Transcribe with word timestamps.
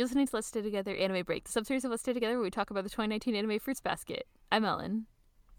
You're 0.00 0.06
listening 0.06 0.28
to 0.28 0.36
Let's 0.36 0.46
Stay 0.46 0.62
Together 0.62 0.96
Anime 0.96 1.24
Break, 1.24 1.46
the 1.46 1.60
subseries 1.60 1.84
of 1.84 1.90
Let's 1.90 2.02
Stay 2.02 2.14
Together 2.14 2.36
where 2.36 2.42
we 2.44 2.50
talk 2.50 2.70
about 2.70 2.84
the 2.84 2.88
2019 2.88 3.34
anime 3.34 3.58
Fruits 3.58 3.82
Basket. 3.82 4.26
I'm 4.50 4.64
Ellen. 4.64 5.04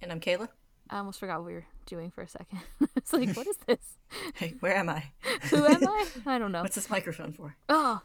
And 0.01 0.11
I'm 0.11 0.19
Kayla. 0.19 0.47
I 0.89 0.97
almost 0.97 1.19
forgot 1.19 1.41
what 1.41 1.45
we 1.45 1.53
were 1.53 1.67
doing 1.85 2.09
for 2.09 2.23
a 2.23 2.27
second. 2.27 2.57
it's 2.95 3.13
like, 3.13 3.37
what 3.37 3.45
is 3.45 3.57
this? 3.67 3.99
Hey, 4.33 4.55
where 4.59 4.75
am 4.75 4.89
I? 4.89 5.11
Who 5.51 5.63
am 5.63 5.87
I? 5.87 6.07
I 6.25 6.39
don't 6.39 6.51
know. 6.51 6.63
What's 6.63 6.73
this 6.73 6.89
microphone 6.89 7.33
for? 7.33 7.55
Oh. 7.69 8.01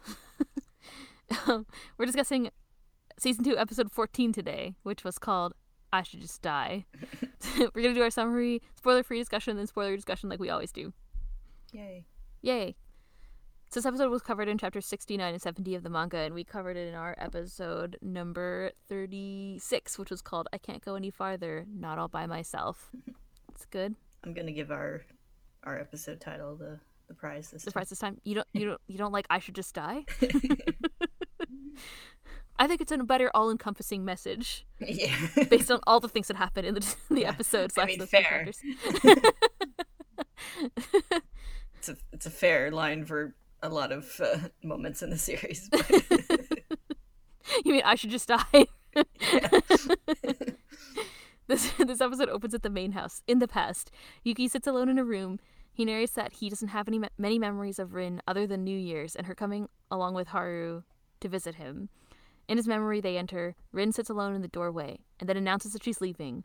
um, 1.47 1.65
we're 1.97 2.05
discussing 2.05 2.51
season 3.17 3.43
2, 3.43 3.57
episode 3.57 3.91
14 3.91 4.31
today, 4.31 4.75
which 4.83 5.03
was 5.03 5.17
called 5.17 5.55
I 5.91 6.03
Should 6.03 6.21
Just 6.21 6.43
Die. 6.43 6.85
we're 7.57 7.69
going 7.71 7.95
to 7.95 7.99
do 7.99 8.03
our 8.03 8.11
summary, 8.11 8.61
spoiler 8.75 9.01
free 9.01 9.17
discussion, 9.17 9.57
then 9.57 9.65
spoiler 9.65 9.95
discussion 9.95 10.29
like 10.29 10.39
we 10.39 10.51
always 10.51 10.71
do. 10.71 10.93
Yay. 11.71 12.05
Yay. 12.43 12.75
So 13.77 13.81
this 13.81 13.85
episode 13.85 14.09
was 14.09 14.23
covered 14.23 14.47
in 14.47 14.57
chapters 14.57 14.87
69 14.87 15.33
and 15.33 15.39
70 15.39 15.75
of 15.75 15.83
the 15.83 15.89
manga, 15.91 16.17
and 16.17 16.33
we 16.33 16.43
covered 16.43 16.77
it 16.77 16.87
in 16.87 16.95
our 16.95 17.13
episode 17.19 17.95
number 18.01 18.71
36, 18.89 19.99
which 19.99 20.09
was 20.09 20.19
called 20.19 20.47
I 20.51 20.57
Can't 20.57 20.83
Go 20.83 20.95
Any 20.95 21.11
Farther, 21.11 21.63
Not 21.71 21.99
All 21.99 22.07
By 22.07 22.25
Myself. 22.25 22.89
It's 23.51 23.67
good. 23.67 23.93
I'm 24.23 24.33
gonna 24.33 24.51
give 24.51 24.71
our 24.71 25.03
our 25.63 25.79
episode 25.79 26.19
title 26.19 26.55
the 26.55 26.79
the 27.07 27.13
prize 27.13 27.51
this 27.51 27.65
The 27.65 27.69
time. 27.69 27.73
prize 27.73 27.89
this 27.89 27.99
time. 27.99 28.17
You 28.23 28.33
don't 28.33 28.47
you 28.53 28.65
don't 28.65 28.81
you 28.87 28.97
don't 28.97 29.11
like 29.11 29.27
I 29.29 29.37
should 29.37 29.53
just 29.53 29.75
die? 29.75 30.05
I 32.57 32.65
think 32.65 32.81
it's 32.81 32.91
a 32.91 32.97
better 32.97 33.29
all 33.35 33.51
encompassing 33.51 34.03
message 34.03 34.65
yeah. 34.79 35.15
based 35.51 35.69
on 35.69 35.81
all 35.85 35.99
the 35.99 36.09
things 36.09 36.29
that 36.29 36.37
happen 36.37 36.65
in 36.65 36.73
the, 36.73 36.95
the 37.11 37.21
Yeah. 37.21 37.29
episode 37.29 37.69
I 37.77 37.85
mean, 37.85 37.99
fair. 38.07 38.47
it's 41.75 41.89
a 41.89 41.97
it's 42.11 42.25
a 42.25 42.31
fair 42.31 42.71
line 42.71 43.05
for 43.05 43.35
a 43.61 43.69
lot 43.69 43.91
of 43.91 44.19
uh, 44.21 44.37
moments 44.63 45.01
in 45.01 45.09
the 45.09 45.17
series. 45.17 45.69
You 47.63 47.73
mean 47.73 47.81
I 47.85 47.95
should 47.95 48.09
just 48.09 48.27
die? 48.27 48.65
this 51.47 51.71
this 51.77 52.01
episode 52.01 52.29
opens 52.29 52.53
at 52.53 52.63
the 52.63 52.69
main 52.69 52.91
house. 52.91 53.23
In 53.27 53.39
the 53.39 53.47
past, 53.47 53.91
Yuki 54.23 54.47
sits 54.47 54.67
alone 54.67 54.89
in 54.89 54.99
a 54.99 55.05
room. 55.05 55.39
He 55.73 55.85
narrates 55.85 56.13
that 56.13 56.33
he 56.33 56.49
doesn't 56.49 56.69
have 56.69 56.87
any 56.87 57.01
many 57.17 57.39
memories 57.39 57.79
of 57.79 57.93
Rin 57.93 58.21
other 58.27 58.47
than 58.47 58.63
New 58.63 58.77
Year's 58.77 59.15
and 59.15 59.27
her 59.27 59.35
coming 59.35 59.69
along 59.89 60.13
with 60.13 60.29
Haru 60.29 60.83
to 61.19 61.29
visit 61.29 61.55
him. 61.55 61.89
In 62.47 62.57
his 62.57 62.67
memory, 62.67 63.01
they 63.01 63.17
enter. 63.17 63.55
Rin 63.71 63.91
sits 63.91 64.09
alone 64.09 64.33
in 64.33 64.41
the 64.41 64.47
doorway 64.47 64.99
and 65.19 65.27
then 65.27 65.37
announces 65.37 65.73
that 65.73 65.83
she's 65.83 66.01
leaving. 66.01 66.43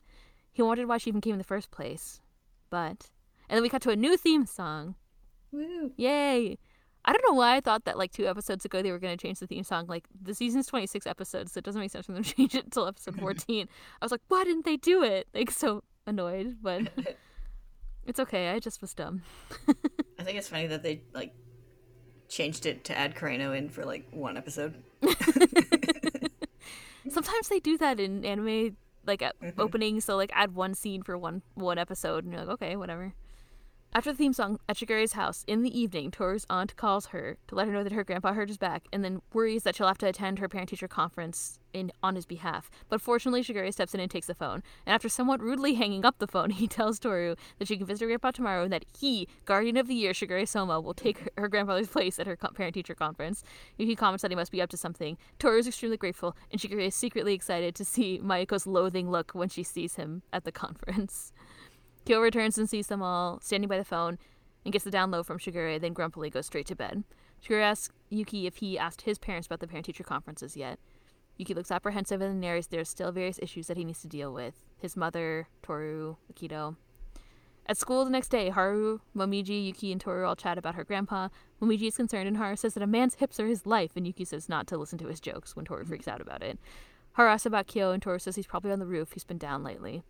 He 0.51 0.61
wondered 0.61 0.87
why 0.87 0.97
she 0.97 1.09
even 1.09 1.21
came 1.21 1.33
in 1.33 1.39
the 1.39 1.43
first 1.43 1.71
place, 1.71 2.21
but 2.69 3.09
and 3.49 3.57
then 3.57 3.61
we 3.61 3.69
cut 3.69 3.81
to 3.83 3.91
a 3.91 3.95
new 3.95 4.17
theme 4.17 4.45
song. 4.45 4.95
Woo. 5.51 5.91
Yay! 5.97 6.57
I 7.05 7.11
don't 7.11 7.23
know 7.27 7.35
why 7.35 7.57
I 7.57 7.59
thought 7.59 7.85
that 7.85 7.97
like 7.97 8.11
two 8.11 8.27
episodes 8.27 8.63
ago 8.63 8.81
they 8.81 8.91
were 8.91 8.99
going 8.99 9.17
to 9.17 9.21
change 9.21 9.39
the 9.39 9.47
theme 9.47 9.63
song. 9.63 9.87
Like 9.87 10.05
the 10.21 10.33
season's 10.33 10.67
26 10.67 11.05
episodes, 11.05 11.51
so 11.51 11.57
it 11.57 11.63
doesn't 11.63 11.81
make 11.81 11.91
sense 11.91 12.05
for 12.05 12.13
them 12.13 12.23
to 12.23 12.33
change 12.35 12.55
it 12.55 12.65
until 12.65 12.87
episode 12.87 13.15
14. 13.19 13.67
I 14.01 14.05
was 14.05 14.11
like, 14.11 14.21
why 14.27 14.43
didn't 14.43 14.65
they 14.65 14.77
do 14.77 15.03
it? 15.03 15.27
Like 15.33 15.51
so 15.51 15.83
annoyed, 16.07 16.57
but 16.61 16.83
it's 18.05 18.19
okay. 18.19 18.49
I 18.49 18.59
just 18.59 18.81
was 18.81 18.93
dumb. 18.93 19.23
I 20.19 20.23
think 20.23 20.37
it's 20.37 20.47
funny 20.47 20.67
that 20.67 20.83
they 20.83 21.01
like 21.13 21.33
changed 22.29 22.65
it 22.65 22.85
to 22.85 22.97
add 22.97 23.15
Kureno 23.15 23.57
in 23.57 23.69
for 23.69 23.85
like 23.85 24.07
one 24.11 24.37
episode. 24.37 24.81
Sometimes 27.09 27.49
they 27.49 27.59
do 27.59 27.77
that 27.79 27.99
in 27.99 28.23
anime 28.23 28.77
like 29.05 29.21
at 29.21 29.39
mm-hmm. 29.41 29.59
openings, 29.59 30.05
so 30.05 30.15
like 30.15 30.31
add 30.33 30.55
one 30.55 30.73
scene 30.73 31.03
for 31.03 31.17
one 31.17 31.41
one 31.55 31.77
episode, 31.77 32.23
and 32.23 32.33
you're 32.33 32.43
like, 32.43 32.53
okay, 32.53 32.75
whatever. 32.75 33.13
After 33.95 34.11
the 34.11 34.17
theme 34.17 34.33
song, 34.33 34.57
at 34.67 34.75
Shigure's 34.75 35.13
house 35.13 35.43
in 35.45 35.61
the 35.61 35.79
evening, 35.79 36.09
Toru's 36.09 36.47
aunt 36.49 36.75
calls 36.75 37.05
her 37.07 37.37
to 37.47 37.53
let 37.53 37.67
her 37.67 37.73
know 37.73 37.83
that 37.83 37.93
her 37.93 38.03
grandpa 38.03 38.33
hurt 38.33 38.47
his 38.47 38.57
back, 38.57 38.87
and 38.91 39.05
then 39.05 39.21
worries 39.33 39.61
that 39.63 39.75
she'll 39.75 39.85
have 39.85 39.99
to 39.99 40.07
attend 40.07 40.39
her 40.39 40.49
parent-teacher 40.49 40.87
conference 40.87 41.59
in 41.73 41.91
on 42.01 42.15
his 42.15 42.25
behalf. 42.25 42.71
But 42.89 43.01
fortunately, 43.01 43.43
Shigure 43.43 43.71
steps 43.71 43.93
in 43.93 43.99
and 43.99 44.09
takes 44.09 44.25
the 44.25 44.33
phone. 44.33 44.63
And 44.87 44.95
after 44.95 45.09
somewhat 45.09 45.41
rudely 45.41 45.75
hanging 45.75 46.05
up 46.05 46.17
the 46.17 46.25
phone, 46.25 46.49
he 46.49 46.67
tells 46.67 46.97
Toru 46.97 47.35
that 47.59 47.67
she 47.67 47.77
can 47.77 47.85
visit 47.85 48.05
her 48.05 48.07
grandpa 48.07 48.31
tomorrow, 48.31 48.63
and 48.63 48.73
that 48.73 48.85
he, 48.99 49.27
guardian 49.45 49.77
of 49.77 49.87
the 49.87 49.93
year 49.93 50.13
Shigure 50.13 50.47
Soma, 50.47 50.81
will 50.81 50.95
take 50.95 51.19
her, 51.19 51.29
her 51.37 51.47
grandfather's 51.47 51.87
place 51.87 52.17
at 52.17 52.25
her 52.25 52.35
co- 52.35 52.49
parent-teacher 52.49 52.95
conference. 52.95 53.43
He 53.77 53.95
comments 53.95 54.23
that 54.23 54.31
he 54.31 54.35
must 54.35 54.51
be 54.51 54.61
up 54.63 54.71
to 54.71 54.77
something. 54.77 55.19
Toru 55.37 55.59
is 55.59 55.67
extremely 55.67 55.97
grateful, 55.97 56.35
and 56.51 56.59
Shigure 56.59 56.81
is 56.81 56.95
secretly 56.95 57.35
excited 57.35 57.75
to 57.75 57.85
see 57.85 58.19
Mayuko's 58.23 58.65
loathing 58.65 59.11
look 59.11 59.33
when 59.35 59.49
she 59.49 59.61
sees 59.61 59.97
him 59.97 60.23
at 60.33 60.45
the 60.45 60.51
conference. 60.51 61.31
Kyo 62.05 62.19
returns 62.19 62.57
and 62.57 62.69
sees 62.69 62.87
them 62.87 63.01
all 63.01 63.39
standing 63.41 63.69
by 63.69 63.77
the 63.77 63.85
phone 63.85 64.17
and 64.65 64.71
gets 64.71 64.85
the 64.85 64.91
down 64.91 65.11
low 65.11 65.23
from 65.23 65.39
Shigure, 65.39 65.79
then 65.79 65.93
grumpily 65.93 66.29
goes 66.29 66.45
straight 66.45 66.67
to 66.67 66.75
bed. 66.75 67.03
Shigure 67.43 67.61
asks 67.61 67.93
Yuki 68.09 68.47
if 68.47 68.57
he 68.57 68.77
asked 68.77 69.01
his 69.01 69.17
parents 69.17 69.47
about 69.47 69.59
the 69.59 69.67
parent 69.67 69.85
teacher 69.85 70.03
conferences 70.03 70.57
yet. 70.57 70.79
Yuki 71.37 71.53
looks 71.53 71.71
apprehensive 71.71 72.21
and 72.21 72.39
narrates 72.39 72.67
there's 72.67 72.89
still 72.89 73.11
various 73.11 73.39
issues 73.41 73.67
that 73.67 73.77
he 73.77 73.83
needs 73.83 74.01
to 74.01 74.07
deal 74.07 74.31
with 74.33 74.63
his 74.77 74.95
mother, 74.95 75.47
Toru, 75.61 76.17
Akito. 76.31 76.75
At 77.65 77.77
school 77.77 78.03
the 78.03 78.11
next 78.11 78.27
day, 78.27 78.49
Haru, 78.49 78.99
Momiji, 79.15 79.65
Yuki, 79.65 79.93
and 79.93 80.01
Toru 80.01 80.27
all 80.27 80.35
chat 80.35 80.57
about 80.57 80.75
her 80.75 80.83
grandpa. 80.83 81.29
Momiji 81.61 81.87
is 81.87 81.95
concerned, 81.95 82.27
and 82.27 82.35
Haru 82.35 82.57
says 82.57 82.73
that 82.73 82.83
a 82.83 82.87
man's 82.87 83.15
hips 83.15 83.39
are 83.39 83.47
his 83.47 83.65
life, 83.65 83.91
and 83.95 84.05
Yuki 84.05 84.25
says 84.25 84.49
not 84.49 84.67
to 84.67 84.77
listen 84.77 84.99
to 84.99 85.07
his 85.07 85.21
jokes 85.21 85.55
when 85.55 85.63
Toru 85.63 85.85
freaks 85.85 86.07
out 86.07 86.19
about 86.19 86.43
it. 86.43 86.59
Haru 87.13 87.29
asks 87.29 87.45
about 87.45 87.67
Kyo, 87.67 87.91
and 87.91 88.03
Toru 88.03 88.19
says 88.19 88.35
he's 88.35 88.45
probably 88.45 88.71
on 88.73 88.79
the 88.79 88.85
roof. 88.85 89.13
He's 89.13 89.23
been 89.23 89.37
down 89.37 89.63
lately. 89.63 90.03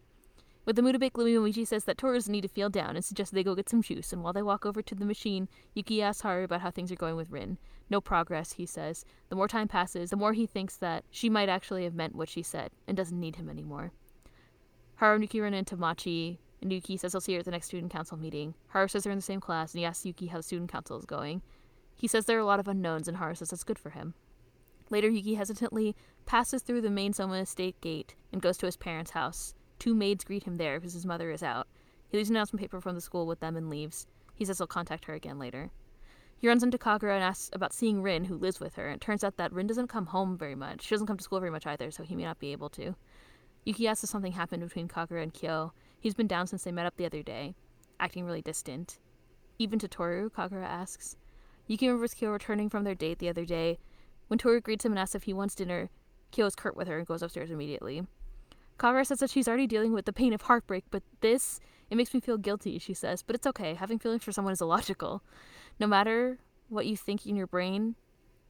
With 0.66 0.78
the 0.78 0.82
gloomy, 0.82 1.34
Momiji 1.34 1.68
says 1.68 1.84
that 1.84 1.98
doesn't 1.98 2.32
need 2.32 2.42
to 2.42 2.48
feel 2.48 2.70
down 2.70 2.96
and 2.96 3.04
suggests 3.04 3.34
they 3.34 3.44
go 3.44 3.54
get 3.54 3.68
some 3.68 3.82
juice. 3.82 4.14
And 4.14 4.24
while 4.24 4.32
they 4.32 4.42
walk 4.42 4.66
over 4.66 4.82
to 4.82 4.96
the 4.96 5.06
machine, 5.06 5.50
Yuki 5.74 6.02
asks 6.02 6.22
Haru 6.22 6.46
about 6.46 6.62
how 6.62 6.72
things 6.72 6.92
are 6.92 6.96
going 6.96 7.18
with 7.18 7.32
Rin. 7.32 7.58
No 7.90 8.00
progress, 8.00 8.54
he 8.54 8.66
says. 8.66 9.04
The 9.28 9.36
more 9.36 9.50
time 9.50 9.68
passes, 9.68 10.10
the 10.10 10.16
more 10.16 10.32
he 10.32 10.46
thinks 10.46 10.78
that 10.78 11.04
she 11.12 11.30
might 11.30 11.50
actually 11.50 11.84
have 11.84 11.94
meant 11.94 12.16
what 12.16 12.30
she 12.30 12.42
said 12.42 12.72
and 12.88 12.96
doesn't 12.96 13.20
need 13.20 13.36
him 13.36 13.50
anymore. 13.50 13.92
Haru 14.96 15.16
and 15.16 15.24
Yuki 15.24 15.42
run 15.42 15.54
into 15.54 15.76
Machi, 15.76 16.40
and 16.62 16.72
Yuki 16.72 16.96
says 16.96 17.12
he'll 17.12 17.20
see 17.20 17.34
her 17.34 17.40
at 17.40 17.46
the 17.46 17.52
next 17.52 17.68
student 17.68 17.92
council 17.92 18.18
meeting. 18.18 18.54
Haru 18.68 18.88
says 18.88 19.04
they're 19.04 19.12
in 19.12 19.18
the 19.18 19.22
same 19.22 19.42
class, 19.42 19.74
and 19.74 19.80
he 19.80 19.86
asks 19.86 20.06
Yuki 20.06 20.28
how 20.28 20.38
the 20.38 20.44
student 20.44 20.72
council 20.72 20.98
is 20.98 21.06
going. 21.06 21.42
He 21.94 22.08
says 22.08 22.26
there 22.26 22.38
are 22.38 22.42
a 22.42 22.46
lot 22.46 22.62
of 22.62 22.70
unknowns, 22.70 23.10
and 23.10 23.18
Haru 23.18 23.36
says 23.36 23.50
that's 23.50 23.66
good 23.66 23.80
for 23.80 23.90
him. 23.90 24.14
Later, 24.90 25.10
Yuki 25.10 25.36
hesitantly 25.36 25.96
passes 26.26 26.62
through 26.62 26.82
the 26.82 26.90
main 26.90 27.12
Soma 27.12 27.36
estate 27.36 27.80
gate 27.82 28.16
and 28.32 28.42
goes 28.42 28.58
to 28.58 28.66
his 28.66 28.78
parents' 28.78 29.12
house. 29.12 29.56
Two 29.84 29.94
maids 29.94 30.24
greet 30.24 30.46
him 30.46 30.56
there 30.56 30.80
because 30.80 30.94
his 30.94 31.06
mother 31.06 31.30
is 31.30 31.44
out. 31.44 31.68
He 32.08 32.16
leaves 32.16 32.30
an 32.30 32.38
announcement 32.38 32.62
paper 32.62 32.80
from 32.80 32.96
the 32.96 33.02
school 33.02 33.28
with 33.28 33.42
them 33.42 33.58
and 33.58 33.70
leaves. 33.70 34.08
He 34.34 34.46
says 34.46 34.58
he'll 34.58 34.66
contact 34.66 35.04
her 35.04 35.14
again 35.14 35.38
later. 35.38 35.72
He 36.38 36.48
runs 36.48 36.64
into 36.64 36.78
Kagura 36.78 37.16
and 37.16 37.22
asks 37.22 37.50
about 37.52 37.74
seeing 37.74 38.02
Rin, 38.02 38.24
who 38.24 38.38
lives 38.38 38.62
with 38.62 38.76
her. 38.76 38.88
And 38.88 38.96
it 38.96 39.02
turns 39.02 39.26
out 39.26 39.36
that 39.36 39.52
Rin 39.52 39.68
doesn't 39.68 39.90
come 39.90 40.06
home 40.06 40.38
very 40.38 40.56
much. 40.56 40.84
She 40.84 40.96
doesn't 40.96 41.08
come 41.08 41.18
to 41.18 41.24
school 41.24 41.42
very 41.42 41.52
much 41.52 41.68
either, 41.68 41.92
so 41.92 42.04
he 42.04 42.16
may 42.16 42.24
not 42.24 42.40
be 42.40 42.54
able 42.54 42.70
to. 42.70 42.96
Yuki 43.66 43.86
asks 43.86 44.06
if 44.06 44.10
something 44.10 44.32
happened 44.32 44.64
between 44.64 44.88
Kagura 44.88 45.22
and 45.22 45.34
Kyo. 45.34 45.74
He's 46.00 46.14
been 46.14 46.28
down 46.28 46.48
since 46.48 46.64
they 46.64 46.72
met 46.72 46.86
up 46.86 46.96
the 46.96 47.06
other 47.06 47.22
day, 47.22 47.54
acting 48.00 48.24
really 48.24 48.42
distant. 48.42 49.00
Even 49.60 49.80
to 49.80 49.90
Toru, 49.90 50.30
Kagura 50.30 50.64
asks. 50.64 51.18
Yuki 51.68 51.88
remembers 51.88 52.14
Kyo 52.14 52.32
returning 52.32 52.70
from 52.70 52.86
their 52.86 52.96
date 52.96 53.20
the 53.20 53.28
other 53.28 53.44
day. 53.44 53.80
When 54.30 54.40
Toru 54.40 54.62
greets 54.62 54.86
him 54.86 54.94
and 54.94 55.00
asks 55.00 55.16
if 55.16 55.24
he 55.24 55.34
wants 55.34 55.56
dinner, 55.56 55.90
Kyo 56.32 56.46
is 56.46 56.56
curt 56.56 56.78
with 56.78 56.88
her 56.88 57.00
and 57.00 57.06
goes 57.06 57.22
upstairs 57.22 57.52
immediately. 57.52 58.08
Kagura 58.84 59.08
says 59.08 59.20
that 59.20 59.30
she's 59.30 59.48
already 59.48 59.66
dealing 59.66 59.94
with 59.94 60.04
the 60.04 60.12
pain 60.12 60.34
of 60.34 60.42
heartbreak, 60.42 60.84
but 60.92 61.04
this, 61.22 61.62
it 61.90 61.96
makes 61.96 62.14
me 62.14 62.20
feel 62.20 62.38
guilty, 62.38 62.78
she 62.80 62.94
says. 62.94 63.24
But 63.24 63.34
it's 63.34 63.48
okay. 63.48 63.76
Having 63.76 64.00
feelings 64.00 64.26
for 64.26 64.34
someone 64.34 64.52
is 64.52 64.60
illogical. 64.60 65.24
No 65.80 65.88
matter 65.88 66.38
what 66.68 66.86
you 66.86 66.98
think 66.98 67.26
in 67.26 67.38
your 67.38 67.48
brain, 67.48 67.96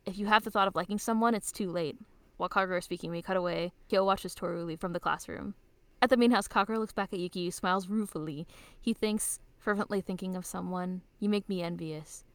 if 0.08 0.18
you 0.18 0.26
have 0.26 0.44
the 0.44 0.50
thought 0.50 0.68
of 0.68 0.76
liking 0.76 0.98
someone, 0.98 1.36
it's 1.36 1.52
too 1.52 1.70
late. 1.70 1.98
While 2.38 2.50
Kagura 2.50 2.80
is 2.80 2.86
speaking, 2.86 3.12
we 3.12 3.22
cut 3.22 3.38
away. 3.38 3.74
Kyo 3.90 4.04
watches 4.04 4.34
Toru 4.34 4.64
leave 4.64 4.80
from 4.80 4.94
the 4.94 5.00
classroom. 5.00 5.54
At 6.02 6.10
the 6.10 6.18
main 6.18 6.32
house, 6.32 6.48
Kagura 6.48 6.80
looks 6.80 6.94
back 6.94 7.14
at 7.14 7.20
Yuki, 7.20 7.46
who 7.46 7.52
smiles 7.52 7.88
ruefully. 7.88 8.48
He 8.82 8.96
thinks, 8.96 9.40
fervently 9.60 10.02
thinking 10.02 10.36
of 10.36 10.48
someone, 10.48 11.04
You 11.20 11.30
make 11.30 11.48
me 11.48 11.62
envious. 11.62 12.26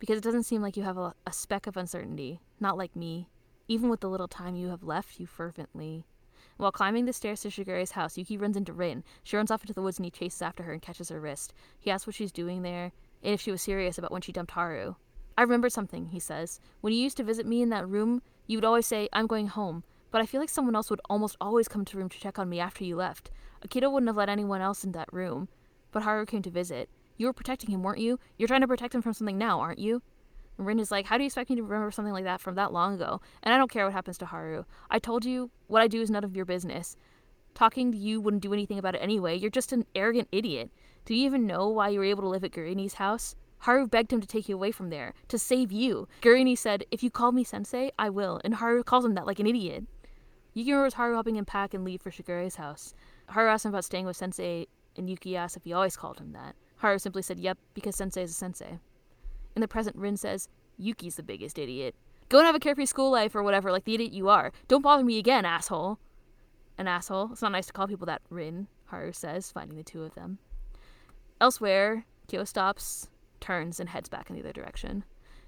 Because 0.00 0.18
it 0.18 0.24
doesn't 0.24 0.42
seem 0.42 0.60
like 0.60 0.76
you 0.76 0.82
have 0.82 0.98
a, 0.98 1.14
a 1.24 1.32
speck 1.32 1.68
of 1.68 1.76
uncertainty. 1.76 2.40
Not 2.58 2.76
like 2.76 2.96
me. 2.96 3.28
Even 3.68 3.88
with 3.88 4.00
the 4.00 4.10
little 4.10 4.26
time 4.26 4.56
you 4.56 4.70
have 4.70 4.82
left, 4.82 5.20
you 5.20 5.26
fervently. 5.26 6.04
While 6.56 6.72
climbing 6.72 7.04
the 7.04 7.12
stairs 7.12 7.40
to 7.42 7.50
Shigure's 7.50 7.92
house, 7.92 8.16
Yuki 8.16 8.36
runs 8.36 8.56
into 8.56 8.72
Rin. 8.72 9.04
She 9.22 9.36
runs 9.36 9.50
off 9.50 9.62
into 9.62 9.72
the 9.72 9.82
woods 9.82 9.98
and 9.98 10.04
he 10.04 10.10
chases 10.10 10.42
after 10.42 10.62
her 10.62 10.72
and 10.72 10.82
catches 10.82 11.08
her 11.08 11.20
wrist. 11.20 11.52
He 11.78 11.90
asks 11.90 12.06
what 12.06 12.14
she's 12.14 12.32
doing 12.32 12.62
there 12.62 12.92
and 13.22 13.34
if 13.34 13.40
she 13.40 13.50
was 13.50 13.62
serious 13.62 13.98
about 13.98 14.10
when 14.10 14.22
she 14.22 14.32
dumped 14.32 14.52
Haru. 14.52 14.94
I 15.36 15.42
remember 15.42 15.70
something, 15.70 16.06
he 16.06 16.20
says. 16.20 16.60
When 16.80 16.92
you 16.92 17.00
used 17.00 17.16
to 17.16 17.24
visit 17.24 17.46
me 17.46 17.62
in 17.62 17.70
that 17.70 17.88
room, 17.88 18.22
you 18.46 18.56
would 18.56 18.64
always 18.64 18.86
say, 18.86 19.08
I'm 19.12 19.26
going 19.26 19.46
home. 19.46 19.84
But 20.10 20.20
I 20.20 20.26
feel 20.26 20.40
like 20.40 20.50
someone 20.50 20.76
else 20.76 20.90
would 20.90 21.00
almost 21.08 21.36
always 21.40 21.68
come 21.68 21.84
to 21.84 21.92
the 21.92 21.98
room 21.98 22.10
to 22.10 22.20
check 22.20 22.38
on 22.38 22.50
me 22.50 22.60
after 22.60 22.84
you 22.84 22.96
left. 22.96 23.30
Akito 23.66 23.90
wouldn't 23.90 24.08
have 24.08 24.16
let 24.16 24.28
anyone 24.28 24.60
else 24.60 24.84
in 24.84 24.92
that 24.92 25.12
room. 25.12 25.48
But 25.90 26.02
Haru 26.02 26.26
came 26.26 26.42
to 26.42 26.50
visit. 26.50 26.90
You 27.16 27.26
were 27.26 27.32
protecting 27.32 27.70
him, 27.70 27.82
weren't 27.82 28.00
you? 28.00 28.18
You're 28.36 28.48
trying 28.48 28.60
to 28.60 28.68
protect 28.68 28.94
him 28.94 29.02
from 29.02 29.14
something 29.14 29.38
now, 29.38 29.60
aren't 29.60 29.78
you? 29.78 30.02
Rin 30.64 30.78
is 30.78 30.90
like, 30.90 31.06
How 31.06 31.16
do 31.16 31.22
you 31.22 31.26
expect 31.26 31.50
me 31.50 31.56
to 31.56 31.62
remember 31.62 31.90
something 31.90 32.12
like 32.12 32.24
that 32.24 32.40
from 32.40 32.54
that 32.56 32.72
long 32.72 32.94
ago? 32.94 33.20
And 33.42 33.54
I 33.54 33.58
don't 33.58 33.70
care 33.70 33.84
what 33.84 33.92
happens 33.92 34.18
to 34.18 34.26
Haru. 34.26 34.64
I 34.90 34.98
told 34.98 35.24
you 35.24 35.50
what 35.66 35.82
I 35.82 35.88
do 35.88 36.00
is 36.00 36.10
none 36.10 36.24
of 36.24 36.36
your 36.36 36.44
business. 36.44 36.96
Talking 37.54 37.92
to 37.92 37.98
you 37.98 38.20
wouldn't 38.20 38.42
do 38.42 38.52
anything 38.52 38.78
about 38.78 38.94
it 38.94 39.02
anyway. 39.02 39.36
You're 39.36 39.50
just 39.50 39.72
an 39.72 39.84
arrogant 39.94 40.28
idiot. 40.32 40.70
Do 41.04 41.14
you 41.14 41.26
even 41.26 41.46
know 41.46 41.68
why 41.68 41.88
you 41.88 41.98
were 41.98 42.04
able 42.04 42.22
to 42.22 42.28
live 42.28 42.44
at 42.44 42.52
Gurini's 42.52 42.94
house? 42.94 43.34
Haru 43.58 43.86
begged 43.86 44.12
him 44.12 44.20
to 44.20 44.26
take 44.26 44.48
you 44.48 44.56
away 44.56 44.72
from 44.72 44.90
there, 44.90 45.14
to 45.28 45.38
save 45.38 45.70
you. 45.70 46.08
Gurini 46.20 46.58
said, 46.58 46.84
If 46.90 47.02
you 47.02 47.10
call 47.10 47.30
me 47.30 47.44
sensei, 47.44 47.92
I 47.98 48.10
will. 48.10 48.40
And 48.44 48.54
Haru 48.54 48.82
calls 48.82 49.04
him 49.04 49.14
that 49.14 49.26
like 49.26 49.38
an 49.38 49.46
idiot. 49.46 49.84
Yuki 50.52 50.72
remembers 50.72 50.94
Haru 50.94 51.14
helping 51.14 51.36
him 51.36 51.44
pack 51.44 51.72
and 51.72 51.84
leave 51.84 52.02
for 52.02 52.10
Shigure's 52.10 52.56
house. 52.56 52.92
Haru 53.26 53.48
asked 53.48 53.64
him 53.64 53.70
about 53.70 53.84
staying 53.84 54.04
with 54.04 54.16
sensei, 54.16 54.66
and 54.96 55.08
Yuki 55.08 55.36
asked 55.36 55.56
if 55.56 55.64
he 55.64 55.72
always 55.72 55.96
called 55.96 56.18
him 56.18 56.32
that. 56.32 56.56
Haru 56.78 56.98
simply 56.98 57.22
said, 57.22 57.38
Yep, 57.38 57.58
because 57.74 57.94
sensei 57.94 58.22
is 58.22 58.32
a 58.32 58.34
sensei. 58.34 58.80
In 59.54 59.60
the 59.60 59.68
present, 59.68 59.96
Rin 59.96 60.16
says, 60.16 60.48
Yuki's 60.78 61.16
the 61.16 61.22
biggest 61.22 61.58
idiot. 61.58 61.94
Go 62.28 62.38
and 62.38 62.46
have 62.46 62.54
a 62.54 62.60
carefree 62.60 62.86
school 62.86 63.10
life 63.10 63.34
or 63.34 63.42
whatever, 63.42 63.70
like 63.70 63.84
the 63.84 63.94
idiot 63.94 64.12
you 64.12 64.28
are. 64.28 64.52
Don't 64.68 64.82
bother 64.82 65.04
me 65.04 65.18
again, 65.18 65.44
asshole. 65.44 65.98
An 66.78 66.88
asshole. 66.88 67.30
It's 67.32 67.42
not 67.42 67.52
nice 67.52 67.66
to 67.66 67.72
call 67.72 67.86
people 67.86 68.06
that, 68.06 68.22
Rin, 68.30 68.68
Haru 68.86 69.12
says, 69.12 69.52
finding 69.52 69.76
the 69.76 69.84
two 69.84 70.02
of 70.02 70.14
them. 70.14 70.38
Elsewhere, 71.40 72.06
Kyo 72.28 72.44
stops, 72.44 73.08
turns, 73.40 73.78
and 73.78 73.88
heads 73.88 74.08
back 74.08 74.30
in 74.30 74.36
the 74.36 74.42
other 74.42 74.52
direction. 74.52 75.04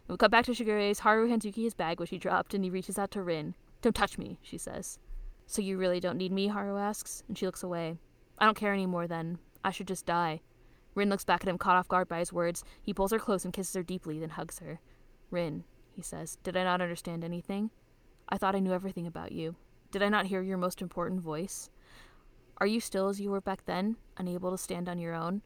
We 0.08 0.16
cut 0.18 0.30
back 0.30 0.44
to 0.46 0.52
Shigure's. 0.52 0.98
Haru 0.98 1.28
hands 1.28 1.46
Yuki 1.46 1.64
his 1.64 1.72
bag, 1.72 1.98
which 1.98 2.10
he 2.10 2.18
dropped, 2.18 2.52
and 2.52 2.62
he 2.62 2.70
reaches 2.70 2.98
out 2.98 3.10
to 3.12 3.22
Rin. 3.22 3.54
Don't 3.80 3.96
touch 3.96 4.18
me, 4.18 4.38
she 4.42 4.58
says. 4.58 4.98
So 5.46 5.62
you 5.62 5.78
really 5.78 6.00
don't 6.00 6.18
need 6.18 6.32
me? 6.32 6.48
Haru 6.48 6.76
asks, 6.76 7.22
and 7.28 7.38
she 7.38 7.46
looks 7.46 7.62
away. 7.62 7.96
I 8.38 8.44
don't 8.44 8.56
care 8.56 8.74
anymore 8.74 9.06
then. 9.06 9.38
I 9.64 9.70
should 9.70 9.88
just 9.88 10.04
die. 10.04 10.42
Rin 10.94 11.10
looks 11.10 11.24
back 11.24 11.42
at 11.42 11.48
him, 11.48 11.58
caught 11.58 11.76
off 11.76 11.88
guard 11.88 12.08
by 12.08 12.20
his 12.20 12.32
words. 12.32 12.64
He 12.82 12.94
pulls 12.94 13.12
her 13.12 13.18
close 13.18 13.44
and 13.44 13.52
kisses 13.52 13.74
her 13.74 13.82
deeply, 13.82 14.18
then 14.18 14.30
hugs 14.30 14.60
her. 14.60 14.80
Rin, 15.30 15.64
he 15.94 16.02
says, 16.02 16.38
did 16.42 16.56
I 16.56 16.64
not 16.64 16.80
understand 16.80 17.24
anything? 17.24 17.70
I 18.28 18.38
thought 18.38 18.54
I 18.54 18.60
knew 18.60 18.72
everything 18.72 19.06
about 19.06 19.32
you. 19.32 19.56
Did 19.90 20.02
I 20.02 20.08
not 20.08 20.26
hear 20.26 20.42
your 20.42 20.58
most 20.58 20.80
important 20.82 21.20
voice? 21.20 21.70
Are 22.58 22.66
you 22.66 22.80
still 22.80 23.08
as 23.08 23.20
you 23.20 23.30
were 23.30 23.40
back 23.40 23.64
then, 23.66 23.96
unable 24.16 24.50
to 24.50 24.58
stand 24.58 24.88
on 24.88 24.98
your 24.98 25.14
own? 25.14 25.42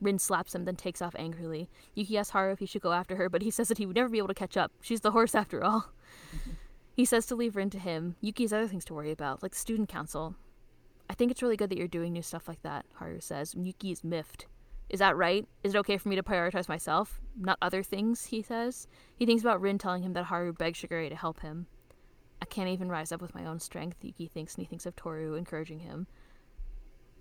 Rin 0.00 0.18
slaps 0.18 0.54
him, 0.54 0.64
then 0.64 0.74
takes 0.74 1.00
off 1.00 1.14
angrily. 1.16 1.70
Yuki 1.94 2.18
asks 2.18 2.32
Haru 2.32 2.52
if 2.52 2.58
he 2.58 2.66
should 2.66 2.82
go 2.82 2.92
after 2.92 3.16
her, 3.16 3.28
but 3.28 3.42
he 3.42 3.50
says 3.50 3.68
that 3.68 3.78
he 3.78 3.86
would 3.86 3.96
never 3.96 4.08
be 4.08 4.18
able 4.18 4.28
to 4.28 4.34
catch 4.34 4.56
up. 4.56 4.72
She's 4.80 5.00
the 5.00 5.12
horse 5.12 5.34
after 5.34 5.62
all. 5.62 5.92
he 6.96 7.04
says 7.04 7.26
to 7.26 7.36
leave 7.36 7.54
Rin 7.54 7.70
to 7.70 7.78
him. 7.78 8.16
Yuki 8.20 8.42
has 8.44 8.52
other 8.52 8.66
things 8.66 8.84
to 8.86 8.94
worry 8.94 9.12
about, 9.12 9.42
like 9.42 9.52
the 9.52 9.58
student 9.58 9.88
council. 9.88 10.34
I 11.08 11.14
think 11.14 11.30
it's 11.30 11.42
really 11.42 11.56
good 11.56 11.70
that 11.70 11.78
you're 11.78 11.86
doing 11.86 12.12
new 12.12 12.22
stuff 12.22 12.48
like 12.48 12.62
that, 12.62 12.84
Haru 12.94 13.20
says. 13.20 13.54
Yuki 13.56 13.92
is 13.92 14.02
miffed. 14.02 14.46
Is 14.88 14.98
that 14.98 15.16
right? 15.16 15.46
Is 15.62 15.74
it 15.74 15.78
okay 15.78 15.96
for 15.96 16.08
me 16.08 16.16
to 16.16 16.22
prioritize 16.22 16.68
myself, 16.68 17.20
not 17.38 17.58
other 17.62 17.82
things? 17.82 18.26
He 18.26 18.42
says. 18.42 18.86
He 19.16 19.24
thinks 19.24 19.42
about 19.42 19.60
Rin 19.60 19.78
telling 19.78 20.02
him 20.02 20.12
that 20.12 20.24
Haru 20.24 20.52
begged 20.52 20.76
Shigure 20.76 21.08
to 21.08 21.16
help 21.16 21.40
him. 21.40 21.66
I 22.42 22.44
can't 22.44 22.68
even 22.68 22.88
rise 22.88 23.12
up 23.12 23.22
with 23.22 23.34
my 23.34 23.46
own 23.46 23.60
strength, 23.60 23.98
Yuki 24.02 24.26
thinks, 24.26 24.54
and 24.54 24.62
he 24.62 24.68
thinks 24.68 24.84
of 24.84 24.96
Toru 24.96 25.34
encouraging 25.34 25.78
him. 25.78 26.08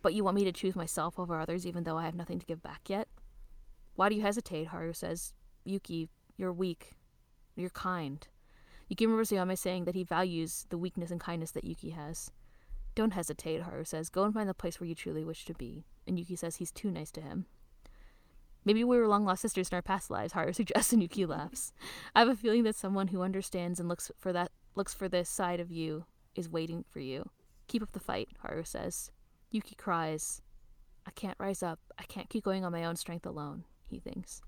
But 0.02 0.14
you 0.16 0.24
want 0.24 0.36
me 0.36 0.44
to 0.46 0.52
choose 0.52 0.76
myself 0.76 1.20
over 1.20 1.40
others 1.40 1.68
even 1.68 1.84
though 1.84 1.98
I 1.98 2.06
have 2.06 2.16
nothing 2.16 2.40
to 2.40 2.46
give 2.46 2.64
back 2.64 2.90
yet? 2.90 3.08
Why 3.96 4.10
do 4.10 4.16
you 4.16 4.22
hesitate? 4.22 4.68
Haru 4.68 4.94
says. 4.94 5.34
Yuki, 5.64 6.10
you're 6.38 6.52
weak. 6.52 6.96
You're 7.56 7.70
kind. 7.70 8.28
Yuki 8.90 9.06
remembers 9.06 9.30
Yame 9.30 9.58
saying 9.58 9.86
that 9.86 9.96
he 9.96 10.04
values 10.04 10.66
the 10.70 10.78
weakness 10.78 11.12
and 11.12 11.20
kindness 11.20 11.52
that 11.52 11.66
Yuki 11.66 11.92
has. 11.92 12.32
Don't 12.96 13.14
hesitate, 13.14 13.62
Haru 13.62 13.86
says. 13.86 14.10
Go 14.10 14.24
and 14.24 14.34
find 14.34 14.50
the 14.50 14.54
place 14.54 14.80
where 14.80 14.88
you 14.88 14.96
truly 14.96 15.24
wish 15.24 15.46
to 15.46 15.54
be. 15.54 15.86
And 16.08 16.18
Yuki 16.18 16.36
says 16.36 16.58
he's 16.58 16.72
too 16.72 16.92
nice 16.92 17.12
to 17.12 17.22
him. 17.22 17.46
Maybe 18.64 18.84
we 18.84 18.98
were 18.98 19.08
long 19.08 19.26
lost 19.26 19.42
sisters 19.42 19.70
in 19.70 19.76
our 19.76 19.82
past 19.82 20.12
lives, 20.12 20.34
Haru 20.34 20.54
suggests, 20.54 20.94
and 20.94 21.02
Yuki 21.02 21.26
laughs. 21.26 21.74
I 22.16 22.20
have 22.20 22.30
a 22.30 22.36
feeling 22.36 22.64
that 22.64 22.76
someone 22.76 23.08
who 23.08 23.22
understands 23.22 23.80
and 23.80 23.90
looks 23.90 24.12
for 24.20 24.32
that 24.34 24.52
looks 24.76 24.94
for 24.94 25.10
this 25.10 25.30
side 25.30 25.60
of 25.60 25.72
you 25.72 26.06
is 26.36 26.50
waiting 26.50 26.86
for 26.90 27.00
you. 27.00 27.30
Keep 27.68 27.84
up 27.84 27.92
the 27.92 28.00
fight, 28.00 28.30
Haru 28.42 28.64
says. 28.64 29.12
Yuki 29.50 29.76
cries. 29.76 30.42
I 31.06 31.12
can't 31.12 31.38
rise 31.40 31.64
up. 31.64 31.80
I 31.98 32.04
can't 32.04 32.30
keep 32.30 32.44
going 32.44 32.64
on 32.64 32.72
my 32.72 32.86
own 32.86 32.96
strength 32.96 33.26
alone, 33.26 33.66
he 33.88 34.00
thinks. 34.00 34.42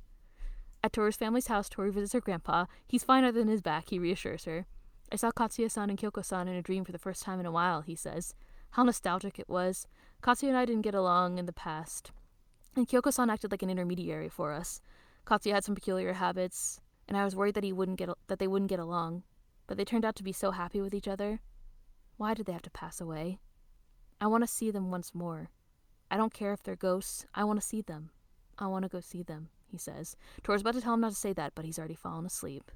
At 0.84 0.94
Toru's 0.94 1.16
family's 1.16 1.48
house, 1.48 1.70
Toru 1.70 1.92
visits 1.92 2.14
her 2.14 2.22
grandpa. 2.22 2.66
He's 2.88 3.04
fine 3.04 3.24
other 3.24 3.40
than 3.40 3.48
his 3.48 3.62
back, 3.62 3.90
he 3.90 4.00
reassures 4.00 4.46
her. 4.46 4.66
I 5.12 5.16
saw 5.16 5.32
Katsuya 5.32 5.70
san 5.70 5.90
and 5.90 6.00
Kyoko 6.00 6.26
san 6.26 6.48
in 6.48 6.56
a 6.56 6.62
dream 6.62 6.84
for 6.84 6.92
the 6.92 6.98
first 6.98 7.24
time 7.24 7.40
in 7.40 7.46
a 7.46 7.52
while, 7.52 7.82
he 7.82 7.96
says. 7.96 8.36
How 8.72 8.84
nostalgic 8.84 9.40
it 9.40 9.48
was. 9.48 9.88
Katsuya 10.24 10.50
and 10.50 10.58
I 10.58 10.66
didn't 10.66 10.84
get 10.84 10.96
along 10.96 11.38
in 11.38 11.48
the 11.48 11.52
past, 11.52 12.12
and 12.78 12.88
Kyoko 12.88 13.12
san 13.12 13.30
acted 13.30 13.52
like 13.52 13.62
an 13.62 13.70
intermediary 13.70 14.30
for 14.30 14.54
us. 14.54 14.82
Katsuya 15.28 15.56
had 15.56 15.66
some 15.66 15.76
peculiar 15.76 16.14
habits, 16.14 16.80
and 17.10 17.18
I 17.18 17.26
was 17.26 17.36
worried 17.36 17.56
that 17.56 17.64
he 17.66 17.74
wouldn't 17.74 17.98
get 17.98 18.10
that 18.28 18.40
they 18.40 18.48
wouldn't 18.48 18.70
get 18.70 18.80
along. 18.80 19.24
But 19.68 19.76
they 19.76 19.84
turned 19.84 20.06
out 20.06 20.16
to 20.16 20.24
be 20.24 20.32
so 20.32 20.52
happy 20.52 20.80
with 20.80 20.94
each 20.94 21.10
other. 21.10 21.42
Why 22.16 22.34
did 22.34 22.46
they 22.46 22.54
have 22.54 22.62
to 22.62 22.72
pass 22.72 23.02
away? 23.02 23.40
I 24.22 24.28
want 24.28 24.46
to 24.46 24.48
see 24.48 24.72
them 24.72 24.92
once 24.92 25.14
more. 25.14 25.50
I 26.10 26.16
don't 26.16 26.34
care 26.34 26.54
if 26.54 26.64
they're 26.64 26.78
ghosts. 26.78 27.26
I 27.36 27.44
want 27.44 27.60
to 27.60 27.68
see 27.68 27.82
them. 27.82 28.12
I 28.58 28.68
want 28.68 28.84
to 28.84 28.90
go 28.90 29.02
see 29.02 29.24
them, 29.24 29.50
he 29.68 29.78
says. 29.78 30.16
Toru's 30.42 30.62
about 30.62 30.76
to 30.76 30.82
tell 30.82 30.94
him 30.94 31.02
not 31.02 31.10
to 31.10 31.18
say 31.18 31.34
that, 31.34 31.52
but 31.54 31.66
he's 31.66 31.78
already 31.80 31.96
fallen 31.96 32.26
asleep. 32.26 32.72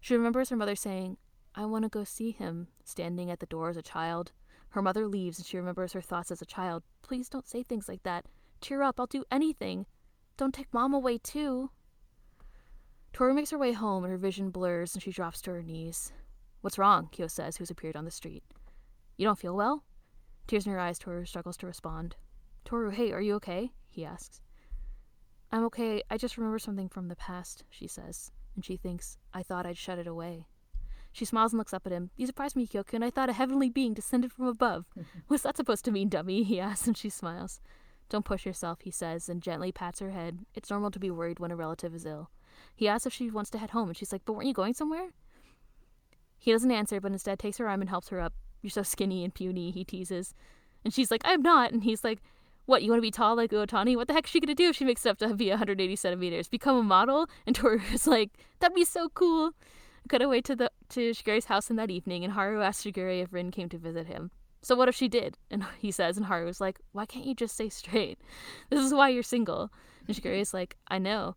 She 0.00 0.14
remembers 0.14 0.50
her 0.50 0.56
mother 0.56 0.76
saying, 0.76 1.16
I 1.54 1.64
want 1.64 1.84
to 1.84 1.88
go 1.88 2.04
see 2.04 2.30
him, 2.30 2.68
standing 2.84 3.30
at 3.30 3.40
the 3.40 3.46
door 3.46 3.70
as 3.70 3.76
a 3.78 3.82
child. 3.82 4.32
Her 4.70 4.82
mother 4.82 5.06
leaves, 5.06 5.38
and 5.38 5.46
she 5.46 5.56
remembers 5.56 5.92
her 5.92 6.00
thoughts 6.00 6.30
as 6.30 6.42
a 6.42 6.46
child. 6.46 6.82
Please 7.02 7.28
don't 7.28 7.48
say 7.48 7.62
things 7.62 7.88
like 7.88 8.02
that. 8.02 8.26
Cheer 8.60 8.82
up, 8.82 9.00
I'll 9.00 9.06
do 9.06 9.24
anything. 9.30 9.86
Don't 10.36 10.54
take 10.54 10.72
mom 10.72 10.92
away, 10.94 11.18
too. 11.18 11.70
Toru 13.12 13.34
makes 13.34 13.50
her 13.50 13.58
way 13.58 13.72
home, 13.72 14.04
and 14.04 14.10
her 14.10 14.18
vision 14.18 14.50
blurs, 14.50 14.94
and 14.94 15.02
she 15.02 15.10
drops 15.10 15.40
to 15.42 15.50
her 15.52 15.62
knees. 15.62 16.12
What's 16.60 16.78
wrong? 16.78 17.08
Kyo 17.10 17.26
says, 17.28 17.56
who's 17.56 17.70
appeared 17.70 17.96
on 17.96 18.04
the 18.04 18.10
street. 18.10 18.44
You 19.16 19.26
don't 19.26 19.38
feel 19.38 19.56
well? 19.56 19.84
Tears 20.46 20.66
in 20.66 20.72
her 20.72 20.78
eyes, 20.78 20.98
Toru 20.98 21.24
struggles 21.24 21.56
to 21.58 21.66
respond. 21.66 22.16
Toru, 22.64 22.90
hey, 22.90 23.12
are 23.12 23.20
you 23.20 23.34
okay? 23.36 23.72
he 23.88 24.04
asks. 24.04 24.40
I'm 25.50 25.64
okay. 25.64 26.02
I 26.10 26.18
just 26.18 26.36
remember 26.36 26.58
something 26.58 26.88
from 26.88 27.08
the 27.08 27.16
past, 27.16 27.64
she 27.70 27.86
says, 27.86 28.30
and 28.54 28.64
she 28.64 28.76
thinks, 28.76 29.16
I 29.32 29.42
thought 29.42 29.66
I'd 29.66 29.78
shut 29.78 29.98
it 29.98 30.06
away. 30.06 30.46
She 31.18 31.24
smiles 31.24 31.52
and 31.52 31.58
looks 31.58 31.74
up 31.74 31.84
at 31.84 31.90
him. 31.90 32.10
You 32.16 32.28
surprised 32.28 32.54
me, 32.54 32.64
Kyo-kun, 32.64 32.98
and 32.98 33.04
I 33.04 33.10
thought 33.10 33.28
a 33.28 33.32
heavenly 33.32 33.68
being 33.68 33.92
descended 33.92 34.30
from 34.30 34.46
above. 34.46 34.84
What's 35.26 35.42
that 35.42 35.56
supposed 35.56 35.84
to 35.86 35.90
mean, 35.90 36.08
dummy? 36.08 36.44
he 36.44 36.60
asks, 36.60 36.86
and 36.86 36.96
she 36.96 37.10
smiles. 37.10 37.60
Don't 38.08 38.24
push 38.24 38.46
yourself, 38.46 38.82
he 38.82 38.92
says, 38.92 39.28
and 39.28 39.42
gently 39.42 39.72
pats 39.72 39.98
her 39.98 40.12
head. 40.12 40.38
It's 40.54 40.70
normal 40.70 40.92
to 40.92 41.00
be 41.00 41.10
worried 41.10 41.40
when 41.40 41.50
a 41.50 41.56
relative 41.56 41.92
is 41.92 42.06
ill. 42.06 42.30
He 42.72 42.86
asks 42.86 43.04
if 43.04 43.12
she 43.12 43.32
wants 43.32 43.50
to 43.50 43.58
head 43.58 43.70
home, 43.70 43.88
and 43.88 43.96
she's 43.96 44.12
like, 44.12 44.22
But 44.24 44.34
weren't 44.34 44.46
you 44.46 44.54
going 44.54 44.74
somewhere? 44.74 45.08
He 46.38 46.52
doesn't 46.52 46.70
answer, 46.70 47.00
but 47.00 47.10
instead 47.10 47.40
takes 47.40 47.58
her 47.58 47.68
arm 47.68 47.80
and 47.80 47.90
helps 47.90 48.10
her 48.10 48.20
up. 48.20 48.34
You're 48.62 48.70
so 48.70 48.84
skinny 48.84 49.24
and 49.24 49.34
puny, 49.34 49.72
he 49.72 49.84
teases. 49.84 50.34
And 50.84 50.94
she's 50.94 51.10
like, 51.10 51.22
I'm 51.24 51.42
not. 51.42 51.72
And 51.72 51.82
he's 51.82 52.04
like, 52.04 52.20
What, 52.66 52.84
you 52.84 52.90
want 52.90 52.98
to 52.98 53.02
be 53.02 53.10
tall 53.10 53.34
like 53.34 53.50
Uotani? 53.50 53.96
What 53.96 54.06
the 54.06 54.14
heck 54.14 54.26
is 54.26 54.30
she 54.30 54.38
going 54.38 54.54
to 54.54 54.54
do 54.54 54.68
if 54.68 54.76
she 54.76 54.84
makes 54.84 55.04
it 55.04 55.08
up 55.08 55.18
to 55.18 55.34
be 55.34 55.48
180 55.48 55.96
centimeters? 55.96 56.46
Become 56.46 56.76
a 56.76 56.82
model? 56.84 57.28
And 57.44 57.56
Toru's 57.56 58.06
like, 58.06 58.30
That'd 58.60 58.76
be 58.76 58.84
so 58.84 59.08
cool. 59.08 59.50
Cut 60.08 60.22
away 60.22 60.40
to 60.42 60.54
the 60.54 60.70
to 60.90 61.10
Shigure's 61.10 61.46
house 61.46 61.70
in 61.70 61.76
that 61.76 61.90
evening, 61.90 62.24
and 62.24 62.32
Haru 62.32 62.62
asks 62.62 62.84
Shigure 62.84 63.22
if 63.22 63.32
Rin 63.32 63.50
came 63.50 63.68
to 63.70 63.78
visit 63.78 64.06
him. 64.06 64.30
So 64.62 64.74
what 64.74 64.88
if 64.88 64.94
she 64.94 65.08
did? 65.08 65.36
And 65.50 65.64
he 65.78 65.90
says, 65.90 66.16
and 66.16 66.26
Haru's 66.26 66.60
like, 66.60 66.80
Why 66.92 67.06
can't 67.06 67.26
you 67.26 67.34
just 67.34 67.54
stay 67.54 67.68
straight? 67.68 68.18
This 68.70 68.84
is 68.84 68.94
why 68.94 69.08
you're 69.08 69.22
single. 69.22 69.70
And 70.06 70.16
Shigure 70.16 70.38
is 70.38 70.54
like, 70.54 70.76
I 70.88 70.98
know. 70.98 71.36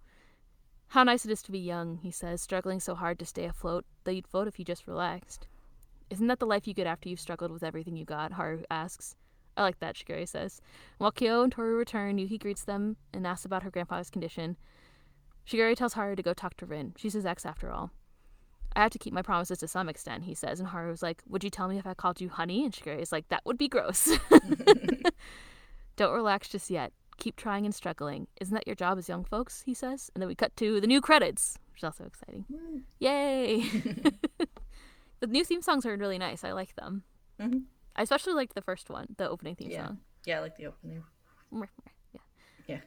How 0.89 1.03
nice 1.03 1.23
it 1.25 1.31
is 1.31 1.41
to 1.43 1.51
be 1.51 1.59
young, 1.59 1.97
he 1.97 2.11
says, 2.11 2.41
struggling 2.41 2.81
so 2.81 2.95
hard 2.95 3.17
to 3.19 3.25
stay 3.25 3.45
afloat 3.45 3.85
that 4.03 4.13
you'd 4.13 4.27
float 4.27 4.47
if 4.47 4.59
you 4.59 4.65
just 4.65 4.87
relaxed. 4.87 5.47
Isn't 6.09 6.27
that 6.27 6.39
the 6.39 6.45
life 6.45 6.67
you 6.67 6.73
get 6.73 6.87
after 6.87 7.07
you've 7.07 7.21
struggled 7.21 7.51
with 7.51 7.63
everything 7.63 7.95
you 7.95 8.03
got? 8.03 8.33
Haru 8.33 8.63
asks. 8.69 9.15
I 9.55 9.61
like 9.61 9.79
that, 9.79 9.95
Shigure 9.95 10.27
says. 10.27 10.61
While 10.97 11.11
Kyo 11.11 11.43
and 11.43 11.51
Toru 11.51 11.75
return, 11.75 12.17
Yuki 12.17 12.37
greets 12.37 12.65
them 12.65 12.97
and 13.13 13.25
asks 13.25 13.45
about 13.45 13.63
her 13.63 13.71
grandfather's 13.71 14.09
condition. 14.09 14.57
Shigure 15.45 15.75
tells 15.75 15.93
Haru 15.93 16.15
to 16.15 16.23
go 16.23 16.33
talk 16.33 16.55
to 16.57 16.65
Rin. 16.65 16.93
She's 16.97 17.13
his 17.13 17.25
ex 17.25 17.45
after 17.45 17.71
all. 17.71 17.91
I 18.75 18.81
have 18.83 18.91
to 18.91 18.99
keep 18.99 19.13
my 19.13 19.21
promises 19.21 19.59
to 19.59 19.67
some 19.67 19.89
extent, 19.89 20.23
he 20.23 20.33
says. 20.33 20.59
And 20.59 20.69
Haru's 20.69 21.01
like, 21.03 21.21
Would 21.27 21.43
you 21.43 21.49
tell 21.49 21.67
me 21.67 21.77
if 21.77 21.85
I 21.85 21.93
called 21.93 22.21
you 22.21 22.29
honey? 22.29 22.63
And 22.63 22.73
Shigure 22.73 22.97
is 22.99 23.11
like, 23.11 23.27
That 23.29 23.41
would 23.45 23.57
be 23.57 23.67
gross. 23.67 24.09
Don't 25.97 26.13
relax 26.13 26.47
just 26.49 26.69
yet. 26.69 26.93
Keep 27.17 27.35
trying 27.35 27.65
and 27.65 27.75
struggling. 27.75 28.27
Isn't 28.39 28.53
that 28.55 28.65
your 28.65 28.75
job 28.75 28.97
as 28.97 29.07
young 29.09 29.23
folks? 29.23 29.61
He 29.63 29.73
says. 29.73 30.09
And 30.15 30.21
then 30.21 30.27
we 30.27 30.35
cut 30.35 30.55
to 30.57 30.79
the 30.81 30.87
new 30.87 31.01
credits, 31.01 31.57
which 31.71 31.81
is 31.81 31.83
also 31.83 32.05
exciting. 32.05 32.45
Yay! 32.99 33.61
the 35.19 35.27
new 35.27 35.43
theme 35.43 35.61
songs 35.61 35.85
are 35.85 35.95
really 35.95 36.17
nice. 36.17 36.43
I 36.43 36.53
like 36.53 36.75
them. 36.75 37.03
Mm-hmm. 37.39 37.59
I 37.95 38.01
especially 38.03 38.33
liked 38.33 38.55
the 38.55 38.61
first 38.61 38.89
one, 38.89 39.07
the 39.17 39.29
opening 39.29 39.55
theme 39.55 39.69
Yeah. 39.69 39.87
song. 39.87 39.99
Yeah, 40.25 40.37
I 40.37 40.41
like 40.41 40.57
the 40.57 40.67
opening. 40.67 41.03
Yeah. 42.13 42.21
Yeah. 42.67 42.77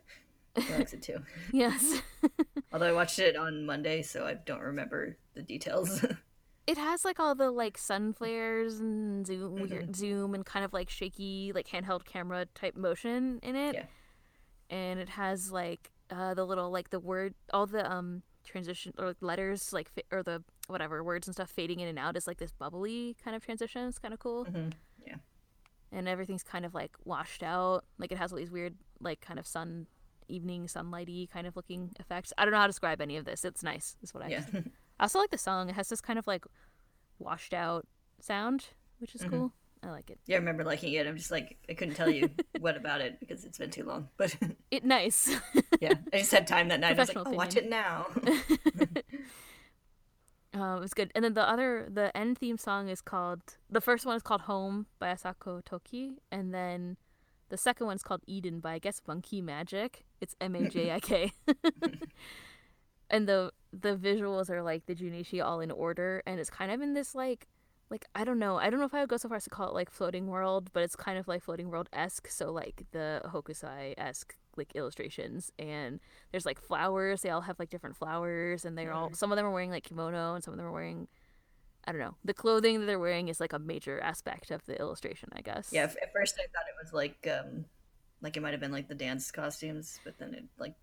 Likes 0.57 0.93
it 0.93 1.03
too. 1.03 1.19
Yes. 1.53 2.01
Although 2.73 2.87
I 2.89 2.93
watched 2.93 3.19
it 3.19 3.37
on 3.37 3.67
Monday, 3.67 4.03
so 4.03 4.25
I 4.27 4.35
don't 4.35 4.61
remember 4.61 5.17
the 5.35 5.43
details. 5.43 6.05
it 6.67 6.79
has 6.79 7.05
like 7.05 7.21
all 7.21 7.35
the 7.35 7.51
like 7.51 7.77
sun 7.79 8.13
flares 8.13 8.81
and 8.81 9.27
zoom 9.27 9.55
Mm-hmm. 9.57 9.63
weird 9.71 9.97
zoom 9.97 10.35
and 10.35 10.45
kind 10.47 10.65
of 10.65 10.73
like 10.73 10.89
shaky 10.91 11.53
like 11.55 11.69
handheld 11.69 12.05
camera 12.05 12.47
type 12.55 12.77
motion 12.77 13.39
in 13.43 13.55
it 13.57 13.75
Yeah. 13.75 13.85
and 14.71 14.99
it 14.99 15.11
has 15.11 15.53
like 15.53 15.91
uh 16.11 16.33
the 16.35 16.45
little 16.47 16.71
like 16.71 16.89
the 16.91 17.01
word 17.01 17.35
all 17.53 17.67
the 17.67 17.91
um 17.91 18.23
transition 18.47 18.93
or 18.99 19.09
like, 19.09 19.17
letters 19.21 19.73
like 19.75 19.91
or 20.11 20.23
the 20.23 20.43
whatever 20.67 21.05
words 21.05 21.27
and 21.29 21.35
stuff 21.35 21.51
fading 21.51 21.81
in 21.81 21.89
and 21.89 21.99
out 21.99 22.17
is 22.17 22.27
like 22.27 22.39
this 22.39 22.53
bubbly 22.53 23.15
kind 23.23 23.37
of 23.37 23.45
transition 23.45 23.87
it's 23.89 23.99
kind 23.99 24.15
of 24.15 24.21
cool 24.21 24.47
Mhm. 24.47 24.73
Yeah. 25.07 25.17
and 25.93 26.09
everything's 26.09 26.43
kind 26.43 26.65
of 26.65 26.73
like 26.75 26.93
washed 27.05 27.43
out 27.43 27.85
like 27.99 28.11
it 28.11 28.17
has 28.19 28.33
all 28.33 28.39
these 28.39 28.51
weird 28.51 28.75
like 29.01 29.21
kind 29.21 29.39
of 29.39 29.47
sun 29.47 29.87
evening 30.29 30.67
sunlighty 30.67 31.29
kind 31.31 31.47
of 31.47 31.57
looking 31.57 31.93
effects. 32.01 32.33
I 32.39 32.45
don't 32.45 32.53
know 32.53 32.59
how 32.59 32.67
to 32.67 32.71
describe 32.71 33.01
any 33.01 33.17
of 33.17 33.25
this. 33.25 33.45
It's 33.45 33.63
nice. 33.63 33.97
Is 34.03 34.13
what 34.15 34.23
I. 34.25 34.29
Yeah. 34.29 34.45
I 34.99 35.05
also 35.05 35.19
like 35.19 35.31
the 35.31 35.39
song. 35.39 35.69
It 35.69 35.75
has 35.75 35.89
this 35.89 36.01
kind 36.01 36.19
of 36.19 36.27
like 36.27 36.45
washed 37.19 37.55
out 37.55 37.87
sound, 38.21 38.67
which 38.99 39.15
is 39.15 39.23
Mhm. 39.23 39.31
cool. 39.31 39.53
I 39.83 39.91
like 39.91 40.09
it. 40.09 40.19
yeah, 40.27 40.37
I 40.37 40.39
remember 40.39 40.65
liking 40.65 40.95
it. 40.95 41.07
I'm 41.07 41.17
just 41.19 41.31
like 41.31 41.59
I 41.69 41.75
couldn't 41.75 41.95
tell 41.95 42.09
you 42.09 42.31
what 42.61 42.75
about 42.77 43.03
it 43.03 43.21
because 43.21 43.45
it's 43.45 43.59
been 43.59 43.71
too 43.71 43.85
long. 43.85 44.09
But 44.17 44.35
It 44.71 44.83
nice. 44.85 45.29
yeah, 45.81 45.93
I 46.13 46.19
just 46.19 46.33
had 46.33 46.47
time 46.47 46.69
that 46.69 46.81
night. 46.81 46.97
I 46.97 47.03
was 47.03 47.15
like, 47.15 47.27
oh, 47.27 47.31
watch 47.31 47.55
it 47.57 47.69
now. 47.69 48.07
Uh, 50.57 50.77
it 50.77 50.81
was 50.81 50.95
good. 50.95 51.11
And 51.17 51.25
then 51.25 51.35
the 51.35 51.43
other, 51.49 51.89
the 51.93 52.17
end 52.17 52.39
theme 52.39 52.59
song 52.59 52.89
is 52.89 53.01
called, 53.01 53.41
the 53.69 53.81
first 53.81 54.07
one 54.07 54.15
is 54.17 54.23
called 54.23 54.43
Home 54.43 54.87
by 55.01 55.13
Asako 55.13 55.65
Toki. 55.65 56.13
And 56.31 56.55
then 56.55 56.97
the 57.49 57.57
second 57.57 57.89
one 57.89 57.97
is 57.97 58.05
called 58.05 58.21
Eden 58.29 58.61
by, 58.61 58.75
I 58.75 58.79
guess, 58.79 59.01
Monkey 59.07 59.43
Majik. 59.43 60.03
It's 60.25 60.35
M 60.41 60.57
A 60.57 60.69
J 60.71 60.91
I 60.91 61.01
K. 61.01 61.33
and 63.11 63.29
the 63.29 63.53
the 63.73 63.95
visuals 63.95 64.49
are 64.49 64.63
like 64.63 64.87
the 64.87 64.95
Junishi 64.95 65.45
all 65.45 65.61
in 65.61 65.71
order. 65.71 66.23
And 66.27 66.41
it's 66.41 66.49
kind 66.49 66.73
of 66.73 66.81
in 66.81 66.95
this, 66.95 67.15
like, 67.15 67.47
like, 67.91 68.07
I 68.15 68.25
don't 68.25 68.39
know. 68.39 68.57
I 68.57 68.71
don't 68.71 68.81
know 68.81 68.87
if 68.87 68.95
I 68.95 69.01
would 69.01 69.11
go 69.11 69.19
so 69.19 69.29
far 69.29 69.37
as 69.37 69.45
to 69.45 69.51
call 69.51 69.69
it 69.69 69.75
like 69.75 69.91
floating 69.91 70.29
world, 70.29 70.71
but 70.73 70.83
it's 70.83 70.97
kind 70.97 71.19
of 71.19 71.29
like 71.29 71.43
floating 71.43 71.69
world 71.69 71.91
esque. 71.93 72.29
So, 72.29 72.51
like, 72.51 72.85
the 72.93 73.21
Hokusai 73.27 73.95
esque, 73.99 74.35
like, 74.57 74.73
illustrations. 74.75 75.53
And 75.59 76.01
there's 76.33 76.47
like 76.47 76.59
flowers. 76.59 77.21
They 77.21 77.31
all 77.31 77.43
have 77.43 77.59
like 77.59 77.69
different 77.69 77.97
flowers, 77.97 78.65
and 78.65 78.79
they're 78.79 78.93
all 78.95 79.13
some 79.13 79.31
of 79.31 79.37
them 79.37 79.45
are 79.45 79.53
wearing 79.53 79.71
like 79.71 79.85
kimono, 79.85 80.35
and 80.35 80.43
some 80.43 80.55
of 80.55 80.59
them 80.59 80.67
are 80.67 80.73
wearing. 80.73 81.07
I 81.87 81.93
don't 81.93 82.01
know. 82.01 82.15
The 82.25 82.33
clothing 82.33 82.81
that 82.81 82.87
they're 82.87 82.99
wearing 82.99 83.29
is 83.29 83.41
like 83.41 83.53
a 83.53 83.59
major 83.59 84.01
aspect 84.01 84.51
of 84.51 84.65
the 84.65 84.81
illustration, 84.81 85.29
I 85.35 85.43
guess. 85.43 85.69
yeah, 85.71 85.83
at 85.83 86.13
first 86.15 86.37
I 86.39 86.47
thought 86.49 86.65
it 86.67 86.83
was 86.83 86.95
like 86.95 87.29
um 87.31 87.67
like 88.25 88.37
it 88.37 88.43
might 88.43 88.53
have 88.53 88.61
been 88.61 88.73
like 88.73 88.89
the 88.89 88.95
dance 88.95 89.31
costumes, 89.31 90.01
but 90.05 90.19
then 90.19 90.35
it 90.35 90.45
like 90.59 90.75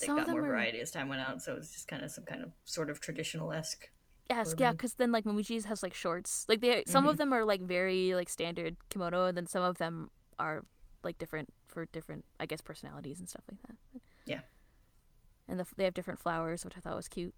they 0.00 0.06
some 0.06 0.16
got 0.16 0.28
more 0.28 0.42
variety 0.42 0.80
as 0.80 0.90
time 0.90 1.08
went 1.08 1.20
out, 1.20 1.42
so 1.42 1.52
it 1.52 1.58
was 1.58 1.70
just 1.70 1.86
kind 1.86 2.02
of 2.02 2.10
some 2.10 2.24
kind 2.24 2.42
of 2.42 2.50
sort 2.64 2.90
of 2.90 3.00
traditional 3.00 3.52
esque. 3.52 3.88
yes, 4.28 4.54
yeah, 4.58 4.72
because 4.72 4.94
then 4.94 5.12
like 5.12 5.24
Momiji's 5.24 5.66
has 5.66 5.82
like 5.82 5.94
shorts. 5.94 6.44
Like 6.48 6.60
they, 6.60 6.82
some 6.86 7.06
of 7.06 7.18
them 7.18 7.32
are 7.32 7.44
like 7.44 7.60
very 7.60 8.14
like 8.14 8.28
standard 8.28 8.76
kimono, 8.90 9.26
and 9.26 9.36
then 9.36 9.46
some 9.46 9.62
of 9.62 9.78
them 9.78 10.10
are 10.38 10.64
like 11.04 11.18
different 11.18 11.48
for 11.68 11.86
different, 11.86 12.24
I 12.40 12.46
guess, 12.46 12.60
personalities 12.60 13.20
and 13.20 13.28
stuff 13.28 13.42
like 13.50 13.60
that. 13.68 14.00
Yeah. 14.24 14.40
And 15.48 15.60
the, 15.60 15.66
they 15.76 15.84
have 15.84 15.94
different 15.94 16.18
flowers, 16.20 16.64
which 16.64 16.74
I 16.76 16.80
thought 16.80 16.96
was 16.96 17.08
cute. 17.08 17.34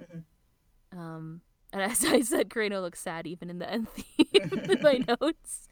Mhm. 0.00 0.24
Um, 0.98 1.40
and 1.72 1.82
as 1.82 2.04
I 2.06 2.20
said, 2.20 2.48
Kureno 2.50 2.80
looks 2.82 3.00
sad 3.00 3.26
even 3.26 3.50
in 3.50 3.58
the 3.58 3.70
end 3.70 3.88
theme 3.94 4.70
in 4.70 4.82
my 4.82 5.00
notes. 5.20 5.68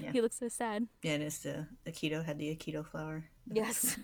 Yeah. 0.00 0.12
He 0.12 0.20
looks 0.20 0.38
so 0.38 0.48
sad. 0.48 0.86
Yeah, 1.02 1.12
and 1.12 1.22
it's 1.22 1.38
the 1.40 1.66
Akito 1.86 2.24
had 2.24 2.38
the 2.38 2.54
Akito 2.56 2.84
flower. 2.86 3.24
Yes. 3.46 3.98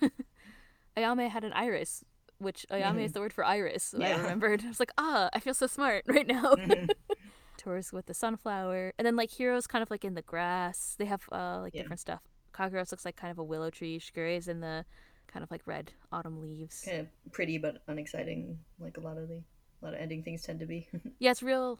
Ayame 0.95 1.29
had 1.29 1.43
an 1.43 1.53
iris, 1.53 2.03
which 2.37 2.65
Ayame 2.71 3.03
is 3.05 3.13
the 3.13 3.19
word 3.19 3.33
for 3.33 3.43
iris. 3.43 3.93
I 3.99 4.11
remembered. 4.15 4.63
I 4.63 4.67
was 4.67 4.79
like, 4.79 4.91
ah, 4.97 5.29
I 5.33 5.39
feel 5.39 5.53
so 5.53 5.67
smart 5.67 6.03
right 6.07 6.27
now. 6.27 6.55
Mhm. 6.55 6.89
Toru's 7.57 7.91
with 7.91 8.05
the 8.05 8.13
sunflower, 8.13 8.93
and 8.97 9.05
then 9.05 9.15
like 9.15 9.31
Haru's 9.31 9.67
kind 9.67 9.81
of 9.83 9.89
like 9.91 10.05
in 10.05 10.13
the 10.13 10.21
grass. 10.21 10.95
They 10.97 11.05
have 11.05 11.23
uh 11.31 11.59
like 11.61 11.73
Yeah. 11.73 11.81
different 11.81 11.99
stuff. 11.99 12.21
Kagura's 12.53 12.91
looks 12.91 13.05
like 13.05 13.15
kind 13.15 13.31
of 13.31 13.39
a 13.39 13.43
willow 13.43 13.69
tree. 13.69 13.99
Shigure's 13.99 14.47
in 14.47 14.59
the 14.61 14.85
kind 15.27 15.43
of 15.43 15.51
like 15.51 15.61
red 15.65 15.91
autumn 16.11 16.41
leaves. 16.41 16.81
kind 16.85 16.99
of 17.01 17.07
pretty 17.31 17.57
but 17.57 17.81
unexciting, 17.87 18.59
like 18.79 18.97
a 18.97 19.01
lot 19.01 19.17
of 19.17 19.27
the 19.27 19.41
a 19.81 19.85
lot 19.85 19.93
of 19.93 19.99
ending 19.99 20.23
things 20.23 20.41
tend 20.43 20.59
to 20.59 20.65
be. 20.65 20.87
Yeah, 21.19 21.31
it's 21.31 21.43
real, 21.43 21.79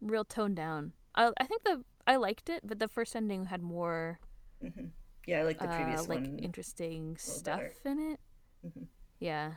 real 0.00 0.24
toned 0.24 0.56
down. 0.56 0.92
I 1.14 1.30
I 1.38 1.44
think 1.46 1.62
the 1.64 1.84
I 2.06 2.16
liked 2.16 2.48
it, 2.50 2.62
but 2.64 2.78
the 2.78 2.88
first 2.88 3.14
ending 3.16 3.46
had 3.46 3.62
more 3.62 4.18
Mhm. 4.62 4.90
Yeah, 5.26 5.40
I 5.40 5.42
like 5.44 5.58
the 5.58 5.68
previous 5.68 6.00
uh, 6.02 6.04
like 6.14 6.22
one. 6.24 6.38
interesting 6.38 7.16
stuff 7.16 7.60
better. 7.60 7.72
in 7.84 8.12
it. 8.12 8.20
Mhm. 8.66 8.86
Yeah. 9.20 9.52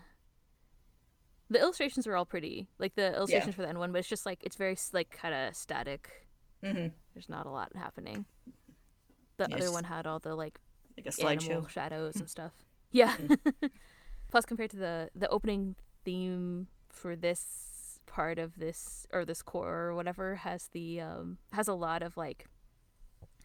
The 1.49 1.59
illustrations 1.59 2.05
were 2.07 2.15
all 2.17 2.25
pretty, 2.25 2.67
like 2.77 2.95
the 2.95 3.15
illustrations 3.15 3.55
for 3.55 3.61
the 3.61 3.69
end 3.69 3.79
one, 3.79 3.91
but 3.93 3.99
it's 3.99 4.09
just 4.09 4.25
like 4.25 4.39
it's 4.43 4.55
very 4.57 4.75
like 4.93 5.09
kind 5.11 5.33
of 5.33 5.55
static. 5.55 6.27
hmm 6.61 6.87
There's 7.13 7.29
not 7.29 7.45
a 7.45 7.49
lot 7.49 7.71
happening. 7.75 8.25
The 9.37 9.47
Yeah, 9.49 9.55
other 9.55 9.71
one 9.71 9.85
had 9.85 10.05
all 10.07 10.19
the 10.19 10.35
like 10.35 10.59
Like 10.97 11.05
a 11.07 11.09
slideshow. 11.09 11.69
shadows 11.69 12.15
and 12.17 12.29
stuff. 12.35 12.51
Yeah. 12.91 13.15
Plus, 14.29 14.45
compared 14.45 14.71
to 14.71 14.77
the 14.77 15.09
the 15.15 15.29
opening 15.29 15.75
theme 16.03 16.67
for 16.97 17.15
this 17.15 17.99
part 18.05 18.39
of 18.39 18.57
this 18.57 19.05
or 19.13 19.25
this 19.25 19.41
core 19.41 19.73
or 19.87 19.93
whatever 19.95 20.35
has 20.35 20.69
the 20.73 20.99
um 21.01 21.37
has 21.51 21.67
a 21.67 21.73
lot 21.73 22.01
of 22.01 22.17
like 22.17 22.47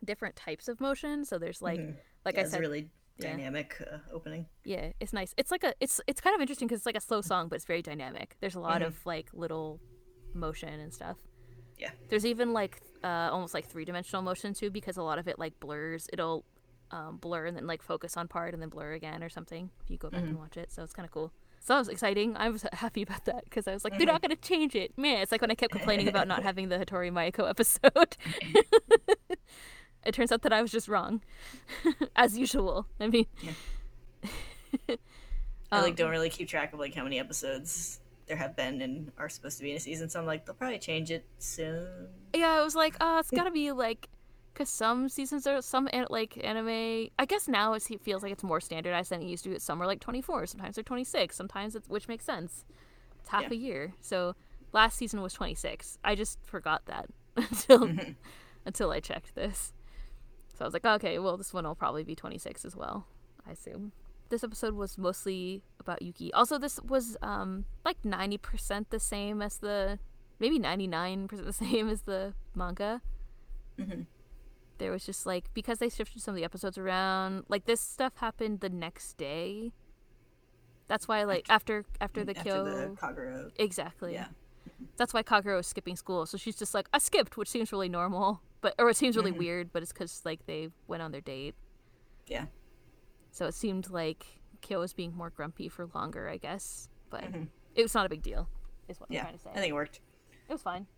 different 0.05 0.37
types 0.37 0.69
of 0.69 0.81
motion. 0.81 1.25
So 1.25 1.39
there's 1.39 1.63
like 1.63 1.81
Mhm. 1.81 1.97
like 2.25 2.35
yeah, 2.37 2.43
I 2.43 2.45
said, 2.45 2.61
really 2.61 2.89
yeah. 3.19 3.31
dynamic 3.31 3.77
uh, 3.81 3.99
opening. 4.13 4.47
yeah, 4.65 4.93
it's 5.01 5.13
nice. 5.13 5.35
It's 5.37 5.51
like 5.51 5.65
a 5.65 5.75
it's 5.81 6.01
it's 6.07 6.21
kind 6.21 6.35
of 6.35 6.41
interesting 6.41 6.67
because 6.69 6.81
it's 6.81 6.87
like 6.87 6.97
a 6.97 7.01
slow 7.01 7.21
song, 7.21 7.49
but 7.49 7.57
it's 7.57 7.65
very 7.65 7.83
dynamic. 7.83 8.37
There's 8.41 8.55
a 8.55 8.61
lot 8.61 8.81
Mhm. 8.83 8.87
of 8.89 9.07
like 9.07 9.29
little 9.33 9.81
motion 10.35 10.81
and 10.81 10.93
stuff. 10.93 11.19
Yeah. 11.79 11.91
There's 12.09 12.25
even 12.27 12.53
like 12.53 12.81
uh, 13.05 13.29
almost 13.33 13.55
like 13.55 13.67
three 13.67 13.85
dimensional 13.85 14.23
motion 14.23 14.55
too, 14.55 14.71
because 14.71 14.97
a 14.97 15.03
lot 15.03 15.19
of 15.19 15.27
it 15.29 15.39
like 15.39 15.59
blurs. 15.61 16.09
It'll 16.13 16.45
um, 16.93 17.17
blur 17.17 17.47
and 17.47 17.57
then 17.57 17.67
like 17.67 17.83
focus 17.83 18.17
on 18.17 18.29
part 18.29 18.53
and 18.55 18.63
then 18.63 18.69
blur 18.69 18.93
again 18.93 19.23
or 19.23 19.29
something 19.31 19.71
if 19.83 19.91
you 19.91 19.97
go 19.99 20.11
back 20.11 20.23
and 20.23 20.37
watch 20.39 20.57
it. 20.59 20.71
So 20.71 20.83
it's 20.85 20.93
kind 20.93 21.07
of 21.07 21.11
cool. 21.11 21.33
So 21.65 21.75
that 21.75 21.79
was 21.79 21.89
exciting. 21.89 22.37
I 22.37 22.49
was 22.49 22.65
happy 22.73 23.03
about 23.03 23.25
that 23.27 23.45
because 23.45 23.69
I 23.69 23.73
was 23.73 23.85
like, 23.85 23.97
they're 23.97 24.07
not 24.07 24.21
gonna 24.21 24.35
change 24.35 24.75
it, 24.75 24.99
man. 24.99 25.23
It's 25.23 25.31
like 25.31 25.41
when 25.41 25.51
I 25.51 25.55
kept 25.55 25.71
complaining 25.73 26.09
about 26.09 26.27
not 26.27 26.43
having 26.43 26.69
the 26.69 26.77
Hatori 26.77 27.13
Mayuko 27.13 27.49
episode. 27.49 28.17
it 30.05 30.13
turns 30.13 30.33
out 30.33 30.43
that 30.43 30.53
I 30.53 30.61
was 30.61 30.73
just 30.73 30.89
wrong, 30.89 31.23
as 32.17 32.37
usual. 32.37 32.87
I 32.99 33.07
mean. 33.07 33.27
I 35.71 35.81
like 35.81 35.91
Um, 35.91 35.95
don't 35.95 36.11
really 36.11 36.31
keep 36.31 36.49
track 36.49 36.73
of 36.73 36.81
like 36.81 36.95
how 36.95 37.05
many 37.05 37.21
episodes 37.21 38.01
there 38.27 38.37
have 38.37 38.57
been 38.57 38.83
and 38.83 39.13
are 39.17 39.29
supposed 39.29 39.59
to 39.59 39.63
be 39.63 39.71
in 39.71 39.77
a 39.77 39.81
season, 39.81 40.09
so 40.11 40.19
I'm 40.19 40.27
like 40.27 40.45
they'll 40.45 40.55
probably 40.57 40.81
change 40.81 41.11
it 41.13 41.25
soon. 41.39 42.09
Yeah, 42.35 42.49
I 42.51 42.65
was 42.65 42.75
like, 42.75 42.97
uh, 43.01 43.19
it's 43.21 43.31
gotta 43.31 43.53
be 43.53 43.71
like, 43.73 44.09
cause 44.55 44.69
some 44.69 45.09
seasons 45.09 45.47
are 45.47 45.61
some 45.63 45.89
an- 45.93 46.07
like 46.11 46.39
anime. 46.45 47.09
I 47.19 47.25
guess 47.27 47.49
now 47.49 47.73
it 47.75 47.83
feels 48.03 48.23
like 48.23 48.33
it's 48.33 48.43
more 48.45 48.61
standardized 48.61 49.11
than 49.11 49.23
it 49.23 49.27
used 49.27 49.45
to. 49.45 49.59
Some 49.61 49.81
are 49.83 49.87
like 49.87 50.01
24, 50.01 50.47
sometimes 50.47 50.75
they're 50.77 50.85
26, 50.85 51.35
sometimes 51.37 51.75
it's 51.77 51.89
which 51.89 52.09
makes 52.09 52.25
sense. 52.25 52.65
It's 53.21 53.29
half 53.31 53.43
Yeah. 53.43 53.53
a 53.53 53.55
year. 53.57 53.95
So 54.01 54.35
last 54.73 54.97
season 54.97 55.21
was 55.23 55.33
26. 55.35 55.99
I 56.05 56.15
just 56.15 56.39
forgot 56.45 56.87
that 56.87 57.07
until 57.37 57.89
until 58.67 58.91
I 58.91 59.01
checked 59.01 59.35
this. 59.35 59.73
So 60.57 60.65
I 60.65 60.67
was 60.67 60.75
like, 60.75 60.85
okay, 60.85 61.19
well 61.19 61.37
this 61.37 61.53
one 61.55 61.65
will 61.67 61.75
probably 61.75 62.05
be 62.05 62.15
26 62.15 62.65
as 62.65 62.77
well. 62.77 63.07
I 63.47 63.53
assume. 63.53 63.93
This 64.29 64.45
episode 64.45 64.75
was 64.75 64.97
mostly 64.97 65.63
about 65.79 66.01
Yuki. 66.01 66.33
Also, 66.33 66.57
this 66.59 66.81
was 66.83 67.17
um 67.23 67.65
like 67.85 68.01
90% 68.03 68.87
the 68.91 68.99
same 69.01 69.43
as 69.43 69.59
the 69.59 69.99
maybe 70.41 70.59
99% 70.59 71.29
the 71.45 71.53
same 71.65 71.89
as 71.89 72.03
the 72.03 72.33
manga. 72.55 73.03
Mhm. 73.79 74.07
There 74.83 74.91
was 74.91 75.07
just 75.07 75.27
like 75.27 75.45
because 75.55 75.79
they 75.79 75.89
shifted 75.89 76.21
some 76.21 76.33
of 76.35 76.37
the 76.37 76.43
episodes 76.45 76.77
around, 76.77 77.45
like 77.49 77.67
this 77.67 77.81
stuff 77.81 78.17
happened 78.17 78.59
the 78.59 78.69
next 78.69 79.17
day. 79.17 79.73
That's 80.89 81.07
why 81.07 81.23
like 81.23 81.47
after 81.49 81.85
after 82.01 82.25
the 82.25 82.37
After 82.37 82.65
the 82.65 82.97
Kagura, 83.01 83.53
exactly. 83.61 84.15
yeah, 84.15 84.27
That's 84.97 85.15
why 85.15 85.23
Kagura 85.23 85.55
was 85.55 85.69
skipping 85.69 85.95
school. 85.95 86.27
So 86.27 86.37
she's 86.37 86.57
just 86.57 86.75
like 86.75 86.89
I 86.93 86.99
skipped, 86.99 87.37
which 87.37 87.49
seems 87.49 87.71
really 87.71 87.89
normal, 87.89 88.41
but 88.61 88.75
or 88.77 88.91
it 88.91 88.97
seems 88.97 89.17
really 89.17 89.31
weird, 89.31 89.73
but 89.73 89.85
it's 89.85 89.93
cuz 89.93 90.23
like 90.25 90.47
they 90.47 90.71
went 90.89 91.01
on 91.01 91.13
their 91.13 91.21
date. 91.21 91.55
yeah, 92.27 92.47
So 93.31 93.47
it 93.47 93.55
seemed 93.55 93.89
like 93.89 94.27
Kyo 94.63 94.81
was 94.81 94.93
being 94.93 95.15
more 95.17 95.31
grumpy 95.31 95.69
for 95.69 95.87
longer, 95.95 96.29
I 96.29 96.39
guess. 96.39 96.89
But 97.09 97.23
Mhm. 97.31 97.47
it 97.77 97.83
was 97.83 97.95
not 97.95 98.05
a 98.05 98.09
big 98.09 98.23
deal, 98.23 98.49
is 98.89 98.99
what 98.99 99.13
yeah. 99.13 99.21
I'm 99.21 99.25
trying 99.27 99.37
to 99.39 99.43
say. 99.45 99.51
I 99.51 99.55
think 99.61 99.71
it 99.71 99.75
worked. 99.75 100.01
It 100.49 100.53
was 100.53 100.63
fine. 100.63 100.89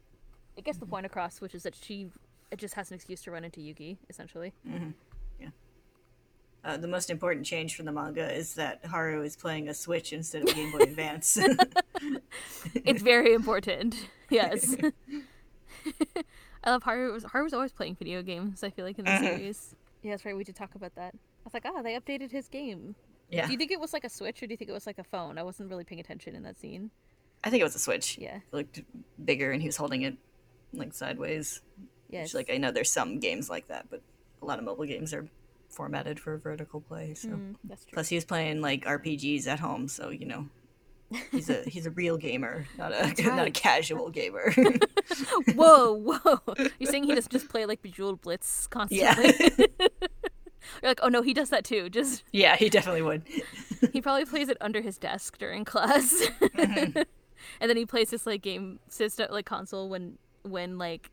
It 0.56 0.64
gets 0.64 0.78
the 0.78 0.86
point 0.86 1.04
across, 1.04 1.42
which 1.42 1.54
is 1.54 1.64
that 1.64 1.74
she 1.74 2.10
it 2.50 2.58
just 2.58 2.74
has 2.74 2.90
an 2.90 2.94
excuse 2.94 3.22
to 3.22 3.30
run 3.30 3.44
into 3.44 3.60
Yuki, 3.60 3.98
essentially. 4.08 4.52
Uh, 6.64 6.78
the 6.78 6.88
most 6.88 7.10
important 7.10 7.44
change 7.44 7.76
from 7.76 7.84
the 7.84 7.92
manga 7.92 8.32
is 8.32 8.54
that 8.54 8.82
Haru 8.86 9.22
is 9.22 9.36
playing 9.36 9.68
a 9.68 9.74
Switch 9.74 10.14
instead 10.14 10.42
of 10.44 10.48
a 10.48 10.54
Game 10.54 10.72
Boy 10.72 10.78
Advance. 10.78 11.36
it's 12.74 13.02
very 13.02 13.34
important. 13.34 14.08
Yes. 14.30 14.74
I 16.64 16.70
love 16.70 16.82
Haru. 16.82 17.20
Haru 17.20 17.44
was 17.44 17.52
always 17.52 17.72
playing 17.72 17.96
video 17.96 18.22
games, 18.22 18.64
I 18.64 18.70
feel 18.70 18.86
like, 18.86 18.98
in 18.98 19.04
the 19.04 19.18
series. 19.18 19.74
Yeah, 20.02 20.12
that's 20.12 20.24
right. 20.24 20.34
We 20.34 20.42
did 20.42 20.56
talk 20.56 20.74
about 20.74 20.94
that. 20.94 21.14
I 21.14 21.44
was 21.44 21.52
like, 21.52 21.66
ah, 21.66 21.82
they 21.82 21.98
updated 22.00 22.30
his 22.30 22.48
game. 22.48 22.94
yeah, 23.30 23.44
Do 23.44 23.52
you 23.52 23.58
think 23.58 23.70
it 23.70 23.80
was 23.80 23.92
like 23.92 24.04
a 24.04 24.08
Switch 24.08 24.42
or 24.42 24.46
do 24.46 24.54
you 24.54 24.56
think 24.56 24.70
it 24.70 24.74
was 24.74 24.86
like 24.86 24.98
a 24.98 25.04
phone? 25.04 25.36
I 25.36 25.42
wasn't 25.42 25.68
really 25.68 25.84
paying 25.84 26.00
attention 26.00 26.34
in 26.34 26.44
that 26.44 26.58
scene. 26.58 26.90
I 27.44 27.50
think 27.50 27.60
it 27.60 27.64
was 27.64 27.74
a 27.74 27.78
Switch. 27.78 28.16
Yeah. 28.16 28.36
It 28.36 28.42
looked 28.52 28.82
bigger, 29.22 29.52
and 29.52 29.60
he 29.60 29.68
was 29.68 29.76
holding 29.76 30.00
it 30.00 30.16
like 30.72 30.94
sideways. 30.94 31.60
Yes. 32.10 32.26
Which, 32.32 32.34
like, 32.34 32.54
I 32.54 32.58
know 32.58 32.70
there's 32.70 32.90
some 32.90 33.18
games 33.18 33.48
like 33.50 33.68
that, 33.68 33.86
but 33.90 34.00
a 34.42 34.44
lot 34.44 34.58
of 34.58 34.64
mobile 34.64 34.84
games 34.84 35.12
are 35.14 35.26
formatted 35.68 36.20
for 36.20 36.36
vertical 36.38 36.80
play. 36.80 37.14
So, 37.14 37.28
Mm, 37.30 37.56
that's 37.64 37.84
true. 37.84 37.94
plus 37.94 38.08
he 38.08 38.14
was 38.16 38.24
playing 38.24 38.60
like 38.60 38.84
RPGs 38.84 39.46
at 39.46 39.58
home, 39.60 39.88
so 39.88 40.10
you 40.10 40.26
know, 40.26 40.48
he's 41.32 41.50
a 41.50 41.62
he's 41.68 41.86
a 41.86 41.90
real 41.90 42.16
gamer, 42.16 42.66
not 42.78 42.92
a 42.92 43.22
not 43.34 43.46
a 43.46 43.50
casual 43.50 44.10
gamer. 44.10 44.52
whoa, 45.54 45.92
whoa. 45.94 46.40
You're 46.78 46.90
saying 46.90 47.04
he 47.04 47.14
doesn't 47.14 47.32
just 47.32 47.48
play 47.48 47.66
like 47.66 47.82
Bejeweled 47.82 48.20
Blitz 48.20 48.66
constantly? 48.68 49.34
yeah? 49.58 49.66
You're 50.82 50.90
like, 50.90 51.00
oh 51.02 51.08
no, 51.08 51.20
he 51.22 51.34
does 51.34 51.50
that 51.50 51.64
too. 51.64 51.90
Just 51.90 52.24
Yeah, 52.32 52.56
he 52.56 52.70
definitely 52.70 53.02
would. 53.02 53.22
he 53.92 54.00
probably 54.00 54.24
plays 54.24 54.48
it 54.48 54.56
under 54.60 54.80
his 54.80 54.96
desk 54.98 55.36
during 55.38 55.64
class, 55.64 56.12
Mm-hmm. 56.40 57.02
and 57.60 57.68
then 57.70 57.76
he 57.76 57.84
plays 57.84 58.10
this 58.10 58.26
like 58.26 58.40
game 58.42 58.78
system 58.88 59.26
like 59.30 59.44
console 59.46 59.88
when 59.88 60.18
when 60.42 60.78
like 60.78 61.10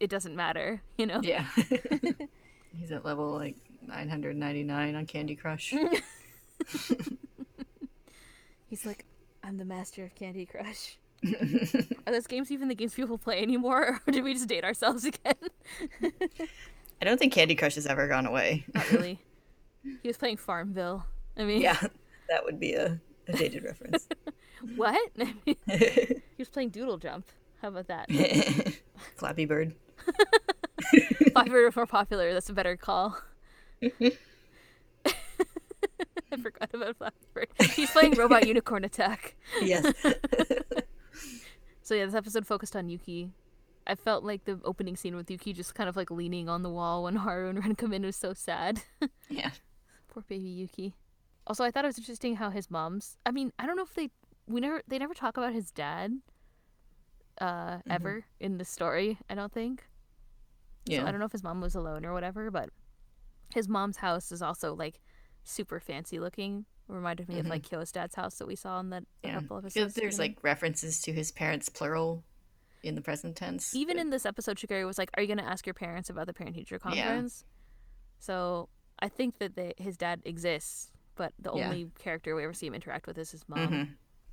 it 0.00 0.10
doesn't 0.10 0.34
matter, 0.34 0.82
you 0.98 1.06
know. 1.06 1.20
Yeah. 1.22 1.46
He's 2.76 2.90
at 2.92 3.04
level 3.04 3.30
like 3.32 3.56
999 3.86 4.94
on 4.94 5.06
Candy 5.06 5.36
Crush. 5.36 5.74
He's 8.68 8.86
like, 8.86 9.04
I'm 9.42 9.56
the 9.58 9.64
master 9.64 10.04
of 10.04 10.14
Candy 10.14 10.46
Crush. 10.46 10.96
Are 12.06 12.12
those 12.12 12.26
games 12.26 12.50
even 12.50 12.68
the 12.68 12.74
games 12.74 12.94
people 12.94 13.18
play 13.18 13.42
anymore, 13.42 14.00
or 14.06 14.12
did 14.12 14.24
we 14.24 14.32
just 14.32 14.48
date 14.48 14.64
ourselves 14.64 15.04
again? 15.04 15.34
I 16.02 17.04
don't 17.04 17.18
think 17.18 17.32
Candy 17.32 17.54
Crush 17.54 17.74
has 17.74 17.86
ever 17.86 18.06
gone 18.08 18.26
away. 18.26 18.64
Not 18.74 18.90
really. 18.90 19.18
He 19.82 20.08
was 20.08 20.16
playing 20.16 20.36
Farmville. 20.38 21.04
I 21.36 21.44
mean, 21.44 21.60
Yeah, 21.62 21.78
that 22.28 22.44
would 22.44 22.58
be 22.60 22.74
a, 22.74 22.98
a 23.28 23.32
dated 23.32 23.64
reference. 23.64 24.06
what? 24.76 25.10
he 25.44 25.56
was 26.38 26.48
playing 26.48 26.70
Doodle 26.70 26.98
Jump. 26.98 27.26
How 27.60 27.68
about 27.68 27.88
that? 27.88 28.08
Flappy 29.16 29.44
Bird. 29.46 29.74
Five 31.34 31.52
are 31.52 31.70
more 31.74 31.86
popular. 31.86 32.32
That's 32.32 32.48
a 32.48 32.52
better 32.52 32.76
call. 32.76 33.18
I 36.32 36.36
forgot 36.40 36.70
about 36.72 36.96
Flappy 36.96 37.16
He's 37.74 37.90
playing 37.90 38.12
Robot 38.14 38.46
Unicorn 38.46 38.84
Attack. 38.84 39.36
Yes. 39.62 39.92
So 41.90 41.96
yeah, 41.96 42.06
this 42.06 42.14
episode 42.14 42.46
focused 42.46 42.76
on 42.76 42.88
Yuki. 42.88 43.30
I 43.84 43.96
felt 43.96 44.22
like 44.22 44.44
the 44.44 44.60
opening 44.64 44.94
scene 44.94 45.16
with 45.16 45.28
Yuki 45.28 45.52
just 45.52 45.74
kind 45.74 45.88
of 45.88 45.96
like 45.96 46.08
leaning 46.08 46.48
on 46.48 46.62
the 46.62 46.70
wall 46.70 47.02
when 47.02 47.16
Haru 47.16 47.48
and 47.48 47.58
Rin 47.58 47.74
come 47.74 47.92
in 47.92 48.06
was 48.06 48.14
so 48.14 48.32
sad. 48.32 48.82
yeah. 49.28 49.50
Poor 50.06 50.22
baby 50.28 50.48
Yuki. 50.50 50.94
Also, 51.48 51.64
I 51.64 51.72
thought 51.72 51.84
it 51.84 51.88
was 51.88 51.98
interesting 51.98 52.36
how 52.36 52.50
his 52.50 52.70
mom's. 52.70 53.18
I 53.26 53.32
mean, 53.32 53.52
I 53.58 53.66
don't 53.66 53.74
know 53.74 53.82
if 53.82 53.92
they 53.94 54.10
we 54.46 54.60
never 54.60 54.82
they 54.86 55.00
never 55.00 55.14
talk 55.14 55.36
about 55.36 55.52
his 55.52 55.72
dad. 55.72 56.20
Uh, 57.40 57.78
ever 57.90 58.24
in 58.38 58.58
the 58.58 58.64
story, 58.64 59.18
I 59.28 59.34
don't 59.34 59.52
think. 59.52 59.88
So 60.98 61.06
I 61.06 61.10
don't 61.10 61.20
know 61.20 61.26
if 61.26 61.32
his 61.32 61.42
mom 61.42 61.60
was 61.60 61.74
alone 61.74 62.04
or 62.04 62.12
whatever, 62.12 62.50
but 62.50 62.70
his 63.54 63.68
mom's 63.68 63.98
house 63.98 64.32
is 64.32 64.42
also 64.42 64.74
like 64.74 65.00
super 65.44 65.80
fancy 65.80 66.18
looking. 66.18 66.64
Reminded 66.88 67.28
me 67.28 67.38
of 67.38 67.46
like 67.46 67.62
Kyo's 67.62 67.92
dad's 67.92 68.16
house 68.16 68.34
that 68.36 68.48
we 68.48 68.56
saw 68.56 68.80
in 68.80 68.90
that 68.90 69.04
yeah. 69.22 69.34
couple 69.34 69.58
episodes. 69.58 69.94
there's 69.94 70.18
like 70.18 70.38
references 70.42 71.00
to 71.02 71.12
his 71.12 71.30
parents 71.30 71.68
plural 71.68 72.24
in 72.82 72.96
the 72.96 73.00
present 73.00 73.36
tense. 73.36 73.74
even 73.76 73.96
but- 73.96 74.00
in 74.00 74.10
this 74.10 74.26
episode, 74.26 74.56
Shigure 74.56 74.84
was 74.86 74.98
like, 74.98 75.10
"Are 75.16 75.22
you 75.22 75.28
going 75.28 75.38
to 75.38 75.44
ask 75.44 75.66
your 75.66 75.74
parents 75.74 76.10
about 76.10 76.26
the 76.26 76.32
parent 76.34 76.56
teacher 76.56 76.78
conference?" 76.80 77.44
Yeah. 77.46 77.50
So 78.18 78.68
I 78.98 79.08
think 79.08 79.38
that 79.38 79.54
they, 79.54 79.74
his 79.78 79.96
dad 79.96 80.20
exists, 80.24 80.90
but 81.14 81.32
the 81.38 81.52
Yeah. 81.54 81.66
only 81.68 81.90
character 81.98 82.34
we 82.34 82.42
ever 82.44 82.52
see 82.52 82.66
him 82.66 82.74
interact 82.74 83.06
with 83.06 83.18
is 83.18 83.30
his 83.30 83.48
mom. 83.48 83.68
Mhm. 83.68 83.88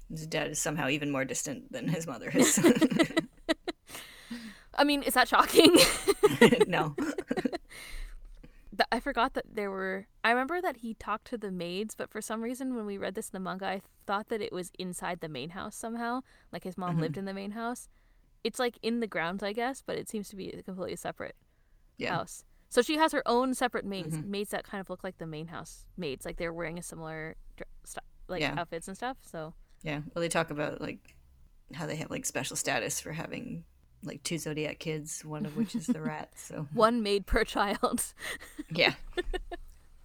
his 0.09 0.25
dad 0.25 0.49
is 0.51 0.59
somehow 0.59 0.87
even 0.89 1.11
more 1.11 1.25
distant 1.25 1.71
than 1.71 1.87
his 1.87 2.07
mother 2.07 2.29
is. 2.33 2.57
I 4.77 4.83
mean, 4.83 5.01
is 5.03 5.13
that 5.15 5.27
shocking? 5.27 5.75
no. 6.67 6.95
I 8.91 8.99
forgot 8.99 9.33
that 9.33 9.45
there 9.55 9.71
were. 9.71 10.05
I 10.23 10.29
remember 10.29 10.61
that 10.61 10.77
he 10.77 10.93
talked 10.93 11.25
to 11.27 11.37
the 11.37 11.51
maids, 11.51 11.95
but 11.95 12.11
for 12.11 12.21
some 12.21 12.41
reason, 12.43 12.75
when 12.75 12.85
we 12.85 12.97
read 12.97 13.15
this 13.15 13.29
in 13.29 13.31
the 13.33 13.39
manga, 13.39 13.65
I 13.65 13.81
thought 14.05 14.29
that 14.29 14.41
it 14.41 14.53
was 14.53 14.71
inside 14.77 15.19
the 15.19 15.29
main 15.29 15.49
house 15.51 15.75
somehow. 15.75 16.21
Like 16.51 16.63
his 16.63 16.77
mom 16.77 16.91
Mm-hmm. 16.91 17.01
lived 17.01 17.17
in 17.17 17.25
the 17.25 17.33
main 17.33 17.51
house. 17.51 17.89
It's 18.43 18.59
like 18.59 18.77
in 18.83 18.99
the 18.99 19.07
grounds, 19.07 19.41
I 19.41 19.51
guess, 19.53 19.81
but 19.85 19.97
it 19.97 20.07
seems 20.07 20.29
to 20.29 20.35
be 20.35 20.49
a 20.51 20.61
completely 20.61 20.95
separate 20.95 21.35
Yeah. 21.97 22.09
Mm-hmm. 22.09 22.17
house. 22.17 22.43
So 22.69 22.81
she 22.83 22.97
has 22.97 23.13
her 23.13 23.23
own 23.25 23.55
separate 23.55 23.85
maids, 23.85 24.15
maids 24.23 24.51
that 24.51 24.63
kind 24.65 24.79
of 24.81 24.89
look 24.89 25.03
like 25.03 25.17
the 25.17 25.25
main 25.25 25.47
house 25.47 25.85
maids, 25.97 26.25
like 26.25 26.35
they're 26.37 26.53
wearing 26.53 26.77
a 26.77 26.83
similar 26.83 27.35
dr- 27.55 27.67
st- 27.85 28.03
like 28.27 28.41
Yeah. 28.41 28.55
outfits 28.59 28.87
and 28.87 28.95
stuff. 28.95 29.17
So 29.23 29.53
Yeah. 29.83 30.01
Well, 30.13 30.21
they 30.21 30.29
talk 30.29 30.51
about 30.51 30.81
like 30.81 31.15
how 31.73 31.87
they 31.87 31.95
have 31.95 32.11
like 32.11 32.25
special 32.25 32.55
status 32.57 32.99
for 32.99 33.13
having 33.13 33.63
like 34.03 34.23
two 34.23 34.37
zodiac 34.37 34.79
kids, 34.79 35.23
one 35.25 35.45
of 35.45 35.57
which 35.57 35.75
is 35.75 35.87
the 35.87 36.01
rat. 36.01 36.31
So 36.35 36.67
one 36.73 37.03
maid 37.03 37.25
per 37.25 37.43
child. 37.43 38.03
yeah. 38.71 38.93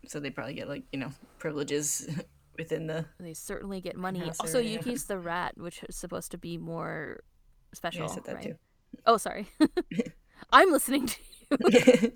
So 0.09 0.21
they 0.21 0.31
probably 0.31 0.55
get 0.55 0.69
like 0.69 0.85
you 0.93 0.99
know 0.99 1.13
privileges 1.39 2.09
within 2.59 2.87
the. 2.87 3.07
they 3.21 3.35
certainly 3.35 3.81
get 3.81 3.97
money. 3.97 4.23
Also. 4.41 4.59
Yuki's 4.59 5.05
the 5.05 5.19
rat, 5.19 5.55
which 5.57 5.83
is 5.89 5.97
supposed 5.97 6.31
to 6.33 6.39
be 6.39 6.59
more 6.59 7.21
special. 7.73 8.03
Yeah, 8.03 8.11
I 8.11 8.15
said 8.15 8.25
that 8.25 8.35
right? 8.37 8.45
too. 8.45 8.55
Oh, 9.07 9.17
sorry. 9.17 9.49
I'm 10.51 10.71
listening 10.71 11.07
to 11.07 11.17
you. 11.51 12.13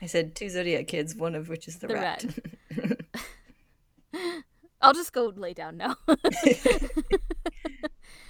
I 0.00 0.06
said 0.06 0.34
two 0.34 0.48
zodiac 0.48 0.86
kids, 0.86 1.14
one 1.14 1.34
of 1.34 1.50
which 1.50 1.68
is 1.68 1.76
the, 1.78 1.88
The 1.88 1.94
rat. 1.94 2.24
I'll 4.80 4.94
just 4.94 5.12
go 5.12 5.30
lay 5.36 5.52
down 5.52 5.76
now. 5.76 5.96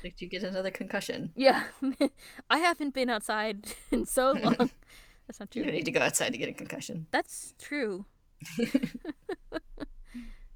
Did 0.03 0.21
you 0.21 0.29
get 0.29 0.43
another 0.43 0.71
concussion? 0.71 1.33
yeah. 1.37 1.65
I 2.51 2.59
haven't 2.59 2.95
been 2.95 3.11
outside 3.11 3.67
in 3.91 4.07
so 4.07 4.33
long. 4.43 4.71
That's 5.27 5.39
not 5.41 5.51
true. 5.51 5.63
You 5.65 5.71
need 5.73 5.85
to 5.85 5.91
go 5.93 6.01
outside 6.01 6.33
to 6.33 6.39
get 6.39 6.49
a 6.49 6.53
concussion. 6.53 7.07
That's 7.11 7.55
true. 7.59 8.07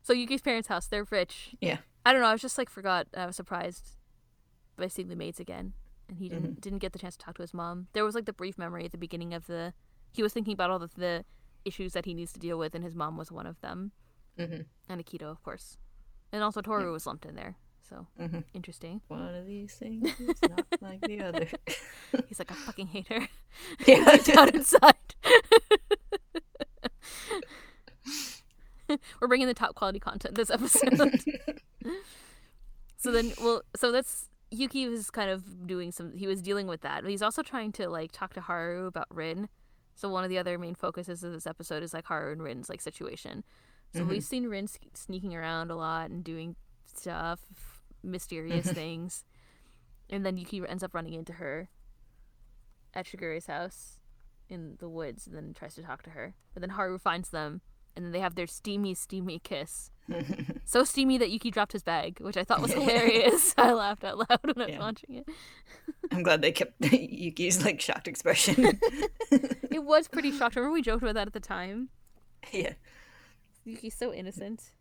so 0.03 0.13
Yuki's 0.13 0.43
parents' 0.43 0.69
house, 0.69 0.87
they're 0.87 1.07
rich. 1.11 1.55
Yeah. 1.61 1.79
I 2.05 2.13
don't 2.13 2.21
know, 2.21 2.29
I 2.29 2.33
was 2.33 2.43
just 2.43 2.59
like 2.59 2.69
forgot. 2.69 3.07
I 3.17 3.27
was 3.27 3.37
surprised 3.37 3.97
by 4.77 4.89
seeing 4.89 5.09
the 5.09 5.17
maids 5.17 5.41
again. 5.41 5.73
And 6.09 6.19
he 6.19 6.29
Mm-hmm. 6.29 6.35
didn't 6.43 6.61
didn't 6.61 6.79
get 6.81 6.93
the 6.93 6.99
chance 6.99 7.17
to 7.17 7.25
talk 7.25 7.37
to 7.37 7.43
his 7.43 7.55
mom. 7.55 7.87
There 7.95 8.05
was 8.05 8.15
like 8.15 8.27
the 8.27 8.33
brief 8.33 8.59
memory 8.59 8.85
at 8.85 8.93
the 8.93 8.99
beginning 8.99 9.33
of 9.33 9.47
the 9.47 9.73
he 10.13 10.23
was 10.23 10.33
thinking 10.33 10.53
about 10.53 10.71
all 10.71 10.79
the, 10.79 10.91
the 10.97 11.25
issues 11.65 11.93
that 11.95 12.05
he 12.05 12.13
needs 12.15 12.33
to 12.35 12.39
deal 12.41 12.59
with 12.59 12.75
and 12.75 12.85
his 12.85 12.95
mom 12.95 13.17
was 13.17 13.33
one 13.33 13.47
of 13.47 13.61
them. 13.63 13.93
Mm-hmm. 14.39 14.63
And 14.89 15.05
Akito, 15.05 15.23
of 15.31 15.43
course. 15.43 15.79
And 16.31 16.43
also 16.43 16.61
Toru 16.61 16.93
was 16.93 17.07
lumped 17.07 17.25
in 17.25 17.37
there. 17.37 17.57
So 17.89 18.07
Mm-hmm. 18.21 18.41
interesting. 18.55 19.01
One 19.09 19.35
of 19.35 19.47
these 19.47 19.75
things 19.75 20.09
is 20.19 20.41
not 20.49 20.65
like 20.81 21.01
the 21.03 21.21
other. 21.21 21.47
He's 22.29 22.39
like, 22.39 22.51
I 22.51 22.55
fucking 22.55 22.87
hate 22.89 23.09
her. 23.09 23.29
yeah. 23.87 24.17
down 24.17 24.49
inside. 24.51 24.95
We're 29.21 29.29
bringing 29.29 29.47
the 29.47 29.55
top 29.55 29.75
quality 29.75 29.99
content 29.99 30.35
this 30.35 30.51
episode. 30.51 31.21
so 32.99 33.11
then, 33.11 33.33
well, 33.43 33.63
so 33.75 33.91
that's 33.91 34.29
Yuki 34.51 34.89
was 34.89 35.11
kind 35.11 35.31
of 35.31 35.67
doing 35.67 35.91
some. 35.91 36.13
He 36.17 36.27
was 36.27 36.43
dealing 36.43 36.67
with 36.67 36.83
that. 36.83 37.03
But 37.03 37.11
he's 37.11 37.23
also 37.23 37.43
trying 37.43 37.73
to 37.73 37.89
like 37.89 38.13
talk 38.13 38.35
to 38.35 38.41
Haru 38.43 38.87
about 38.87 39.07
Rin. 39.11 39.49
So 39.95 40.09
one 40.09 40.23
of 40.25 40.31
the 40.31 40.39
other 40.39 40.59
main 40.59 40.75
focuses 40.75 41.25
of 41.25 41.33
this 41.33 41.47
episode 41.47 41.83
is 41.83 41.95
like 41.95 42.05
Haru 42.07 42.33
and 42.33 42.43
Rin's 42.43 42.69
like 42.69 42.81
situation. 42.81 43.45
So 43.97 44.03
we've 44.03 44.25
seen 44.25 44.49
Rin 44.49 44.67
sneaking 44.93 45.37
around 45.37 45.71
a 45.71 45.77
lot 45.77 46.11
and 46.11 46.25
doing 46.25 46.57
stuff, 46.85 47.39
mysterious 48.05 48.67
mm-hmm. 48.67 48.75
things, 48.75 49.25
and 50.11 50.25
then 50.25 50.37
Yuki 50.37 50.63
ends 50.69 50.83
up 50.83 50.95
running 50.95 51.15
into 51.15 51.35
her 51.35 51.69
at 52.95 53.07
Shigure's 53.07 53.47
house 53.47 53.99
in 54.49 54.77
the 54.79 54.89
woods 54.89 55.27
and 55.27 55.35
then 55.37 55.55
tries 55.55 55.75
to 55.75 55.83
talk 55.83 56.03
to 56.03 56.11
her. 56.11 56.35
But 56.53 56.61
then 56.61 56.71
Haru 56.71 56.99
finds 56.99 57.31
them 57.31 57.61
and 57.97 58.05
then 58.05 58.13
they 58.13 58.21
have 58.21 58.35
their 58.35 58.47
steamy, 58.47 58.95
steamy 58.95 59.39
kiss. 59.39 59.91
so 60.65 60.85
steamy 60.85 61.17
that 61.19 61.31
Yuki 61.31 61.51
dropped 61.51 61.73
his 61.73 61.83
bag, 61.83 62.19
which 62.21 62.37
I 62.37 62.45
thought 62.45 62.61
was 62.61 62.73
hilarious. 62.73 63.55
I 63.59 63.73
laughed 63.73 64.05
out 64.05 64.19
loud 64.19 64.41
when 64.43 64.61
I 64.61 64.67
was 64.67 64.75
Yeah. 64.75 64.79
watching 64.79 65.15
it. 65.15 65.29
I'm 66.13 66.23
glad 66.23 66.43
they 66.43 66.53
kept 66.53 66.85
Yuki's 66.93 67.65
like 67.65 67.81
shocked 67.81 68.09
expression. 68.09 68.79
It 69.31 69.83
was 69.83 70.09
pretty 70.09 70.31
shocked. 70.31 70.57
Remember 70.57 70.73
we 70.73 70.83
joked 70.83 71.03
about 71.03 71.15
that 71.15 71.27
at 71.27 71.33
the 71.33 71.41
time? 71.41 71.89
yeah. 72.53 72.75
Yuki's 73.65 73.95
so 73.95 74.13
innocent. 74.13 74.73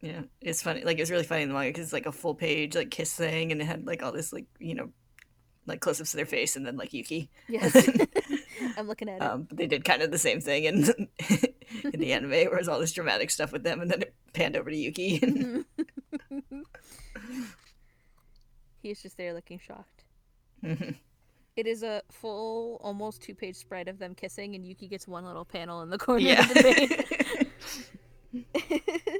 Yeah, 0.00 0.22
it's 0.40 0.62
funny. 0.62 0.84
Like 0.84 0.98
it 0.98 1.02
was 1.02 1.10
really 1.10 1.24
funny 1.24 1.42
in 1.42 1.48
the 1.48 1.54
manga 1.54 1.70
because 1.70 1.84
it's 1.84 1.92
like 1.92 2.06
a 2.06 2.12
full 2.12 2.34
page 2.34 2.76
like 2.76 2.90
kiss 2.90 3.14
thing, 3.14 3.50
and 3.50 3.60
it 3.60 3.64
had 3.64 3.86
like 3.86 4.02
all 4.02 4.12
this 4.12 4.32
like 4.32 4.46
you 4.58 4.74
know, 4.74 4.90
like 5.66 5.80
close-ups 5.80 6.12
to 6.12 6.16
their 6.16 6.26
face, 6.26 6.54
and 6.56 6.64
then 6.64 6.76
like 6.76 6.92
Yuki. 6.92 7.30
Yes. 7.48 7.74
I'm 8.76 8.86
looking 8.86 9.08
at 9.08 9.16
it. 9.16 9.22
Um, 9.22 9.42
but 9.42 9.56
they 9.56 9.66
did 9.66 9.84
kind 9.84 10.02
of 10.02 10.10
the 10.10 10.18
same 10.18 10.40
thing 10.40 10.64
in 10.64 10.84
in 11.84 12.00
the 12.00 12.12
anime, 12.12 12.30
where 12.30 12.58
it's 12.58 12.68
all 12.68 12.78
this 12.78 12.92
dramatic 12.92 13.30
stuff 13.30 13.52
with 13.52 13.64
them, 13.64 13.80
and 13.80 13.90
then 13.90 14.02
it 14.02 14.14
panned 14.32 14.56
over 14.56 14.70
to 14.70 14.76
Yuki. 14.76 15.18
And... 15.22 15.64
He's 18.82 19.02
just 19.02 19.16
there 19.16 19.34
looking 19.34 19.58
shocked. 19.58 20.04
Mhm. 20.64 20.96
It 21.56 21.66
is 21.66 21.82
a 21.82 22.02
full, 22.12 22.80
almost 22.84 23.20
two 23.20 23.34
page 23.34 23.56
spread 23.56 23.88
of 23.88 23.98
them 23.98 24.14
kissing, 24.14 24.54
and 24.54 24.64
Yuki 24.64 24.86
gets 24.86 25.08
one 25.08 25.24
little 25.24 25.44
panel 25.44 25.82
in 25.82 25.90
the 25.90 25.98
corner 25.98 26.20
yeah. 26.20 26.42
of 26.42 26.54
the 26.54 27.06
page. 28.32 29.14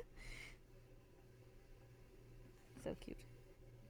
So 2.89 2.97
cute. 3.05 3.17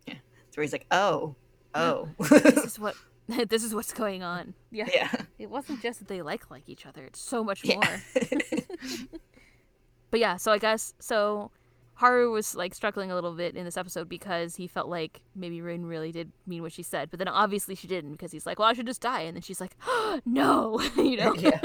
Yeah. 0.06 0.14
So 0.50 0.60
he's 0.60 0.72
like, 0.72 0.86
oh, 0.90 1.34
oh, 1.74 2.08
This 2.18 2.64
is 2.64 2.78
what 2.78 2.94
this 3.48 3.62
is 3.62 3.74
what's 3.74 3.92
going 3.92 4.22
on. 4.22 4.54
Yeah. 4.70 4.86
yeah, 4.92 5.10
It 5.38 5.50
wasn't 5.50 5.82
just 5.82 5.98
that 6.00 6.08
they 6.08 6.22
like 6.22 6.50
like 6.50 6.62
each 6.66 6.86
other. 6.86 7.04
It's 7.04 7.20
so 7.20 7.44
much 7.44 7.62
yeah. 7.64 7.74
more. 7.76 9.08
But 10.10 10.20
yeah, 10.20 10.36
so 10.36 10.50
I 10.52 10.58
guess 10.58 10.94
so 10.98 11.50
Haru 11.94 12.32
was 12.32 12.54
like 12.54 12.74
struggling 12.74 13.10
a 13.10 13.14
little 13.14 13.32
bit 13.34 13.54
in 13.54 13.64
this 13.66 13.76
episode 13.76 14.08
because 14.08 14.56
he 14.56 14.66
felt 14.66 14.88
like 14.88 15.20
maybe 15.34 15.60
Rin 15.60 15.84
really 15.84 16.12
did 16.12 16.32
mean 16.46 16.62
what 16.62 16.72
she 16.72 16.82
said, 16.82 17.10
but 17.10 17.18
then 17.18 17.28
obviously 17.28 17.74
she 17.74 17.86
didn't 17.86 18.12
because 18.12 18.32
he's 18.32 18.46
like, 18.46 18.58
"Well, 18.58 18.68
I 18.68 18.72
should 18.72 18.86
just 18.86 19.02
die," 19.02 19.22
and 19.22 19.36
then 19.36 19.42
she's 19.42 19.60
like, 19.60 19.76
oh, 19.86 20.20
"No," 20.24 20.80
you 20.96 21.18
know, 21.18 21.34
Yeah. 21.34 21.60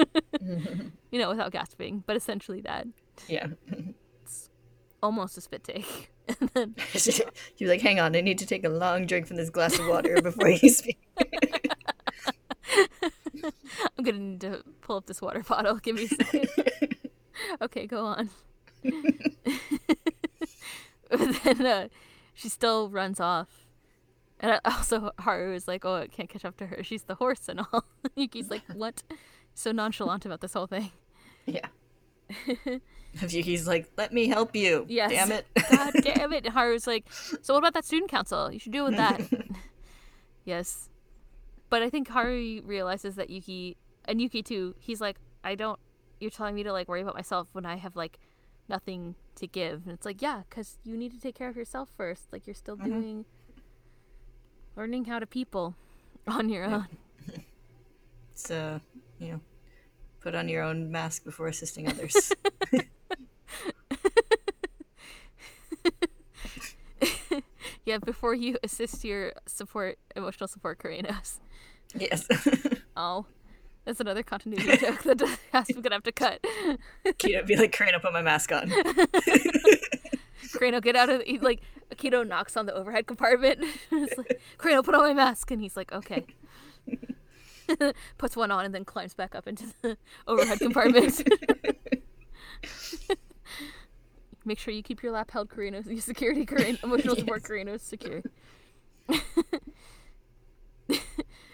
you 1.12 1.20
know, 1.20 1.30
without 1.30 1.52
gasping, 1.54 2.04
but 2.06 2.18
essentially 2.18 2.60
that 2.62 2.88
yeah. 3.30 3.48
It's 4.24 4.50
almost 5.02 5.38
a 5.38 5.42
spit 5.42 5.64
take, 5.64 6.12
and 6.28 6.50
then 6.54 6.76
he 6.94 6.94
was 7.66 7.70
like, 7.70 7.82
hang 7.82 8.00
on, 8.00 8.16
I 8.16 8.22
need 8.22 8.38
to 8.40 8.46
take 8.46 8.64
a 8.64 8.70
long 8.70 9.06
drink 9.06 9.28
from 9.28 9.38
this 9.38 9.50
glass 9.50 9.78
of 9.80 9.88
water 9.88 10.22
before 10.22 10.50
you 10.50 10.70
speak. 10.70 11.00
I'm 13.98 14.04
gonna 14.04 14.18
need 14.20 14.42
to 14.42 14.64
pull 14.82 14.98
up 14.98 15.06
this 15.08 15.22
water 15.22 15.42
bottle. 15.44 15.76
Give 15.76 15.96
me 15.96 16.06
a 16.06 16.08
second. 16.08 16.48
okay, 17.62 17.86
go 17.88 18.06
on. 18.06 18.30
but 21.10 21.44
then 21.44 21.66
uh, 21.66 21.88
she 22.34 22.50
still 22.50 22.90
runs 22.90 23.20
off. 23.20 23.48
And 24.40 24.54
I- 24.54 24.60
also, 24.66 25.12
Haru 25.20 25.54
is 25.54 25.68
like, 25.68 25.86
oh, 25.86 25.96
I 25.96 26.08
can't 26.08 26.30
catch 26.30 26.46
up 26.46 26.58
to 26.58 26.68
her. 26.68 26.84
She's 26.84 27.04
the 27.04 27.16
horse 27.16 27.48
and 27.50 27.62
all. 27.72 27.86
Yuki's 28.16 28.50
like, 28.50 28.64
what? 28.74 29.04
So 29.54 29.72
nonchalant 29.72 30.26
about 30.26 30.42
this 30.42 30.54
whole 30.54 30.68
thing. 30.68 30.92
yeah. 31.46 31.68
Yuki's 33.22 33.68
like, 33.68 33.92
let 33.98 34.14
me 34.14 34.28
help 34.28 34.56
you. 34.56 34.86
Yes. 34.88 35.12
Damn 35.12 35.32
it. 35.32 35.46
God 35.72 35.94
damn 36.02 36.34
it. 36.34 36.46
And 36.46 36.54
Haru's 36.54 36.88
like, 36.88 37.06
so 37.12 37.54
what 37.54 37.60
about 37.60 37.74
that 37.76 37.86
student 37.86 38.10
council? 38.10 38.52
You 38.52 38.60
should 38.60 38.72
deal 38.72 38.86
with 38.86 38.98
that. 38.98 39.22
yes. 40.46 40.90
But 41.70 41.82
I 41.82 41.90
think 41.90 42.10
Haru 42.10 42.62
realizes 42.64 43.16
that 43.16 43.30
Yuki, 43.30 43.78
and 44.06 44.22
Yuki 44.22 44.44
too, 44.44 44.76
he's 44.80 45.02
like, 45.02 45.18
I 45.44 45.56
don't, 45.56 45.80
you're 46.20 46.32
telling 46.32 46.56
me 46.56 46.64
to 46.64 46.72
like 46.72 46.88
worry 46.88 47.02
about 47.02 47.16
myself 47.16 47.48
when 47.54 47.66
I 47.66 47.76
have 47.76 47.96
like 47.96 48.20
nothing 48.70 49.16
to 49.36 49.48
give. 49.48 49.84
And 49.86 49.94
it's 49.94 50.06
like, 50.06 50.22
yeah, 50.22 50.42
because 50.50 50.78
you 50.84 50.98
need 50.98 51.12
to 51.12 51.20
take 51.20 51.36
care 51.36 51.50
of 51.50 51.56
yourself 51.56 51.90
first. 51.96 52.32
Like 52.32 52.48
you're 52.48 52.54
still 52.54 52.78
mm-hmm. 52.78 53.02
doing, 53.02 53.26
learning 54.76 55.06
how 55.06 55.20
to 55.20 55.28
people 55.28 55.76
on 56.28 56.50
your 56.50 56.66
own. 56.66 56.88
So, 58.36 58.82
you 59.20 59.34
know, 59.34 59.42
put 60.20 60.36
on 60.36 60.48
your 60.48 60.64
own 60.64 60.92
mask 60.92 61.24
before 61.24 61.48
assisting 61.48 61.88
others. 61.88 62.34
Yeah, 67.94 68.00
before 68.00 68.34
you 68.34 68.58
assist 68.64 69.04
your 69.06 69.34
support, 69.46 70.00
emotional 70.16 70.48
support 70.48 70.80
Kurenos. 70.80 71.38
yes. 71.96 72.28
Oh, 72.98 73.26
that's 73.86 74.00
another 74.00 74.24
continuity 74.24 74.78
joke 74.78 75.04
that 75.04 75.22
I'm 75.54 75.82
gonna 75.82 75.96
have 75.96 76.04
to 76.04 76.12
cut. 76.12 76.44
Keto 77.06 77.46
be 77.46 77.56
like, 77.56 77.72
Kureno, 77.72 78.02
put 78.02 78.14
my 78.14 78.22
mask 78.24 78.52
on. 78.52 78.70
Kureno, 80.54 80.82
get 80.82 80.96
out 80.96 81.10
of 81.10 81.20
the, 81.20 81.26
he, 81.26 81.38
like 81.38 81.62
Akito 81.92 82.28
knocks 82.28 82.56
on 82.58 82.66
the 82.66 82.74
overhead 82.74 83.06
compartment. 83.06 83.60
it's 83.92 84.18
like, 84.18 84.42
Kureno, 84.58 84.84
put 84.84 84.96
on 84.96 85.02
my 85.02 85.14
mask, 85.14 85.52
and 85.52 85.62
he's 85.62 85.76
like, 85.78 85.92
okay. 85.92 86.26
Puts 88.18 88.36
one 88.36 88.50
on 88.52 88.66
and 88.66 88.74
then 88.74 88.86
climbs 88.86 89.14
back 89.14 89.36
up 89.36 89.48
into 89.48 89.66
the 89.84 89.98
overhead 90.28 90.60
compartment. 90.60 91.22
Make 94.46 94.60
sure 94.60 94.74
you 94.74 94.84
keep 94.84 95.02
your 95.02 95.12
lap 95.12 95.32
held, 95.32 95.50
Kureno, 95.50 95.86
your 95.90 96.02
security, 96.02 96.46
Kureno, 96.48 96.84
emotional 96.84 97.16
support, 97.16 97.44
Kureno, 97.44 97.80
secure. 97.80 98.22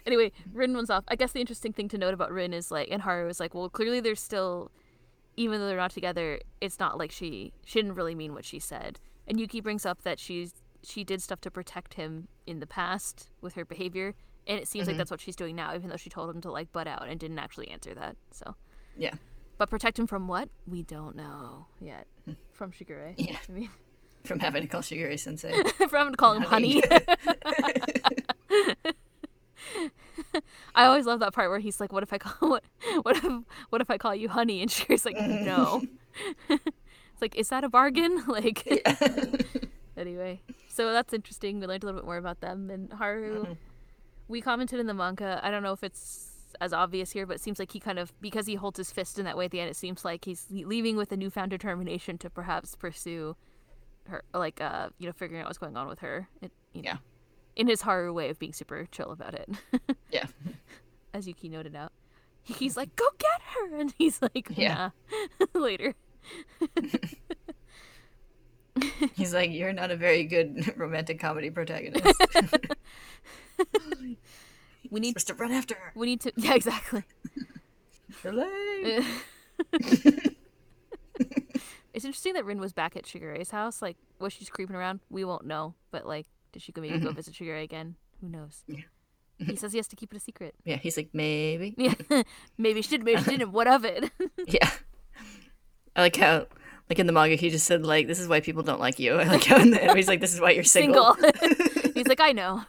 anyway, 0.06 0.32
Rin 0.54 0.74
runs 0.74 0.90
off. 0.90 1.04
I 1.08 1.16
guess 1.16 1.32
the 1.32 1.40
interesting 1.40 1.74
thing 1.74 1.88
to 1.90 1.98
note 1.98 2.14
about 2.14 2.32
Rin 2.32 2.54
is 2.54 2.72
like, 2.72 2.90
and 2.92 3.02
Haru 3.02 3.28
is 3.28 3.40
like, 3.40 3.54
well, 3.54 3.70
clearly 3.70 4.00
they're 4.00 4.16
still, 4.16 4.72
even 5.38 5.60
though 5.60 5.68
they're 5.68 5.78
not 5.78 5.92
together, 5.92 6.40
it's 6.62 6.80
not 6.80 6.98
like 6.98 7.12
she 7.12 7.54
she 7.66 7.80
didn't 7.80 7.96
really 7.96 8.16
mean 8.16 8.34
what 8.34 8.46
she 8.46 8.60
said. 8.60 9.00
And 9.28 9.40
Yuki 9.40 9.62
brings 9.62 9.86
up 9.86 10.02
that 10.04 10.20
she's 10.20 10.54
she 10.84 11.04
did 11.04 11.22
stuff 11.22 11.42
to 11.42 11.52
protect 11.52 11.96
him 11.96 12.28
in 12.48 12.60
the 12.60 12.68
past 12.68 13.30
with 13.42 13.54
her 13.54 13.66
behavior, 13.66 14.16
and 14.48 14.60
it 14.60 14.68
seems 14.68 14.88
like 14.88 14.94
mm-hmm. 14.94 15.00
that's 15.00 15.12
what 15.12 15.22
she's 15.22 15.36
doing 15.36 15.56
now, 15.56 15.76
even 15.76 15.90
though 15.90 15.98
she 15.98 16.10
told 16.10 16.30
him 16.30 16.42
to 16.42 16.52
like 16.52 16.72
butt 16.72 16.88
out 16.88 17.08
and 17.08 17.20
didn't 17.20 17.40
actually 17.40 17.70
answer 17.70 17.94
that. 17.94 18.16
So, 18.32 18.56
Yeah. 18.98 19.14
But 19.60 19.70
protect 19.70 20.00
him 20.00 20.08
from 20.08 20.28
what? 20.30 20.50
We 20.66 20.82
don't 20.84 21.16
know 21.18 21.68
yet. 21.82 22.08
Hmm. 22.26 22.32
From 22.54 22.72
Shigure. 22.72 23.14
Yeah. 23.18 23.36
I 23.48 23.52
mean, 23.52 23.70
From 24.24 24.40
having 24.40 24.62
to 24.64 24.68
call 24.68 24.82
Shigure 24.82 25.18
sensei. 25.20 25.52
from 25.78 25.90
having 25.90 26.14
to 26.14 26.18
call 26.18 26.34
him 26.34 26.42
honey. 26.44 26.82
I 30.76 30.86
always 30.86 31.06
love 31.06 31.20
that 31.22 31.34
part 31.34 31.50
where 31.50 31.60
he's 31.60 31.80
like, 31.80 31.94
"What 31.94 32.04
if 32.04 32.12
I 32.12 32.18
call 32.18 32.50
what 32.50 32.64
what 33.04 33.16
if 33.18 33.24
what 33.70 33.82
if 33.82 33.90
I 33.90 33.98
call 33.98 34.14
you 34.14 34.28
honey?" 34.28 34.62
And 34.62 34.70
Shigure's 34.70 35.06
like, 35.06 35.16
"No." 35.18 35.84
it's 36.50 37.22
like, 37.22 37.36
is 37.36 37.48
that 37.50 37.64
a 37.64 37.70
bargain? 37.70 38.24
Like, 38.28 38.68
anyway, 39.98 40.42
so 40.68 40.92
that's 40.92 41.14
interesting. 41.14 41.60
We 41.62 41.68
learned 41.68 41.84
a 41.84 41.88
little 41.88 42.02
bit 42.02 42.06
more 42.06 42.18
about 42.18 42.42
them 42.42 42.70
and 42.70 42.92
Haru. 42.92 43.44
Mm-hmm. 43.44 43.54
We 44.28 44.42
commented 44.42 44.80
in 44.82 44.88
the 44.88 44.94
manga. 44.94 45.40
I 45.42 45.50
don't 45.50 45.64
know 45.64 45.74
if 45.74 45.84
it's 45.84 46.29
as 46.62 46.74
obvious 46.74 47.12
here, 47.12 47.26
but 47.26 47.36
it 47.38 47.42
seems 47.42 47.60
like 47.60 47.72
he 47.72 47.80
kind 47.80 48.00
of 48.00 48.14
because 48.22 48.46
he 48.48 48.56
holds 48.56 48.78
his 48.78 48.92
fist 48.92 49.18
in 49.20 49.26
that 49.26 49.38
way 49.38 49.46
at 49.46 49.52
the 49.52 49.60
end. 49.60 49.70
It 49.70 49.76
seems 49.76 50.04
like 50.06 50.26
he's 50.26 50.46
leaving 50.50 50.96
with 50.98 51.12
a 51.12 51.18
newfound 51.18 51.52
determination 51.52 52.18
to 52.20 52.30
perhaps 52.30 52.76
pursue 52.76 53.36
her, 54.08 54.24
like 54.34 54.60
uh, 54.62 54.90
you 54.98 55.08
know, 55.08 55.14
figuring 55.14 55.42
out 55.42 55.48
what's 55.48 55.58
going 55.60 55.78
on 55.78 55.88
with 55.88 56.00
her. 56.00 56.28
It, 56.42 56.52
you 56.74 56.82
know, 56.82 56.90
Yeah. 56.92 56.98
in 57.56 57.68
his 57.68 57.82
Haru 57.82 58.14
way 58.14 58.30
of 58.30 58.40
being 58.40 58.54
super 58.54 58.86
chill 58.92 59.12
about 59.12 59.34
it, 59.36 59.50
Yeah. 60.12 60.26
as 61.14 61.28
Yuki 61.28 61.50
noted 61.50 61.76
out. 61.76 61.92
He's 62.44 62.76
like, 62.78 62.96
"Go 62.96 63.06
get 63.18 63.42
her," 63.42 63.76
and 63.80 63.94
he's 63.98 64.22
like, 64.22 64.48
Yeah. 64.56 64.90
"Nah." 65.40 65.46
Later, 65.60 65.94
He's 69.16 69.34
like, 69.34 69.52
you're 69.52 69.74
not 69.74 69.92
a 69.92 69.98
very 69.98 70.24
good 70.24 70.74
romantic 70.78 71.20
comedy 71.20 71.50
protagonist. 71.50 72.06
We 74.90 75.00
need 75.00 75.18
to 75.18 75.34
run 75.34 75.52
after 75.52 75.76
her. 75.76 75.92
we 75.96 76.08
need 76.08 76.22
to 76.22 76.34
yeah 76.36 76.56
exactly. 76.56 77.04
It's 82.00 82.06
interesting 82.06 82.34
that 82.34 82.46
Rin 82.46 82.62
was 82.62 82.72
back 82.72 82.96
at 82.96 83.04
Shigure's 83.04 83.52
house. 83.52 83.82
Like, 83.82 83.98
was 84.20 84.32
she 84.32 84.40
just 84.40 84.52
creeping 84.52 84.76
around? 84.76 85.02
We 85.10 85.26
won't 85.26 85.46
know. 85.46 85.76
But 85.92 86.06
like, 86.06 86.28
did 86.52 86.62
she 86.62 86.72
go 86.72 86.82
maybe 86.82 87.00
go 87.00 87.08
mm-hmm. 87.08 87.16
visit 87.16 87.34
Shigure 87.34 87.62
again? 87.62 87.96
Who 88.22 88.30
knows? 88.30 88.64
Yeah. 88.68 88.84
he 89.38 89.56
says 89.56 89.72
he 89.72 89.80
has 89.80 89.88
to 89.90 89.96
keep 89.96 90.14
it 90.14 90.18
a 90.18 90.20
secret. 90.20 90.56
Yeah, 90.64 90.78
he's 90.78 90.98
like, 90.98 91.10
maybe. 91.14 91.76
Yeah, 91.78 92.24
maybe 92.58 92.82
she 92.82 92.92
did, 92.92 93.04
maybe 93.04 93.22
she 93.24 93.32
didn't. 93.38 93.52
What 93.52 93.68
of 93.68 93.86
it? 93.86 94.12
Yeah. 94.48 94.70
I 95.96 96.02
like 96.02 96.16
how, 96.16 96.48
like 96.90 97.00
in 97.00 97.08
the 97.08 97.12
manga, 97.12 97.36
he 97.36 97.50
just 97.50 97.66
said, 97.66 97.86
like, 97.86 98.08
this 98.08 98.20
is 98.20 98.28
why 98.28 98.40
people 98.40 98.64
don't 98.64 98.80
like 98.80 99.00
you. 99.00 99.20
I 99.20 99.24
like 99.24 99.44
how 99.44 99.58
in 99.58 99.72
the 99.72 99.84
anime, 99.84 99.98
he's 99.98 100.08
like, 100.08 100.22
this 100.22 100.34
is 100.34 100.40
why 100.40 100.52
you're 100.52 100.64
single. 100.64 101.16
Single. 101.16 101.92
He's 101.94 102.08
like, 102.08 102.22
I 102.22 102.32
know. 102.32 102.64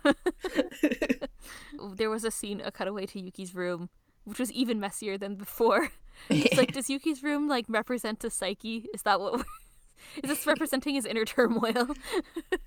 There 1.95 2.11
was 2.11 2.25
a 2.25 2.31
scene, 2.31 2.61
a 2.65 2.71
cutaway 2.71 3.07
to 3.07 3.21
Yuki's 3.21 3.55
room, 3.55 3.89
which 4.25 4.39
was 4.39 4.53
even 4.53 4.81
messier 4.81 5.19
than 5.19 5.37
before. 5.37 5.91
It's 6.29 6.59
like, 6.59 6.73
does 6.73 6.91
Yuki's 6.91 7.23
room 7.23 7.49
like 7.49 7.65
represent 7.69 8.23
a 8.25 8.31
psyche? 8.31 8.89
Is 8.93 9.03
that 9.03 9.21
what? 9.21 9.47
is 10.23 10.29
this 10.29 10.47
representing 10.47 10.95
his 10.95 11.07
inner 11.07 11.25
turmoil? 11.25 11.89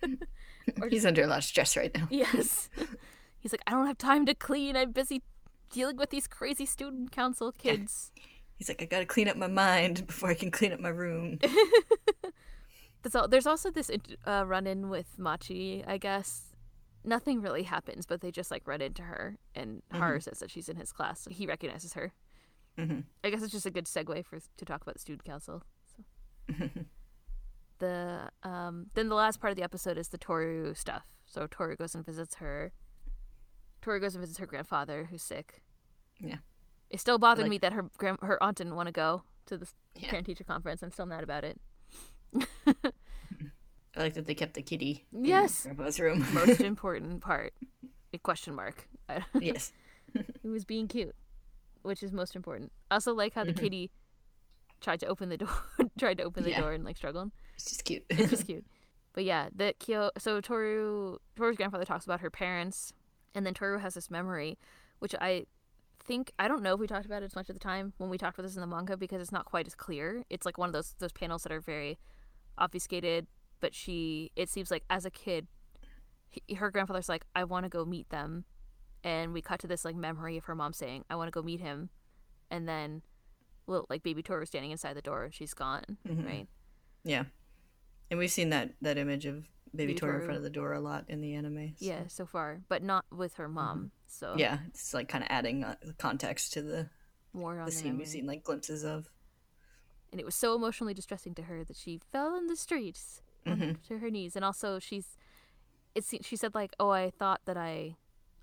he's 0.89 1.05
under 1.05 1.21
a 1.21 1.27
lot 1.27 1.39
of 1.39 1.43
stress 1.43 1.77
right 1.77 1.95
now. 1.95 2.07
yes. 2.09 2.69
He's 3.39 3.51
like, 3.51 3.61
I 3.67 3.71
don't 3.71 3.85
have 3.85 3.99
time 3.99 4.25
to 4.25 4.33
clean. 4.33 4.75
I'm 4.75 4.91
busy 4.91 5.21
dealing 5.69 5.97
with 5.97 6.09
these 6.09 6.27
crazy 6.27 6.65
student 6.65 7.11
council 7.11 7.51
kids. 7.51 8.11
He's 8.57 8.69
like, 8.69 8.81
I 8.81 8.85
gotta 8.85 9.05
clean 9.05 9.27
up 9.27 9.37
my 9.37 9.47
mind 9.47 10.07
before 10.07 10.29
I 10.29 10.35
can 10.35 10.49
clean 10.49 10.71
up 10.71 10.79
my 10.79 10.89
room. 10.89 11.37
There's, 13.29 13.45
also 13.45 13.69
this 13.69 13.91
uh, 14.25 14.45
run-in 14.47 14.89
with 14.89 15.19
Machi, 15.19 15.83
I 15.85 15.97
guess. 15.97 16.52
Nothing 17.05 17.41
really 17.41 17.63
happens, 17.63 18.05
but 18.05 18.21
they 18.21 18.31
just 18.31 18.49
like 18.51 18.67
run 18.67 18.81
into 18.81 19.03
her, 19.03 19.37
and 19.55 19.81
Haru 19.91 20.19
says 20.19 20.39
that 20.39 20.49
she's 20.51 20.69
in 20.69 20.77
his 20.77 20.91
class. 20.91 21.21
So 21.21 21.31
he 21.31 21.45
recognizes 21.45 21.93
her. 21.93 22.13
hmm 22.77 23.01
I 23.23 23.29
guess 23.29 23.41
it's 23.43 23.51
just 23.51 23.65
a 23.65 23.71
good 23.71 23.85
segue 23.85 24.25
for 24.25 24.39
to 24.39 24.65
talk 24.65 24.81
about 24.81 24.95
the 24.95 24.99
student 25.01 25.23
council. 25.25 25.63
So. 25.95 26.69
the 27.79 28.29
um, 28.43 28.87
then 28.93 29.09
the 29.09 29.15
last 29.15 29.39
part 29.41 29.51
of 29.51 29.57
the 29.57 29.63
episode 29.63 29.97
is 29.97 30.09
the 30.09 30.17
Toru 30.17 30.73
stuff. 30.73 31.03
So 31.25 31.47
Toru 31.47 31.75
goes 31.75 31.95
and 31.95 32.05
visits 32.05 32.35
her. 32.35 32.71
Toru 33.81 33.99
goes 33.99 34.15
and 34.15 34.21
visits 34.21 34.39
her 34.39 34.45
grandfather, 34.45 35.07
who's 35.09 35.21
sick. 35.23 35.61
Yeah. 36.19 36.37
It 36.89 36.99
still 36.99 37.17
bothered 37.17 37.43
Like- 37.43 37.49
me 37.49 37.57
that 37.59 37.73
her 37.73 37.89
grand- 37.97 38.19
her 38.21 38.41
aunt 38.41 38.57
didn't 38.57 38.75
want 38.75 38.87
to 38.87 38.93
go 38.93 39.23
to 39.47 39.57
the 39.57 39.67
Yeah. 39.95 40.09
parent 40.09 40.25
teacher 40.25 40.43
conference. 40.45 40.81
I'm 40.83 40.91
still 40.91 41.05
mad 41.05 41.23
about 41.23 41.43
it. 41.43 41.59
I 44.03 44.07
like 44.07 44.15
that 44.15 44.25
they 44.25 44.35
kept 44.35 44.53
the 44.55 44.61
kitty 44.61 45.05
in 45.13 45.23
Yes. 45.23 45.63
Grandpa's 45.63 45.97
room. 45.97 46.27
Most 46.33 46.59
important 46.59 47.21
part, 47.21 47.53
a 48.13 48.17
question 48.17 48.53
mark. 48.53 48.89
Yes. 49.39 49.71
It 50.13 50.49
was 50.49 50.63
being 50.65 50.87
cute, 50.89 51.15
which 51.81 52.03
is 52.03 52.11
most 52.11 52.35
important. 52.35 52.71
I 52.91 52.95
also 52.95 53.15
like 53.15 53.33
how 53.33 53.43
the 53.45 53.51
mm-hmm. 53.51 53.63
kitty 53.63 53.91
tried 54.79 54.99
to 54.99 55.07
open 55.07 55.29
the 55.29 55.37
door, 55.37 55.49
tried 55.97 56.17
to 56.19 56.23
open 56.23 56.43
the 56.43 56.51
Yeah. 56.51 56.61
door 56.61 56.73
and 56.73 56.83
like 56.83 56.97
struggled. 56.97 57.31
It's 57.55 57.65
just 57.65 57.83
cute. 57.83 58.03
It's 58.09 58.29
just 58.29 58.45
cute. 58.45 58.63
But 59.13 59.23
yeah, 59.23 59.49
the 59.55 59.73
Kyo. 59.79 60.11
So 60.19 60.39
Toru, 60.39 61.17
Toru's 61.35 61.55
grandfather 61.55 61.85
talks 61.85 62.05
about 62.05 62.19
her 62.19 62.29
parents, 62.29 62.93
and 63.33 63.43
then 63.43 63.55
Toru 63.55 63.79
has 63.79 63.95
this 63.95 64.11
memory, 64.11 64.59
which 64.99 65.15
I 65.19 65.45
think 66.03 66.31
I 66.37 66.47
don't 66.47 66.61
know 66.61 66.75
if 66.75 66.79
we 66.79 66.85
talked 66.85 67.07
about 67.07 67.23
it 67.23 67.27
as 67.27 67.35
much 67.35 67.49
at 67.49 67.55
the 67.55 67.59
time 67.59 67.93
when 67.97 68.11
we 68.11 68.19
talked 68.19 68.37
about 68.37 68.43
this 68.45 68.55
in 68.55 68.61
the 68.61 68.67
manga 68.67 68.97
because 68.97 69.19
it's 69.19 69.31
not 69.31 69.45
quite 69.45 69.65
as 69.65 69.73
clear. 69.73 70.23
It's 70.29 70.45
like 70.45 70.59
one 70.59 70.69
of 70.69 70.73
those 70.73 70.93
those 70.99 71.13
panels 71.13 71.41
that 71.43 71.51
are 71.51 71.61
very 71.61 71.97
obfuscated, 72.59 73.25
but 73.63 73.73
she 73.73 74.29
it 74.35 74.49
seems 74.49 74.69
like 74.69 74.83
as 74.89 75.05
a 75.05 75.09
kid, 75.09 75.47
he, 76.29 76.55
her 76.55 76.69
grandfather's 76.69 77.07
like, 77.07 77.23
I 77.33 77.45
want 77.45 77.63
to 77.63 77.69
go 77.69 77.85
meet 77.85 78.09
them, 78.09 78.43
and 79.05 79.31
we 79.33 79.41
cut 79.41 79.59
to 79.61 79.67
this 79.67 79.85
like 79.85 79.95
memory 79.95 80.35
of 80.37 80.43
her 80.45 80.53
mom 80.55 80.73
saying, 80.73 81.05
I 81.09 81.15
want 81.15 81.27
to 81.27 81.31
go 81.31 81.41
meet 81.41 81.61
him, 81.61 81.89
and 82.51 82.67
then, 82.67 83.01
little 83.65 83.87
like 83.89 84.03
baby 84.03 84.21
Toru 84.21 84.45
standing 84.45 84.71
inside 84.71 84.95
the 84.95 85.01
door, 85.01 85.29
she's 85.31 85.53
gone, 85.53 85.97
Mhm. 86.05 86.25
right? 86.25 86.47
Yeah, 87.05 87.23
and 88.11 88.19
we've 88.19 88.29
seen 88.31 88.49
that 88.49 88.73
that 88.81 88.97
image 88.97 89.25
of 89.25 89.47
baby 89.75 89.93
Baby 89.93 90.07
in 90.07 90.21
front 90.25 90.37
of 90.37 90.43
the 90.43 90.49
door 90.51 90.73
a 90.73 90.79
lot 90.81 91.05
in 91.07 91.21
the 91.21 91.33
anime. 91.33 91.73
so- 91.77 91.85
Yeah, 91.85 92.07
so 92.07 92.25
far, 92.25 92.61
but 92.67 92.83
not 92.83 93.05
with 93.11 93.35
her 93.35 93.47
mom. 93.47 93.91
So 94.07 94.27
Mm-hmm. 94.31 94.39
Yeah, 94.39 94.57
it's 94.67 94.93
like 94.93 95.07
kind 95.07 95.23
of 95.23 95.29
adding 95.31 95.63
uh, 95.63 95.75
context 95.97 96.53
to 96.53 96.61
the 96.61 96.89
more 97.31 97.53
on 97.53 97.65
the 97.65 97.71
the 97.71 97.77
scene 97.77 97.97
we've 97.97 98.07
seen 98.07 98.27
like 98.27 98.43
glimpses 98.43 98.83
of. 98.83 99.09
and 100.11 100.19
it 100.19 100.25
was 100.25 100.35
so 100.35 100.53
emotionally 100.53 100.93
distressing 100.93 101.33
to 101.35 101.43
her 101.43 101.63
that 101.63 101.75
she 101.75 101.99
fell 102.11 102.35
in 102.35 102.45
the 102.45 102.55
streets 102.55 103.23
Mhm. 103.45 103.81
to 103.87 103.97
her 103.99 104.09
knees 104.09 104.35
and 104.35 104.45
also 104.45 104.79
she's 104.79 105.17
it 105.95 106.03
se- 106.03 106.21
she 106.23 106.35
said 106.35 106.53
like 106.55 106.73
oh 106.79 106.89
i 106.89 107.09
thought 107.09 107.41
that 107.45 107.57
i 107.57 107.95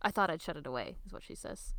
i 0.02 0.10
thought 0.10 0.30
i'd 0.30 0.42
shut 0.42 0.56
it 0.56 0.66
away 0.66 0.96
is 1.06 1.12
what 1.12 1.22
she 1.22 1.34
says 1.34 1.72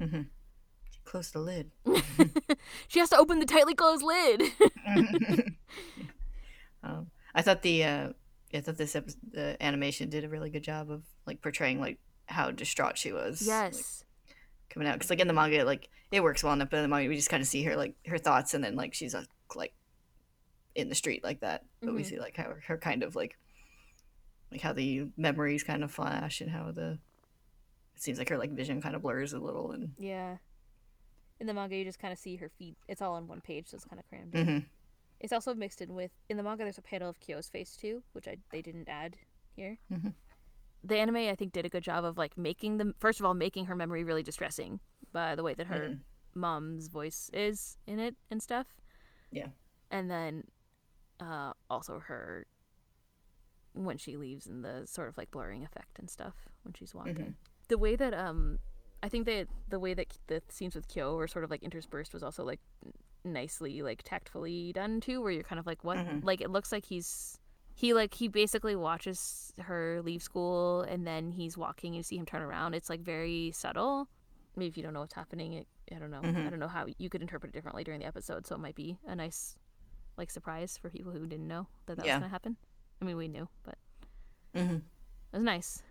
Close 1.04 1.32
the 1.32 1.40
lid. 1.40 1.72
she 2.88 3.00
has 3.00 3.10
to 3.10 3.18
open 3.18 3.40
the 3.40 3.46
tightly 3.46 3.74
closed 3.74 4.04
lid 4.04 4.44
Um, 6.84 7.12
I 7.36 7.42
thought 7.42 7.62
the 7.62 7.84
uh, 7.84 8.10
I 8.54 8.60
thought 8.62 8.78
this 8.78 8.96
episode, 8.96 9.20
the 9.32 9.58
animation 9.64 10.10
did 10.10 10.24
a 10.24 10.30
really 10.30 10.50
good 10.50 10.64
job 10.64 10.90
of 10.90 11.04
like 11.26 11.42
portraying 11.42 11.80
like 11.80 12.00
how 12.26 12.52
distraught 12.52 12.98
she 12.98 13.12
was. 13.12 13.42
like, 13.48 13.74
yes 13.74 14.04
coming 14.70 14.88
out 14.88 14.94
because 14.94 15.10
like 15.10 15.20
in 15.20 15.28
the 15.28 15.34
manga, 15.34 15.66
like 15.66 15.90
it 16.12 16.24
works 16.24 16.44
well 16.44 16.54
enough, 16.54 16.70
but 16.70 16.78
in 16.78 16.84
the 16.84 16.88
manga 16.88 17.10
we 17.10 17.16
just 17.18 17.30
kind 17.30 17.42
of 17.42 17.48
see 17.48 17.62
her 17.64 17.76
like 17.76 17.94
her 18.08 18.18
thoughts, 18.18 18.54
and 18.54 18.64
then 18.64 18.76
like 18.76 18.94
she's 18.94 19.14
uh, 19.14 19.24
like 19.56 19.74
in 20.76 20.90
the 20.90 20.96
street 20.96 21.24
like 21.24 21.40
that. 21.42 21.66
But 21.82 21.94
we 21.94 22.02
Mhm. 22.02 22.06
see 22.06 22.20
like 22.20 22.38
how 22.38 22.54
her 22.68 22.78
kind 22.78 23.04
of 23.04 23.16
like 23.16 23.38
like 24.52 24.62
how 24.62 24.74
the 24.74 25.08
memories 25.18 25.64
kind 25.64 25.84
of 25.84 25.92
flash 25.92 26.42
and 26.42 26.50
how 26.52 26.72
the 26.72 27.00
it 27.96 28.02
seems 28.02 28.18
like 28.18 28.30
her 28.30 28.38
like 28.38 28.52
vision 28.52 28.82
kind 28.82 28.96
of 28.96 29.02
blurs 29.02 29.32
a 29.34 29.40
little 29.40 29.72
and 29.72 29.94
yeah 29.98 30.38
in 31.40 31.48
the 31.48 31.54
manga 31.54 31.76
you 31.76 31.84
just 31.86 32.00
kind 32.00 32.12
of 32.12 32.20
see 32.20 32.36
her 32.36 32.50
feet 32.50 32.76
it's 32.88 33.02
all 33.02 33.14
on 33.14 33.28
one 33.28 33.40
page 33.42 33.68
so 33.70 33.76
it's 33.76 33.86
kind 33.86 34.00
of 34.00 34.08
crammed 34.10 34.36
in. 34.36 34.46
hmm 34.46 34.60
it's 35.22 35.32
also 35.32 35.54
mixed 35.54 35.82
in 35.82 35.94
with 35.94 36.12
in 36.30 36.36
the 36.38 36.44
manga 36.44 36.64
there's 36.64 36.78
a 36.78 36.82
panel 36.82 37.10
of 37.10 37.20
kyo's 37.22 37.48
face 37.48 37.76
too 37.78 38.04
which 38.14 38.28
i 38.28 38.36
they 38.52 38.62
didn't 38.62 38.90
add 38.90 39.16
here 39.56 39.78
Mhm. 39.92 40.14
the 40.84 40.98
anime 40.98 41.16
i 41.18 41.36
think 41.36 41.54
did 41.54 41.66
a 41.66 41.70
good 41.70 41.84
job 41.84 42.04
of 42.04 42.18
like 42.18 42.38
making 42.38 42.78
them 42.78 42.94
first 43.00 43.20
of 43.22 43.26
all 43.26 43.34
making 43.34 43.66
her 43.68 43.76
memory 43.76 44.04
really 44.04 44.24
distressing 44.24 44.80
by 45.14 45.36
the 45.36 45.44
way 45.44 45.54
that 45.54 45.68
her 45.68 45.90
Mhm. 45.92 46.00
mom's 46.34 46.88
voice 46.88 47.30
is 47.34 47.78
in 47.88 48.00
it 48.00 48.16
and 48.30 48.42
stuff 48.44 48.68
Yeah. 49.32 49.50
and 49.90 50.10
then 50.12 50.44
uh 51.22 51.54
also 51.70 52.00
her 52.00 52.46
when 53.74 53.98
she 53.98 54.18
leaves 54.18 54.48
and 54.48 54.66
the 54.66 54.86
sort 54.86 55.08
of 55.08 55.18
like 55.18 55.32
blurring 55.32 55.64
effect 55.64 55.98
and 56.00 56.10
stuff 56.10 56.34
when 56.64 56.74
she's 56.74 56.94
walking 56.94 57.16
Mhm. 57.16 57.34
the 57.70 57.78
way 57.78 57.96
that 57.96 58.14
um 58.14 58.60
i 59.02 59.08
think 59.08 59.26
that 59.26 59.48
the 59.70 59.80
way 59.80 59.94
that 59.94 60.08
the 60.28 60.42
scenes 60.50 60.76
with 60.76 60.88
kyo 60.90 61.16
were 61.16 61.28
sort 61.28 61.46
of 61.46 61.50
like 61.52 61.64
interspersed 61.64 62.14
was 62.14 62.22
also 62.24 62.44
like 62.44 62.60
nicely 63.24 63.82
like 63.82 64.02
tactfully 64.04 64.74
done 64.74 65.00
too 65.00 65.22
where 65.22 65.32
you're 65.32 65.44
kind 65.44 65.60
of 65.60 65.66
like 65.68 65.84
what 65.84 65.98
Mhm. 65.98 66.24
like 66.24 66.42
it 66.42 66.50
looks 66.50 66.72
like 66.72 66.86
he's 66.86 67.38
he 67.74 67.94
like 67.94 68.14
he 68.16 68.28
basically 68.28 68.76
watches 68.76 69.54
her 69.60 70.02
leave 70.04 70.22
school 70.22 70.82
and 70.82 71.08
then 71.08 71.32
he's 71.32 71.58
walking 71.58 71.94
you 71.94 72.04
see 72.04 72.18
him 72.18 72.26
turn 72.26 72.42
around 72.42 72.74
it's 72.74 72.90
like 72.90 73.00
very 73.02 73.52
subtle 73.54 74.10
maybe 74.56 74.68
if 74.70 74.76
you 74.78 74.84
don't 74.84 74.94
know 74.94 75.00
what's 75.02 75.14
happening 75.14 75.54
it, 75.54 75.68
i 75.96 76.00
don't 76.00 76.12
know 76.12 76.22
Mhm. 76.22 76.48
i 76.48 76.50
don't 76.50 76.60
know 76.60 76.68
how 76.68 76.86
you 76.98 77.10
could 77.10 77.22
interpret 77.22 77.52
it 77.52 77.54
differently 77.54 77.84
during 77.86 78.02
the 78.02 78.06
episode 78.06 78.46
so 78.46 78.56
it 78.56 78.60
might 78.60 78.76
be 78.76 78.98
a 79.06 79.16
nice 79.16 79.56
like 80.17 80.30
surprise 80.32 80.78
for 80.78 80.89
people 80.89 81.12
who 81.12 81.26
didn't 81.26 81.47
know 81.47 81.67
that 81.86 81.97
that 81.97 82.06
Yeah. 82.06 82.15
was 82.15 82.19
gonna 82.21 82.30
happen 82.32 82.58
i 83.02 83.06
mean 83.06 83.17
we 83.17 83.28
knew 83.28 83.47
but 83.63 83.76
hmm 84.56 84.76
it 84.76 84.84
was 85.34 85.43
nice 85.43 85.82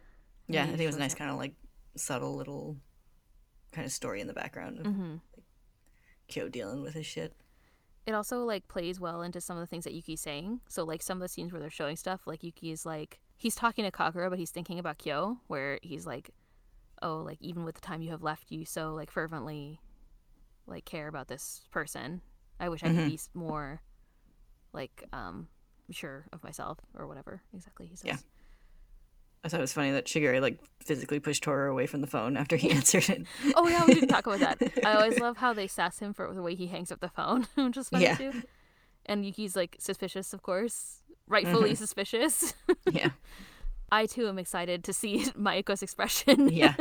yeah, 0.48 0.62
I 0.62 0.66
Maybe 0.66 0.78
think 0.78 0.84
it 0.84 0.86
was 0.88 0.96
a 0.96 0.98
nice 1.00 1.14
kind 1.14 1.30
of 1.30 1.36
like 1.36 1.54
subtle 1.96 2.34
little 2.34 2.76
kind 3.72 3.86
of 3.86 3.92
story 3.92 4.20
in 4.20 4.26
the 4.26 4.32
background 4.32 4.80
of 4.80 4.86
mm-hmm. 4.86 5.14
Kyo 6.26 6.48
dealing 6.48 6.82
with 6.82 6.94
his 6.94 7.06
shit. 7.06 7.34
it 8.06 8.14
also 8.14 8.44
like 8.44 8.66
plays 8.66 8.98
well 8.98 9.22
into 9.22 9.40
some 9.40 9.56
of 9.56 9.60
the 9.60 9.66
things 9.68 9.84
that 9.84 9.92
Yuki's 9.94 10.20
saying. 10.20 10.60
So 10.68 10.84
like 10.84 11.02
some 11.02 11.18
of 11.18 11.22
the 11.22 11.28
scenes 11.28 11.52
where 11.52 11.60
they're 11.60 11.70
showing 11.70 11.96
stuff, 11.96 12.22
like 12.26 12.42
Yuki 12.42 12.72
is 12.72 12.84
like 12.84 13.20
he's 13.36 13.54
talking 13.54 13.84
to 13.84 13.90
Kagura, 13.92 14.28
but 14.28 14.38
he's 14.40 14.50
thinking 14.50 14.78
about 14.80 14.98
Kyo, 14.98 15.38
where 15.46 15.78
he's 15.82 16.04
like, 16.06 16.30
"Oh, 17.00 17.18
like 17.18 17.38
even 17.40 17.64
with 17.64 17.76
the 17.76 17.80
time 17.80 18.02
you 18.02 18.10
have 18.10 18.22
left, 18.22 18.50
you 18.50 18.64
so 18.64 18.92
like 18.94 19.10
fervently, 19.10 19.80
like 20.66 20.84
care 20.84 21.06
about 21.08 21.28
this 21.28 21.62
person. 21.70 22.22
I 22.58 22.68
wish 22.68 22.82
I 22.82 22.88
could 22.88 22.96
Mhm. 22.96 23.10
be 23.10 23.20
more, 23.34 23.82
like 24.72 25.04
um, 25.12 25.48
sure 25.90 26.26
of 26.32 26.42
myself 26.44 26.78
or 26.94 27.06
whatever." 27.06 27.42
Exactly, 27.54 27.86
he 27.86 27.96
says. 27.96 28.06
Yeah. 28.06 28.16
I 29.42 29.48
thought 29.48 29.60
it 29.60 29.62
was 29.62 29.72
funny 29.72 29.90
that 29.92 30.04
Shigure 30.04 30.38
like 30.40 30.58
physically 30.84 31.18
pushed 31.18 31.42
Toru 31.42 31.70
away 31.70 31.86
from 31.86 32.02
the 32.02 32.06
phone 32.06 32.36
after 32.36 32.56
he 32.56 32.70
answered 32.78 33.08
it. 33.08 33.26
Oh 33.56 33.66
yeah, 33.68 33.84
we 33.86 33.94
didn't 33.94 34.10
talk 34.10 34.26
about 34.26 34.40
that. 34.40 34.58
I 34.84 34.94
always 34.96 35.18
love 35.18 35.38
how 35.38 35.52
they 35.54 35.66
sass 35.66 35.98
him 35.98 36.12
for 36.12 36.32
the 36.34 36.42
way 36.42 36.54
he 36.54 36.66
hangs 36.66 36.92
up 36.92 37.00
the 37.00 37.08
phone, 37.08 37.46
which 37.54 37.76
is 37.78 37.88
funny 37.88 38.04
Yeah. 38.04 38.16
too. 38.16 38.42
And 39.06 39.24
Yuki's 39.24 39.56
like 39.56 39.76
suspicious, 39.78 40.34
of 40.34 40.42
course, 40.42 41.00
rightfully 41.26 41.74
suspicious. 41.74 42.52
yeah, 42.90 43.10
I 43.90 44.04
too 44.04 44.28
am 44.28 44.38
excited 44.38 44.84
to 44.84 44.92
see 44.92 45.24
Mayuko's 45.34 45.82
expression. 45.82 46.50
yeah. 46.52 46.74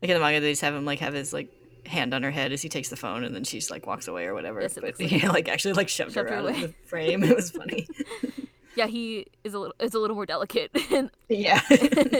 Like 0.00 0.10
in 0.10 0.14
the 0.14 0.18
manga, 0.18 0.40
they 0.40 0.52
just 0.52 0.62
have 0.62 0.74
him 0.74 0.86
like 0.86 0.98
have 1.00 1.12
his 1.12 1.34
like 1.34 1.50
hand 1.86 2.14
on 2.14 2.22
her 2.22 2.30
head 2.30 2.52
as 2.52 2.62
he 2.62 2.68
takes 2.68 2.88
the 2.88 2.96
phone, 2.96 3.24
and 3.24 3.34
then 3.34 3.44
she's 3.44 3.70
like 3.70 3.86
walks 3.86 4.08
away 4.08 4.24
or 4.26 4.34
whatever. 4.34 4.60
Yes, 4.60 4.74
but 4.74 4.98
like- 5.00 5.22
like 5.24 5.48
actually 5.48 5.74
like 5.74 5.88
shoved, 5.88 6.12
Shoved 6.12 6.28
her 6.30 6.34
her 6.36 6.42
out 6.48 6.54
of 6.54 6.60
the 6.60 6.74
frame. 6.86 7.22
It 7.24 7.34
was 7.36 7.50
funny. 7.50 7.86
yeah, 8.76 8.86
he 8.86 9.26
is 9.44 9.54
a 9.54 9.58
little 9.58 9.74
is 9.80 9.94
a 9.94 9.98
little 9.98 10.16
more 10.16 10.26
delicate 10.26 10.70
in, 10.90 11.10
yeah. 11.28 11.60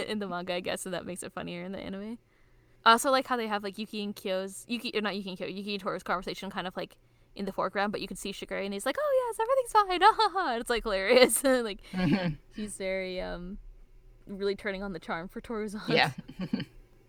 in 0.09 0.19
the 0.19 0.27
manga, 0.29 0.55
I 0.55 0.61
guess, 0.61 0.85
and 0.85 0.95
that 0.95 1.07
makes 1.07 1.23
it 1.23 1.33
funnier 1.33 1.65
in 1.65 1.73
the 1.73 1.79
anime. 1.79 2.19
I 2.85 2.93
also 2.93 3.11
like 3.13 3.27
how 3.29 3.37
they 3.37 3.47
have 3.47 3.63
like 3.63 3.79
Yuki 3.79 4.03
and 4.03 4.15
Kyo's 4.17 4.65
Yuki 4.69 4.91
or 4.95 5.01
not 5.01 5.15
Yuki 5.17 5.29
and 5.31 5.39
Kyo, 5.39 5.47
Yuki 5.47 5.75
and 5.75 5.83
Toru's 5.83 6.03
conversation 6.03 6.51
kind 6.51 6.67
of 6.67 6.77
like 6.77 6.97
in 7.37 7.45
the 7.45 7.53
foreground, 7.53 7.93
but 7.93 8.01
you 8.01 8.09
can 8.09 8.17
see 8.17 8.33
Shigure 8.33 8.63
and 8.63 8.75
he's 8.75 8.85
like, 8.85 8.97
"Oh 9.01 9.35
yes, 9.37 9.39
everything's 9.41 9.73
fine." 9.73 10.03
Ah, 10.03 10.15
ha, 10.19 10.31
ha. 10.35 10.57
It's 10.57 10.69
like 10.69 10.83
hilarious. 10.83 11.43
like 11.45 11.79
Mhm. 11.93 12.37
he's 12.57 12.77
very 12.77 13.21
um 13.21 13.59
really 14.27 14.55
turning 14.57 14.83
on 14.83 14.93
the 14.93 14.99
charm 14.99 15.29
for 15.29 15.41
Toru's 15.41 15.75
yeah. 15.89 16.11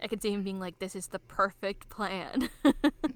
I 0.03 0.07
could 0.07 0.21
see 0.21 0.31
him 0.31 0.43
being 0.43 0.59
like, 0.59 0.79
"This 0.79 0.95
is 0.95 1.07
the 1.07 1.19
perfect 1.19 1.89
plan." 1.89 2.49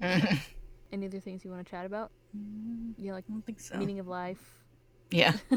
Any 0.90 1.06
other 1.06 1.20
things 1.20 1.44
you 1.44 1.50
want 1.50 1.64
to 1.64 1.70
chat 1.70 1.84
about? 1.84 2.10
Mm, 2.36 2.94
you 2.96 3.08
know, 3.08 3.14
like 3.14 3.24
I 3.28 3.32
don't 3.32 3.44
think 3.44 3.60
so. 3.60 3.76
meaning 3.76 3.98
of 3.98 4.08
life. 4.08 4.64
Yeah. 5.10 5.34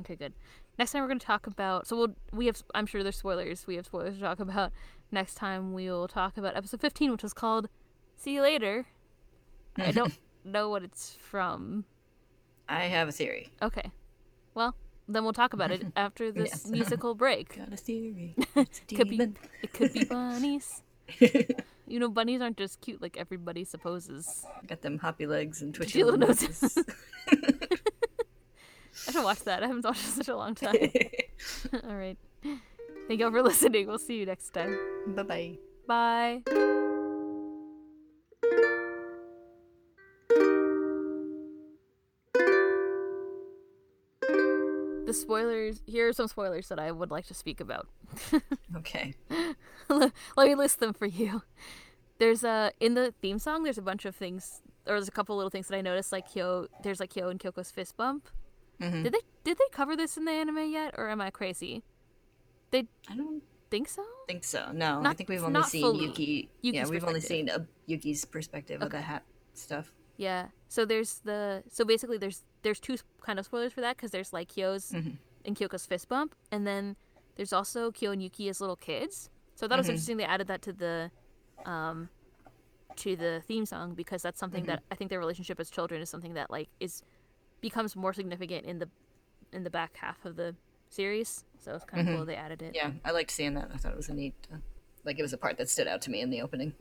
Okay, 0.00 0.14
good. 0.14 0.34
Next 0.78 0.92
time 0.92 1.00
we're 1.00 1.08
going 1.08 1.18
to 1.18 1.26
talk 1.26 1.46
about. 1.46 1.86
So 1.86 1.96
we'll 1.96 2.14
we 2.30 2.44
have. 2.46 2.62
I'm 2.74 2.84
sure 2.84 3.02
there's 3.02 3.16
spoilers. 3.16 3.66
We 3.66 3.76
have 3.76 3.86
spoilers 3.86 4.16
to 4.16 4.20
talk 4.20 4.40
about. 4.40 4.70
Next 5.10 5.36
time 5.36 5.72
we 5.72 5.88
will 5.90 6.06
talk 6.06 6.36
about 6.36 6.54
episode 6.54 6.82
15, 6.82 7.12
which 7.12 7.22
was 7.22 7.32
called 7.32 7.70
"See 8.14 8.34
You 8.34 8.42
Later." 8.42 8.86
I 9.78 9.92
don't 9.92 10.12
know 10.44 10.68
what 10.68 10.82
it's 10.82 11.16
from. 11.18 11.86
I 12.68 12.82
have 12.84 13.08
a 13.08 13.12
theory. 13.12 13.50
Okay, 13.62 13.90
well 14.54 14.74
then 15.08 15.24
we'll 15.24 15.32
talk 15.32 15.52
about 15.52 15.70
it 15.70 15.84
after 15.96 16.30
this 16.32 16.50
Yes. 16.50 16.66
musical 16.70 17.14
break. 17.14 17.56
Got 17.56 17.72
a 17.72 17.76
theory. 17.76 18.34
It's 18.56 18.80
Could 18.88 19.08
be. 19.10 19.20
It 19.62 19.72
could 19.72 19.92
be 19.92 20.04
bunnies. 20.10 20.82
You 21.86 22.00
know, 22.00 22.08
bunnies 22.08 22.40
aren't 22.40 22.56
just 22.56 22.80
cute 22.80 23.00
like 23.00 23.16
everybody 23.16 23.62
supposes. 23.64 24.44
Got 24.66 24.82
them 24.82 24.98
hoppy 24.98 25.26
legs 25.26 25.62
and 25.62 25.72
twitchy 25.74 26.02
little 26.02 26.18
noses. 26.18 26.76
I 29.08 29.12
should 29.12 29.22
watch 29.24 29.44
that. 29.44 29.62
I 29.62 29.66
haven't 29.68 29.84
watched 29.84 30.02
it 30.02 30.06
in 30.08 30.12
such 30.14 30.28
a 30.28 30.36
long 30.36 30.54
time. 30.56 30.74
All 31.84 31.94
right. 31.94 32.18
Thank 33.06 33.20
you 33.20 33.26
all 33.26 33.30
for 33.30 33.42
listening. 33.42 33.86
We'll 33.86 33.98
see 33.98 34.16
you 34.18 34.26
next 34.26 34.50
time. 34.50 34.76
Bye 35.14 35.22
bye 35.22 35.58
bye. 35.86 36.72
Spoilers. 45.20 45.82
Here 45.86 46.08
are 46.08 46.12
some 46.12 46.28
spoilers 46.28 46.68
that 46.68 46.78
I 46.78 46.90
would 46.92 47.10
like 47.10 47.26
to 47.26 47.34
speak 47.34 47.60
about. 47.60 47.88
Okay. 48.76 49.14
Let 49.88 50.12
me 50.36 50.54
list 50.54 50.80
them 50.80 50.92
for 50.92 51.06
you. 51.06 51.42
There's 52.18 52.44
a 52.44 52.72
in 52.80 52.94
the 52.94 53.12
theme 53.22 53.38
song. 53.38 53.62
There's 53.62 53.78
a 53.78 53.82
bunch 53.82 54.04
of 54.04 54.14
things, 54.14 54.62
or 54.86 54.94
there's 54.94 55.08
a 55.08 55.12
couple 55.12 55.36
little 55.36 55.50
things 55.50 55.68
that 55.68 55.76
I 55.76 55.80
noticed. 55.80 56.12
Like 56.12 56.28
Kyo, 56.32 56.66
there's 56.82 57.00
like 57.00 57.10
Kyo 57.10 57.28
and 57.28 57.38
Kyoko's 57.40 57.70
fist 57.70 57.96
bump. 57.96 58.28
Mhm. 58.80 59.04
Did 59.04 59.12
they 59.14 59.20
did 59.44 59.58
they 59.58 59.64
cover 59.72 59.96
this 59.96 60.16
in 60.16 60.24
the 60.24 60.32
anime 60.32 60.70
yet, 60.70 60.94
or 60.98 61.08
am 61.08 61.20
I 61.20 61.30
crazy? 61.30 61.82
They 62.70 62.86
I 63.08 63.16
don't 63.16 63.42
think 63.70 63.88
so. 63.88 64.04
think 64.26 64.44
so. 64.44 64.70
No, 64.72 65.02
I 65.04 65.14
think 65.14 65.28
we've 65.28 65.42
only 65.42 65.62
seen 65.64 65.82
fully. 65.82 66.04
Yuki. 66.06 66.48
Yuki's 66.62 66.80
yeah, 66.80 66.86
we've 66.88 67.04
only 67.04 67.20
seen 67.20 67.48
a, 67.48 67.66
Yuki's 67.86 68.24
perspective 68.24 68.82
of 68.82 68.90
the 68.90 69.00
hat 69.00 69.22
stuff. 69.54 69.92
Yeah. 70.16 70.48
So 70.68 70.84
there's 70.84 71.20
the 71.20 71.62
so 71.70 71.84
basically 71.84 72.18
there's 72.18 72.44
there's 72.62 72.80
two 72.80 72.96
kind 73.20 73.38
of 73.38 73.44
spoilers 73.44 73.72
for 73.72 73.80
that 73.80 73.96
because 73.96 74.10
there's 74.10 74.32
like 74.32 74.48
Kyo's 74.48 74.92
Mhm. 74.92 75.18
and 75.44 75.56
Kyoko's 75.56 75.86
fist 75.86 76.08
bump, 76.08 76.34
and 76.50 76.66
then 76.66 76.96
there's 77.36 77.52
also 77.52 77.90
Kyo 77.92 78.10
and 78.12 78.22
Yuki 78.22 78.48
as 78.48 78.60
little 78.60 78.76
kids. 78.76 79.30
So 79.54 79.66
I 79.66 79.68
thought 79.68 79.78
it 79.78 79.80
was 79.82 79.88
interesting 79.88 80.16
they 80.16 80.24
added 80.24 80.46
that 80.48 80.62
to 80.62 80.72
the 80.72 81.10
um 81.64 82.08
to 82.96 83.14
the 83.16 83.42
theme 83.46 83.66
song 83.66 83.94
because 83.94 84.22
that's 84.22 84.38
something 84.40 84.64
that 84.64 84.82
I 84.90 84.94
think 84.94 85.10
their 85.10 85.18
relationship 85.18 85.60
as 85.60 85.68
children 85.70 86.00
is 86.00 86.08
something 86.08 86.34
that 86.34 86.50
like 86.50 86.68
is 86.80 87.02
becomes 87.60 87.94
more 87.94 88.12
significant 88.12 88.64
in 88.64 88.78
the 88.78 88.88
in 89.52 89.64
the 89.64 89.70
back 89.70 89.96
half 89.96 90.24
of 90.24 90.36
the 90.36 90.54
series. 90.88 91.44
So 91.58 91.74
it's 91.74 91.84
kind 91.84 92.08
of 92.08 92.16
cool 92.16 92.24
they 92.24 92.36
added 92.36 92.62
it. 92.62 92.74
Yeah, 92.74 92.92
I 93.04 93.10
liked 93.10 93.30
seeing 93.30 93.54
that. 93.54 93.70
I 93.72 93.76
thought 93.76 93.92
it 93.92 93.96
was 93.96 94.08
a 94.08 94.14
neat, 94.14 94.34
uh, 94.52 94.56
like 95.04 95.18
it 95.18 95.22
was 95.22 95.32
a 95.32 95.38
part 95.38 95.56
that 95.58 95.68
stood 95.68 95.86
out 95.88 96.00
to 96.02 96.10
me 96.10 96.20
in 96.20 96.30
the 96.30 96.40
opening. 96.42 96.72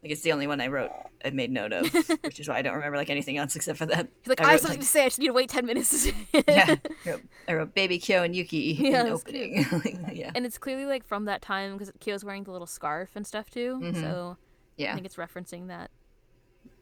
Mm-hmm. 0.00 0.06
Like 0.06 0.12
it's 0.12 0.22
the 0.22 0.32
only 0.32 0.46
one 0.46 0.60
I 0.62 0.68
wrote, 0.68 0.90
I 1.24 1.30
made 1.30 1.50
note 1.50 1.72
of, 1.74 1.92
which 2.22 2.40
is 2.40 2.48
why 2.48 2.56
I 2.58 2.62
don't 2.62 2.74
remember 2.74 2.96
like 2.96 3.10
anything 3.10 3.36
else 3.36 3.54
except 3.54 3.78
for 3.78 3.86
that. 3.86 4.08
He's 4.22 4.28
like, 4.28 4.40
I 4.40 4.44
I, 4.48 4.50
have 4.52 4.60
something 4.60 4.78
like- 4.78 4.86
to 4.86 4.90
say. 4.90 5.02
I 5.04 5.06
just 5.06 5.18
need 5.18 5.26
to 5.26 5.32
wait 5.34 5.50
ten 5.50 5.66
minutes. 5.66 5.90
to 5.90 5.96
say 5.98 6.14
it." 6.32 6.44
yeah, 6.48 6.76
I 7.06 7.10
wrote, 7.10 7.22
I 7.48 7.54
wrote 7.54 7.74
Baby 7.74 7.98
Kyo 7.98 8.22
and 8.22 8.34
Yuki 8.34 8.76
Yeah, 8.80 9.02
in 9.02 9.08
opening. 9.12 9.66
yeah, 10.14 10.30
and 10.34 10.46
it's 10.46 10.56
clearly 10.58 10.86
like 10.86 11.04
from 11.06 11.26
that 11.26 11.42
time 11.42 11.74
because 11.76 11.92
Kyo's 12.00 12.24
wearing 12.24 12.44
the 12.44 12.50
little 12.52 12.66
scarf 12.66 13.10
and 13.14 13.26
stuff 13.26 13.50
too. 13.50 13.78
Mhm. 13.82 14.00
So 14.00 14.36
yeah, 14.76 14.92
I 14.92 14.94
think 14.94 15.04
it's 15.06 15.16
referencing 15.16 15.68
that 15.68 15.90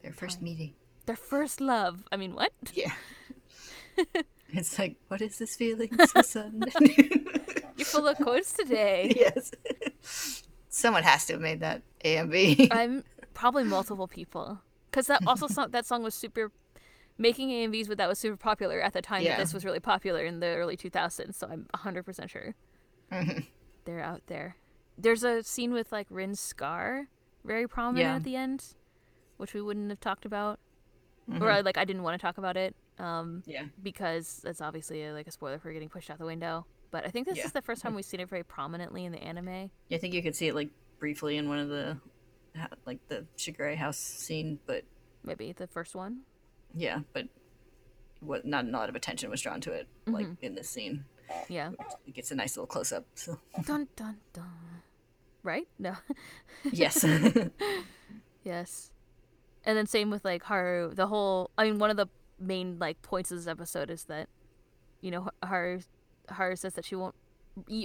their 0.03 0.13
first 0.13 0.41
meeting. 0.41 0.75
their 1.07 1.17
first 1.17 1.61
love. 1.61 2.05
I 2.13 2.17
mean, 2.17 2.35
what? 2.35 2.53
Yeah. 2.73 2.93
it's 4.53 4.79
like, 4.79 4.97
what 5.09 5.21
is 5.21 5.39
this 5.39 5.57
feeling? 5.57 5.91
You're 5.91 7.85
full 7.85 8.07
of 8.07 8.17
quotes 8.19 8.53
today. 8.53 9.13
yes. 9.17 10.45
Someone 10.79 11.03
has 11.03 11.27
to 11.27 11.33
have 11.35 11.43
made 11.43 11.59
that 11.61 11.83
AMV. 12.05 12.69
I'm 12.71 13.03
probably 13.35 13.65
multiple 13.65 14.07
people 14.07 14.61
because 14.91 15.09
that 15.09 15.27
also 15.27 15.49
song, 15.49 15.71
that 15.73 15.85
song 15.85 16.05
was 16.05 16.15
super 16.15 16.53
making 17.19 17.49
AMVs 17.51 17.89
with 17.89 17.99
that 17.99 18.09
was 18.09 18.19
super 18.19 18.37
popular 18.37 18.81
at 18.81 18.93
the 18.93 19.03
time 19.03 19.23
Yeah. 19.23 19.31
that 19.37 19.43
this 19.43 19.53
was 19.53 19.65
really 19.65 19.81
popular 19.81 20.25
in 20.25 20.39
the 20.39 20.47
early 20.47 20.77
2000s. 20.77 21.35
So 21.35 21.49
I'm 21.49 21.67
100 21.75 22.05
percent 22.05 22.31
sure 22.31 22.55
Mhm. 23.11 23.47
they're 23.85 24.01
out 24.01 24.23
there. 24.29 24.57
There's 24.97 25.25
a 25.25 25.43
scene 25.43 25.73
with 25.73 25.91
like 25.91 26.07
Rin's 26.11 26.39
scar 26.39 27.09
very 27.45 27.67
prominent 27.67 28.05
Yeah. 28.07 28.15
at 28.17 28.23
the 28.25 28.37
end, 28.37 28.65
which 29.37 29.55
we 29.55 29.61
wouldn't 29.63 29.91
have 29.91 30.01
talked 30.01 30.25
about, 30.25 30.61
Mhm. 31.29 31.41
or 31.43 31.63
like 31.65 31.77
I 31.77 31.85
didn't 31.85 32.05
want 32.05 32.15
to 32.21 32.25
talk 32.25 32.39
about 32.39 32.57
it 32.57 32.77
um, 33.01 33.43
yeah. 33.47 33.65
because 33.83 34.41
that's 34.45 34.61
obviously 34.61 35.05
a, 35.05 35.13
like 35.13 35.27
a 35.27 35.31
spoiler 35.33 35.59
for 35.59 35.73
getting 35.73 35.89
pushed 35.89 36.09
out 36.11 36.19
the 36.19 36.25
window. 36.25 36.67
But 36.91 37.05
I 37.07 37.11
think 37.11 37.27
this 37.29 37.39
Yeah. 37.39 37.45
is 37.47 37.53
the 37.53 37.63
first 37.63 37.83
time 37.83 37.95
we've 37.95 38.05
seen 38.05 38.21
it 38.21 38.29
very 38.29 38.45
prominently 38.45 39.05
in 39.05 39.13
the 39.13 39.19
anime. 39.23 39.71
Yeah, 39.89 39.97
I 39.97 39.99
think 39.99 40.15
you 40.15 40.23
could 40.23 40.35
see 40.37 40.49
it 40.49 40.55
like 40.55 40.71
briefly 40.99 41.37
in 41.37 41.49
one 41.49 41.59
of 41.59 41.69
the, 41.69 41.99
like 42.87 42.99
the 43.09 43.27
Shigure 43.37 43.77
house 43.77 43.99
scene, 43.99 44.59
but 44.67 44.85
Maybe 45.23 45.53
the 45.53 45.67
first 45.67 45.95
one. 45.95 46.21
yeah, 46.75 47.01
but 47.13 47.29
what 48.21 48.45
not 48.47 48.65
a 48.65 48.69
lot 48.69 48.89
of 48.89 48.97
attention 48.97 49.31
was 49.31 49.41
drawn 49.43 49.61
to 49.63 49.73
it, 49.73 49.87
like 50.07 50.27
Mm-hmm. 50.27 50.45
in 50.45 50.55
this 50.55 50.69
scene. 50.71 51.05
Yeah. 51.49 51.73
It 52.07 52.15
gets 52.15 52.31
a 52.31 52.35
nice 52.35 52.57
little 52.57 52.67
close 52.67 52.91
up. 52.93 53.05
So 53.15 53.39
dun 53.67 53.87
dun 53.97 54.17
dun. 54.33 54.45
Right? 55.43 55.69
No. 55.79 55.95
yes, 56.73 57.05
Yes. 58.45 58.91
And 59.65 59.77
then 59.77 59.87
same 59.87 60.11
with 60.11 60.25
like 60.25 60.43
Haru. 60.45 60.95
The 60.95 61.07
whole 61.07 61.51
I 61.59 61.65
mean 61.65 61.79
one 61.79 61.91
of 61.91 61.97
the 61.97 62.07
main 62.41 62.79
like 62.79 63.03
points 63.03 63.31
of 63.31 63.37
this 63.39 63.47
episode 63.47 63.91
is 63.91 64.05
that 64.05 64.29
you 65.01 65.11
know 65.11 65.29
Haru 65.43 65.81
Haru 66.31 66.57
says 66.57 66.75
that 66.75 66.85
she 66.85 66.95
won't 66.97 67.15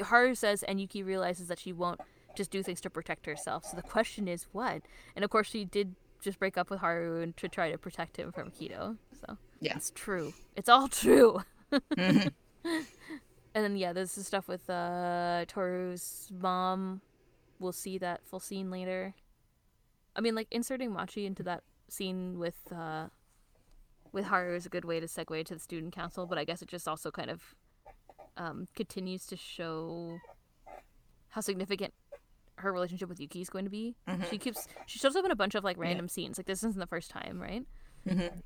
Haru 0.05 0.35
says 0.35 0.63
and 0.63 0.79
Yuki 0.79 1.01
realizes 1.03 1.47
that 1.47 1.59
she 1.59 1.73
won't 1.73 1.99
just 2.35 2.51
do 2.51 2.61
things 2.63 2.81
to 2.81 2.89
protect 2.89 3.25
herself. 3.25 3.65
So 3.65 3.75
the 3.75 3.81
question 3.83 4.27
is 4.27 4.47
what? 4.51 4.81
And 5.15 5.23
of 5.25 5.31
course 5.31 5.47
she 5.47 5.65
did 5.65 5.95
just 6.21 6.39
break 6.39 6.57
up 6.57 6.69
with 6.69 6.79
Haru 6.79 7.21
and 7.21 7.35
to 7.37 7.47
try 7.49 7.71
to 7.71 7.77
protect 7.77 8.17
him 8.17 8.31
from 8.31 8.51
Akito. 8.51 8.97
So 9.25 9.37
Yeah. 9.59 9.75
it's 9.75 9.91
true. 9.95 10.33
It's 10.55 10.69
all 10.69 10.87
true. 10.87 11.41
Mhm. 11.71 12.31
And 13.55 13.63
then 13.63 13.75
yeah, 13.77 13.93
there's 13.93 14.15
the 14.15 14.23
stuff 14.23 14.47
with 14.47 14.67
uh 14.69 15.45
Toru's 15.47 16.31
mom. 16.31 17.01
We'll 17.59 17.71
see 17.71 17.97
that 17.99 18.25
full 18.25 18.39
scene 18.39 18.71
later. 18.71 19.13
I 20.15 20.21
mean, 20.21 20.33
like 20.33 20.47
inserting 20.49 20.91
Machi 20.91 21.25
into 21.27 21.43
that 21.43 21.63
scene 21.87 22.39
with 22.39 22.55
uh 22.71 23.09
with 24.11 24.25
Haru 24.25 24.55
is 24.55 24.65
a 24.65 24.69
good 24.69 24.85
way 24.85 24.99
to 24.99 25.05
segue 25.07 25.45
to 25.45 25.53
the 25.53 25.59
student 25.59 25.93
council, 25.93 26.25
but 26.25 26.37
I 26.39 26.45
guess 26.45 26.61
it 26.63 26.67
just 26.67 26.87
also 26.87 27.11
kind 27.11 27.29
of 27.29 27.53
um 28.37 28.67
continues 28.75 29.25
to 29.27 29.37
show 29.37 30.17
how 31.29 31.41
significant 31.41 31.93
her 32.57 32.71
relationship 32.71 33.09
with 33.09 33.19
Yuki 33.19 33.41
is 33.41 33.49
going 33.49 33.65
to 33.65 33.71
be. 33.71 33.95
Mhm. 34.07 34.29
She 34.29 34.37
keeps 34.37 34.67
she 34.85 34.99
shows 34.99 35.15
up 35.15 35.25
in 35.25 35.31
a 35.31 35.35
bunch 35.35 35.55
of 35.55 35.63
like 35.63 35.77
random 35.77 36.07
scenes. 36.07 36.37
Like 36.37 36.45
this 36.47 36.59
isn't 36.63 36.77
the 36.79 36.87
first 36.87 37.09
time, 37.09 37.39
right? 37.41 37.65
Mm-hmm. 38.07 38.39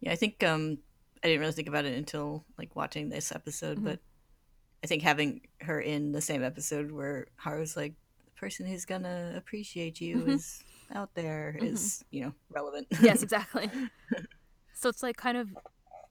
Yeah, 0.00 0.12
I 0.12 0.16
think 0.16 0.42
um, 0.42 0.78
I 1.22 1.28
didn't 1.28 1.40
really 1.40 1.52
think 1.52 1.68
about 1.68 1.84
it 1.84 1.96
until 1.96 2.44
like 2.58 2.74
watching 2.76 3.08
this 3.08 3.32
episode, 3.32 3.78
Mhm. 3.78 3.84
but 3.84 3.98
I 4.82 4.86
think 4.86 5.02
having 5.02 5.42
her 5.60 5.80
in 5.80 6.12
the 6.12 6.20
same 6.20 6.42
episode 6.42 6.90
where 6.90 7.26
Haru's 7.36 7.76
like 7.76 7.94
the 8.24 8.30
person 8.32 8.66
who's 8.66 8.84
gonna 8.84 9.34
appreciate 9.36 10.00
you 10.00 10.16
Mhm. 10.18 10.28
is 10.30 10.62
out 10.94 11.14
there 11.14 11.56
is 11.60 12.04
you 12.10 12.22
know 12.24 12.34
relevant. 12.50 12.86
yes, 13.02 13.22
exactly. 13.26 13.70
so 14.74 14.88
it's 14.88 15.02
like 15.02 15.16
kind 15.16 15.36
of 15.38 15.48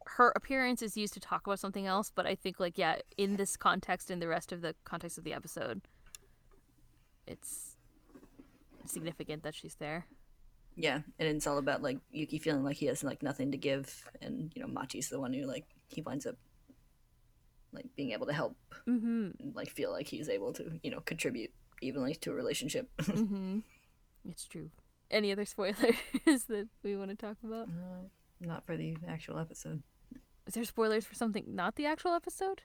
her 0.07 0.31
appearance 0.35 0.81
is 0.81 0.95
used 0.97 1.13
to 1.15 1.19
talk 1.19 1.45
about 1.47 1.59
something 1.59 1.85
else, 1.87 2.11
but 2.13 2.25
I 2.25 2.35
think 2.35 2.59
like 2.59 2.77
yeah, 2.77 2.97
in 3.17 3.35
this 3.37 3.57
context, 3.57 4.09
in 4.11 4.19
the 4.19 4.27
rest 4.27 4.51
of 4.51 4.61
the 4.61 4.75
context 4.85 5.17
of 5.17 5.23
the 5.23 5.33
episode, 5.33 5.81
it's 7.27 7.75
significant 8.85 9.43
that 9.43 9.55
she's 9.55 9.75
there. 9.75 10.05
yeah, 10.75 10.99
and 11.19 11.27
it's 11.27 11.47
all 11.47 11.57
about 11.57 11.81
like 11.81 11.99
Yuki 12.11 12.39
feeling 12.39 12.63
like 12.63 12.77
he 12.77 12.87
has 12.87 13.03
like 13.03 13.23
nothing 13.23 13.51
to 13.51 13.57
give, 13.57 14.03
and 14.21 14.51
you 14.55 14.61
know 14.61 14.67
Machi's 14.67 15.09
the 15.09 15.19
one 15.19 15.33
who 15.33 15.45
like 15.45 15.65
he 15.87 16.01
winds 16.01 16.25
up 16.25 16.35
like 17.71 17.85
being 17.95 18.11
able 18.11 18.27
to 18.27 18.33
help 18.33 18.55
Mm-hmm. 18.87 19.29
and 19.39 19.55
like 19.55 19.69
feel 19.69 19.91
like 19.91 20.07
he's 20.07 20.29
able 20.29 20.53
to 20.53 20.79
you 20.83 20.91
know 20.91 20.99
contribute 21.01 21.51
evenly 21.81 22.15
to 22.15 22.31
a 22.31 22.33
relationship. 22.33 22.89
mm-hmm. 23.01 23.59
It's 24.29 24.45
true. 24.45 24.69
Any 25.11 25.31
other 25.31 25.45
spoilers 25.45 25.77
that 26.25 26.67
we 26.83 26.95
want 26.95 27.09
to 27.11 27.15
talk 27.15 27.37
about? 27.43 27.67
Uh, 27.67 28.07
not 28.39 28.65
for 28.65 28.75
the 28.77 28.95
actual 29.07 29.37
episode. 29.37 29.83
Is 30.47 30.53
there 30.55 30.63
spoilers 30.65 31.05
for 31.05 31.15
something 31.15 31.45
not 31.47 31.75
the 31.75 31.85
actual 31.85 32.11
episode? 32.13 32.61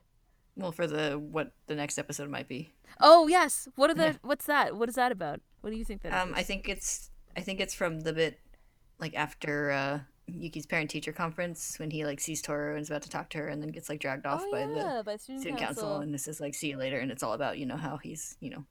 Well, 0.55 0.71
for 0.71 0.87
the 0.87 1.17
what 1.17 1.53
the 1.67 1.75
next 1.75 1.97
episode 1.97 2.29
might 2.29 2.47
be. 2.47 2.73
Oh 2.99 3.27
yes. 3.27 3.67
What 3.75 3.89
are 3.89 3.93
the? 3.93 4.03
Yeah. 4.03 4.13
What's 4.21 4.45
that? 4.45 4.75
What 4.75 4.89
is 4.89 4.95
that 4.95 5.11
about? 5.11 5.39
What 5.61 5.69
do 5.71 5.77
you 5.77 5.85
think 5.85 6.01
that 6.01 6.13
Um, 6.13 6.29
is? 6.31 6.35
I 6.37 6.43
think 6.43 6.67
it's 6.67 7.09
I 7.37 7.41
think 7.41 7.59
it's 7.61 7.73
from 7.73 8.01
the 8.01 8.11
bit 8.11 8.39
like 8.99 9.15
after 9.15 9.71
uh, 9.71 9.99
Yuki's 10.27 10.65
parent 10.65 10.89
teacher 10.89 11.13
conference 11.13 11.79
when 11.79 11.89
he 11.91 12.05
like 12.05 12.19
sees 12.19 12.41
Toru 12.41 12.73
and 12.73 12.81
is 12.81 12.89
about 12.89 13.03
to 13.03 13.09
talk 13.09 13.29
to 13.29 13.37
her 13.37 13.47
and 13.47 13.61
then 13.61 13.69
gets 13.69 13.87
like 13.87 13.99
dragged 14.01 14.25
off 14.25 14.41
oh, 14.43 14.51
by 14.51 14.59
yeah, 14.61 14.67
the 14.97 15.03
by 15.05 15.15
student, 15.15 15.41
student 15.41 15.59
council. 15.61 15.83
council. 15.83 16.01
and 16.01 16.13
this 16.13 16.27
is 16.27 16.41
like 16.41 16.53
see 16.53 16.69
you 16.69 16.77
later 16.77 16.99
and 16.99 17.11
it's 17.11 17.23
all 17.23 17.33
about 17.33 17.57
you 17.57 17.65
know 17.65 17.77
how 17.77 17.95
he's 17.97 18.35
you 18.41 18.49
know 18.49 18.65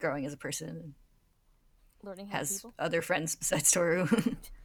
growing 0.00 0.26
as 0.26 0.32
a 0.32 0.36
person 0.36 0.68
and 0.68 0.94
learning 2.02 2.28
has 2.28 2.56
people. 2.58 2.74
other 2.78 3.02
friends 3.02 3.36
besides 3.36 3.70
Toru. 3.70 4.08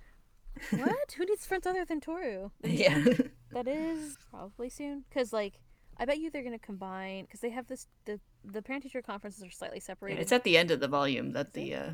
what? 0.71 1.13
Who 1.17 1.25
needs 1.25 1.45
friends 1.45 1.65
other 1.67 1.85
than 1.85 1.99
Toru? 2.01 2.51
yeah. 2.63 3.03
That 3.51 3.67
is 3.67 4.17
probably 4.29 4.69
soon, 4.69 5.03
because 5.09 5.31
like 5.33 5.59
I 5.97 6.05
bet 6.05 6.17
you 6.19 6.29
they're 6.31 6.43
gonna 6.43 6.59
combine 6.59 7.25
because 7.25 7.39
they 7.39 7.49
have 7.51 7.67
this 7.67 7.87
the 8.05 8.19
the 8.43 8.61
parent 8.61 8.83
teacher 8.83 9.01
conferences 9.01 9.43
are 9.43 9.51
slightly 9.51 9.79
separated. 9.79 10.21
it's 10.21 10.31
at 10.31 10.43
the 10.43 10.57
end 10.57 10.71
of 10.71 10.79
the 10.79 10.87
volume 10.87 11.31
that 11.33 11.53
the 11.53 11.75
uh, 11.75 11.89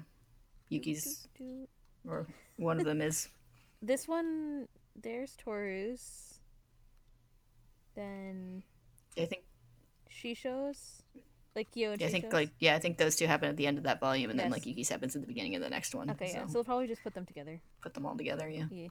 Yuki's 0.69 1.27
Do- 1.37 1.67
or 2.07 2.27
one 2.57 2.79
of 2.79 2.85
them 2.85 3.01
is. 3.01 3.27
This 3.81 4.09
one, 4.09 4.67
there's 4.93 5.37
Toru's. 5.37 6.39
Then 7.95 8.63
I 9.17 9.23
think 9.25 9.43
she 10.09 10.33
shows, 10.33 11.01
like 11.55 11.71
Kyo 11.71 11.91
and 11.91 12.01
yeah, 12.01 12.07
I 12.07 12.09
think 12.11 12.25
Shisho's. 12.25 12.33
like 12.33 12.49
yeah, 12.59 12.75
I 12.75 12.79
think 12.79 12.97
those 12.97 13.15
two 13.15 13.27
happen 13.27 13.49
at 13.49 13.57
the 13.57 13.67
end 13.67 13.77
of 13.77 13.83
that 13.85 13.99
volume, 13.99 14.29
and 14.29 14.39
then 14.39 14.47
Yes. 14.47 14.53
like 14.53 14.65
Yuki's 14.65 14.89
happens 14.89 15.15
at 15.15 15.21
the 15.21 15.27
beginning 15.27 15.55
of 15.55 15.61
the 15.61 15.69
next 15.69 15.93
one. 15.95 16.09
Okay, 16.11 16.31
yeah. 16.33 16.41
so 16.43 16.47
So 16.47 16.53
they'll 16.53 16.63
probably 16.63 16.87
just 16.87 17.03
put 17.03 17.13
them 17.13 17.25
together. 17.25 17.59
put 17.81 17.93
them 17.93 18.05
all 18.05 18.15
together. 18.15 18.47
Yeah. 18.47 18.87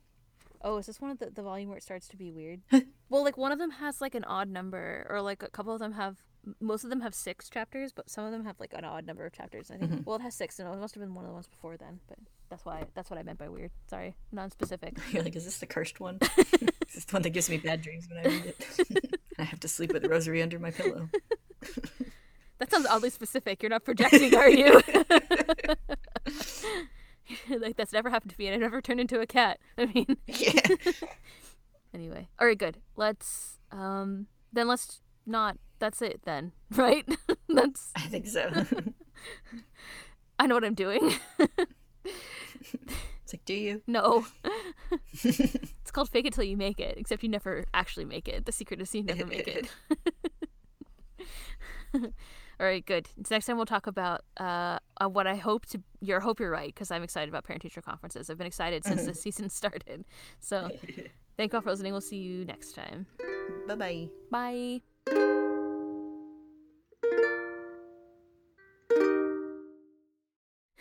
Oh, 0.61 0.79
is 0.79 0.87
this 0.87 1.01
one 1.01 1.13
of 1.13 1.19
the, 1.21 1.31
the 1.31 1.43
volume 1.43 1.69
where 1.69 1.79
it 1.79 1.85
starts 1.85 2.09
to 2.09 2.17
be 2.17 2.33
weird? 2.33 2.61
well, 3.09 3.23
like 3.23 3.37
one 3.39 3.53
of 3.53 3.61
them 3.61 3.71
has 3.71 4.01
like 4.01 4.15
an 4.17 4.25
odd 4.25 4.49
number, 4.49 5.07
or 5.09 5.23
like 5.23 5.43
a 5.43 5.49
couple 5.51 5.73
of 5.73 5.79
them 5.79 5.93
have. 5.93 6.17
Most 6.61 6.83
of 6.83 6.91
them 6.91 7.01
have 7.03 7.15
six 7.15 7.49
chapters, 7.51 7.93
but 7.93 8.09
some 8.11 8.25
of 8.25 8.33
them 8.33 8.45
have 8.45 8.59
like 8.59 8.73
an 8.73 8.85
odd 8.85 9.07
number 9.07 9.25
of 9.25 9.33
chapters. 9.33 9.71
I 9.71 9.77
think. 9.77 9.91
Mhm. 9.93 10.05
Well, 10.07 10.17
it 10.17 10.23
has 10.23 10.35
six, 10.35 10.59
and 10.59 10.69
it 10.69 10.77
must 10.81 10.95
have 10.95 11.03
been 11.03 11.15
one 11.15 11.25
of 11.25 11.29
the 11.31 11.35
ones 11.35 11.47
before 11.47 11.77
then. 11.77 12.01
But 12.09 12.19
that's 12.49 12.65
why 12.65 12.85
that's 12.95 13.09
what 13.09 13.19
I 13.19 13.23
meant 13.23 13.39
by 13.39 13.49
weird. 13.49 13.71
Sorry, 13.89 14.17
non-specific. 14.33 14.97
You're 15.13 15.23
like, 15.23 15.37
is 15.37 15.45
this 15.45 15.59
the 15.59 15.67
cursed 15.67 16.01
one? 16.01 16.19
is 16.39 16.95
this 16.95 17.05
the 17.05 17.13
one 17.15 17.23
that 17.23 17.31
gives 17.31 17.49
me 17.51 17.59
bad 17.59 17.81
dreams 17.83 18.09
when 18.09 18.19
I 18.27 18.29
read 18.29 18.47
it? 18.47 19.21
I 19.39 19.45
have 19.45 19.61
to 19.61 19.69
sleep 19.69 19.93
with 19.93 20.05
a 20.05 20.09
rosary 20.09 20.43
under 20.43 20.59
my 20.59 20.73
pillow. 20.73 21.09
That 22.59 22.71
sounds 22.71 22.87
oddly 22.87 23.11
specific. 23.11 23.63
You're 23.63 23.71
not 23.71 23.85
projecting, 23.85 24.35
are 24.35 24.51
you? 24.51 24.83
like 27.49 27.77
that's 27.77 27.93
never 27.93 28.11
happened 28.11 28.33
to 28.33 28.37
me, 28.39 28.47
and 28.47 28.55
I 28.55 28.59
never 28.59 28.81
turned 28.81 29.01
into 29.01 29.21
a 29.21 29.27
cat. 29.27 29.59
I 29.77 29.87
mean, 29.87 30.17
yeah. 30.27 30.61
anyway. 31.95 32.29
All 32.39 32.47
right, 32.47 32.59
good. 32.59 32.79
Let's 32.97 33.59
um 33.71 34.27
then 34.53 34.69
let's 34.69 35.01
not. 35.27 35.59
That's 35.79 36.03
it 36.03 36.23
then, 36.25 36.53
right? 36.75 37.07
that's 37.49 37.93
I 37.95 38.01
think 38.03 38.27
so. 38.27 38.51
I 40.39 40.47
know 40.47 40.55
what 40.55 40.65
I'm 40.65 40.75
doing. 40.75 41.15
It's 43.25 43.35
like, 43.35 43.45
do 43.45 43.55
you? 43.55 43.83
no. 43.87 44.27
it's 45.23 45.91
called 45.93 46.09
fake 46.09 46.27
it 46.27 46.33
till 46.33 46.45
you 46.45 46.57
make 46.57 46.81
it, 46.81 46.97
except 46.97 47.23
you 47.23 47.29
never 47.29 47.67
actually 47.75 48.07
make 48.07 48.27
it. 48.27 48.47
The 48.47 48.53
secret 48.53 48.81
is 48.81 48.95
you 48.95 49.03
never 49.03 49.27
make 49.27 49.47
it. 49.47 49.71
All 52.61 52.67
right, 52.67 52.85
good. 52.85 53.09
Next 53.31 53.47
time 53.47 53.57
we'll 53.57 53.67
talk 53.67 53.87
about 53.87 54.25
uh, 54.37 54.79
uh, 55.01 55.09
what 55.09 55.29
I 55.29 55.37
hope 55.37 55.67
to. 55.67 55.81
Your 56.01 56.19
hope 56.21 56.41
you're 56.41 56.51
right 56.51 56.75
because 56.75 56.91
I'm 56.91 57.05
excited 57.05 57.29
about 57.29 57.45
parent 57.45 57.63
teacher 57.63 57.81
conferences. 57.81 58.31
I've 58.31 58.39
been 58.39 58.49
excited 58.49 58.85
since 58.85 59.05
the 59.05 59.15
season 59.15 59.49
started. 59.49 60.05
So 60.41 60.71
thank 61.37 61.53
you 61.53 61.57
all 61.57 61.63
for 61.63 61.71
listening. 61.71 61.93
We'll 61.93 62.01
see 62.01 62.19
you 62.19 62.45
next 62.45 62.75
time. 62.75 63.07
Bye 63.69 63.75
bye. 63.77 64.09
Bye. 64.31 64.81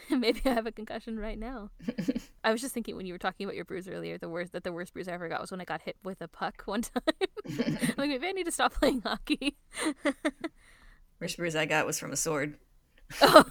Maybe 0.09 0.41
I 0.45 0.53
have 0.53 0.65
a 0.65 0.71
concussion 0.71 1.19
right 1.19 1.38
now. 1.38 1.69
I 2.43 2.51
was 2.51 2.61
just 2.61 2.73
thinking 2.73 2.95
when 2.95 3.05
you 3.05 3.13
were 3.13 3.19
talking 3.19 3.45
about 3.45 3.55
your 3.55 3.65
bruise 3.65 3.88
earlier, 3.88 4.17
the 4.17 4.30
worst 4.30 4.53
that 4.53 4.63
the 4.63 4.71
worst 4.71 4.93
bruise 4.93 5.07
I 5.07 5.11
ever 5.11 5.28
got 5.28 5.41
was 5.41 5.51
when 5.51 5.61
I 5.61 5.65
got 5.65 5.82
hit 5.82 5.97
with 6.03 6.21
a 6.21 6.28
puck 6.28 6.63
one 6.65 6.82
time. 6.82 7.03
like 7.97 8.09
maybe 8.09 8.28
I 8.28 8.32
need 8.32 8.45
to 8.45 8.51
stop 8.51 8.73
playing 8.73 9.01
hockey. 9.01 9.57
Worst 11.20 11.38
bruise 11.38 11.55
I 11.55 11.65
got 11.65 11.86
was 11.86 11.99
from 11.99 12.11
a 12.11 12.15
sword. 12.15 12.57
oh 13.22 13.45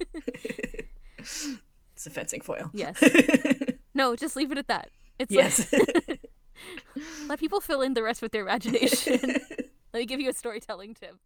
It's 1.18 2.06
a 2.06 2.10
fencing 2.10 2.40
foil. 2.40 2.70
yes. 2.72 3.02
No, 3.94 4.14
just 4.14 4.36
leave 4.36 4.52
it 4.52 4.58
at 4.58 4.68
that. 4.68 4.90
It's 5.18 5.32
yes. 5.32 5.72
like 5.72 6.20
let 7.28 7.40
people 7.40 7.60
fill 7.60 7.82
in 7.82 7.94
the 7.94 8.02
rest 8.02 8.22
with 8.22 8.30
their 8.30 8.42
imagination. 8.42 9.18
Let 9.92 10.00
me 10.00 10.06
give 10.06 10.20
you 10.20 10.30
a 10.30 10.32
storytelling 10.32 10.94
tip. 10.94 11.16